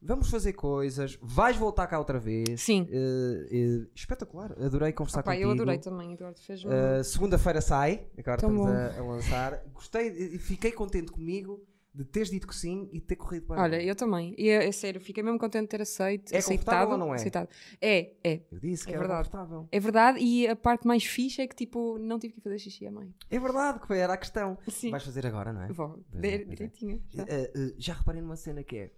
[0.02, 2.60] vamos fazer coisas, vais voltar cá outra vez.
[2.60, 2.86] Sim.
[2.90, 5.48] Eh, eh, espetacular, adorei conversar Opa, contigo.
[5.48, 6.40] eu adorei também, Eduardo.
[6.40, 6.70] Fez-me.
[6.70, 9.62] Uh, Segunda-feira sai, agora Tão estamos a, a lançar.
[9.72, 11.64] Gostei, e fiquei contente comigo
[11.94, 13.56] de teres dito que sim e de ter corrido bem.
[13.56, 14.34] Olha, eu também.
[14.36, 16.90] E é, é sério, fiquei mesmo contente de ter aceito, É aceitado.
[16.90, 17.16] ou não é?
[17.16, 17.48] aceitado.
[17.80, 18.42] É, é.
[18.50, 19.28] Eu disse que É era verdade.
[19.28, 19.68] confortável.
[19.70, 22.84] É verdade, e a parte mais fixe é que tipo, não tive que fazer xixi
[22.86, 23.14] à mãe.
[23.30, 24.58] É verdade, que era a questão.
[24.68, 24.90] Sim.
[24.90, 25.68] Vais fazer agora, não é?
[25.72, 26.04] Vou.
[26.20, 26.38] É, é.
[26.38, 27.00] Direitinho.
[27.08, 27.22] já.
[27.22, 28.92] Uh, uh, já reparei numa cena que é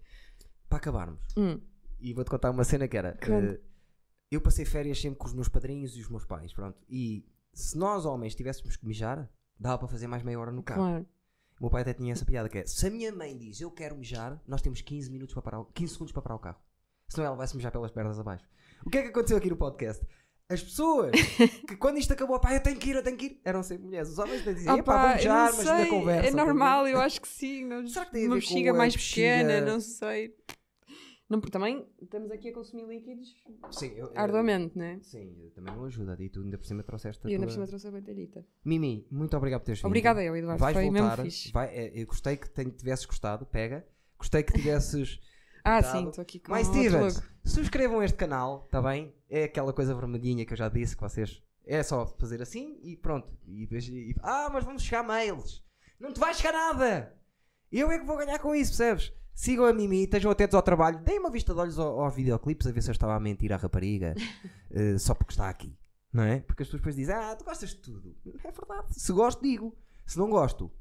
[0.68, 1.20] para acabarmos.
[1.36, 1.60] Hum.
[2.00, 3.18] E vou-te contar uma cena que era.
[3.28, 3.62] Uh,
[4.30, 6.52] eu passei férias sempre com os meus padrinhos e os meus pais.
[6.52, 6.78] Pronto.
[6.88, 10.80] E se nós, homens, tivéssemos que mijar, dava para fazer mais meia hora no carro.
[10.80, 11.06] Claro.
[11.58, 13.70] O meu pai até tinha essa piada que é: se a minha mãe diz eu
[13.70, 16.58] quero mijar, nós temos 15, minutos para parar, o- 15 segundos para parar o carro.
[17.08, 18.44] Senão ela vai se mijar pelas pernas abaixo.
[18.84, 20.04] O que é que aconteceu aqui no podcast?
[20.48, 21.10] As pessoas
[21.66, 23.84] que quando isto acabou, pá, eu tenho que ir, eu tenho que ir, eram sempre
[23.84, 24.10] mulheres.
[24.10, 26.28] Os homens ainda diziam, epá, pá, vou eu mijar, não mas na sei, conversa.
[26.28, 27.64] É normal, eu acho que sim.
[27.64, 30.36] Nós, Será que tem a uma ver bexiga mais pequena, não sei.
[31.28, 33.34] Não, porque também estamos aqui a consumir líquidos
[33.72, 35.00] Sim, eu, eu- arduamente, né?
[35.02, 36.16] Sim, também não ajuda.
[36.20, 37.48] E tu ainda por cima trouxeste a E ainda tua...
[37.48, 38.46] por cima trouxe a bandeirita.
[38.64, 39.86] Mimi, muito obrigado por teres vindo.
[39.88, 40.60] Obrigada eu, Eduardo.
[40.60, 41.02] Vais Foi voltar.
[41.18, 41.50] mesmo fixe.
[41.52, 43.84] Vai, é, eu gostei que ten- tivesses gostado, pega.
[44.18, 45.18] Gostei que tivesses...
[45.68, 49.12] Ah, sim, estou aqui com Mais Stevens, subscrevam este canal, está bem?
[49.28, 51.42] É aquela coisa vermelhinha que eu já disse que vocês.
[51.64, 53.28] É só fazer assim e pronto.
[53.44, 55.64] E, e- ah, mas vamos chegar mails.
[55.98, 57.18] Não te vai chegar nada.
[57.72, 59.12] Eu é que vou ganhar com isso, percebes?
[59.36, 60.98] Sigam a Mimi, estejam atentos ao trabalho.
[61.00, 63.52] Deem uma vista de olhos ao- aos videoclipes a ver se eu estava a mentir
[63.52, 64.14] à rapariga
[64.72, 65.76] eh, só porque está aqui.
[66.12, 66.40] Não é?
[66.40, 68.16] Porque as pessoas depois dizem, ah, tu gostas de tudo.
[68.42, 68.86] É verdade.
[68.98, 69.76] Se gosto, digo.
[70.06, 70.72] Se não gosto,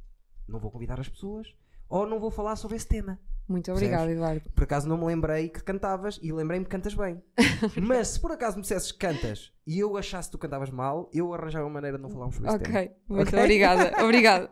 [0.47, 1.53] não vou convidar as pessoas
[1.89, 3.19] ou não vou falar sobre esse tema.
[3.47, 4.49] Muito obrigada, Eduardo.
[4.55, 7.21] Por acaso não me lembrei que cantavas e lembrei-me que cantas bem.
[7.79, 11.11] Mas se por acaso me dissesses que cantas e eu achasse que tu cantavas mal,
[11.13, 12.79] eu arranjava uma maneira de não falarmos sobre esse tema.
[12.79, 13.39] Ok, muito Ok?
[13.39, 13.93] obrigada.
[14.03, 14.49] Obrigada.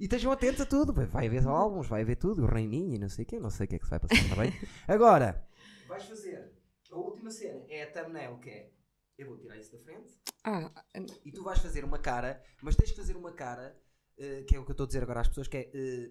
[0.00, 0.94] E estejam atentos a tudo.
[1.08, 3.66] Vai haver álbuns, vai haver tudo, o Reininho e não sei o quê, não sei
[3.66, 4.52] o que é que se vai passar, está bem?
[4.88, 5.46] Agora,
[5.86, 6.50] vais fazer
[6.90, 8.70] a última cena, é a thumbnail, que é
[9.18, 10.12] eu vou tirar isso da frente
[10.44, 10.70] Ah,
[11.24, 13.76] e tu vais fazer uma cara, mas tens que fazer uma cara,
[14.18, 16.10] eh, que é o que eu estou a dizer agora às pessoas, que é eh,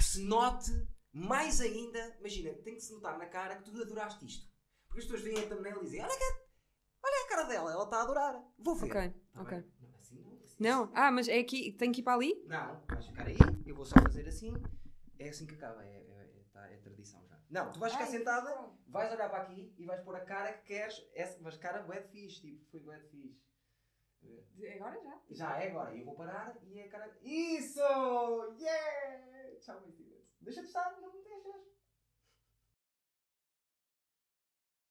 [0.00, 0.70] que se note
[1.12, 4.48] mais ainda, imagina, tem que se notar na cara que tu adoraste isto.
[4.86, 6.24] Porque as pessoas veem a thumbnail e dizem, olha, que,
[7.04, 8.44] olha a cara dela, ela está a adorar.
[8.58, 8.86] Vou ver.
[8.90, 9.58] ok, Tá ok.
[9.58, 9.70] bem?
[9.80, 10.32] Não, assim não.
[10.44, 12.34] assim Não, ah, mas é aqui, tem que ir para ali?
[12.46, 13.36] Não, vais ficar aí,
[13.66, 14.52] eu vou só fazer assim.
[15.18, 17.38] É assim que acaba, é, é, é, tá- é tradição já.
[17.50, 20.52] Não, tu vais ficar Ai, sentada, vais olhar para aqui e vais pôr a cara
[20.54, 20.94] que queres.
[21.14, 23.38] Essa, mas cara bué fixe, tipo, foi bué fixe.
[24.74, 25.20] Agora já.
[25.30, 27.16] Já é agora, eu vou parar e é cara.
[27.22, 27.80] Isso!
[28.58, 29.58] Yeah!
[29.60, 30.20] Tchau, Deus.
[30.40, 31.79] Deixa de estar, não me deixas.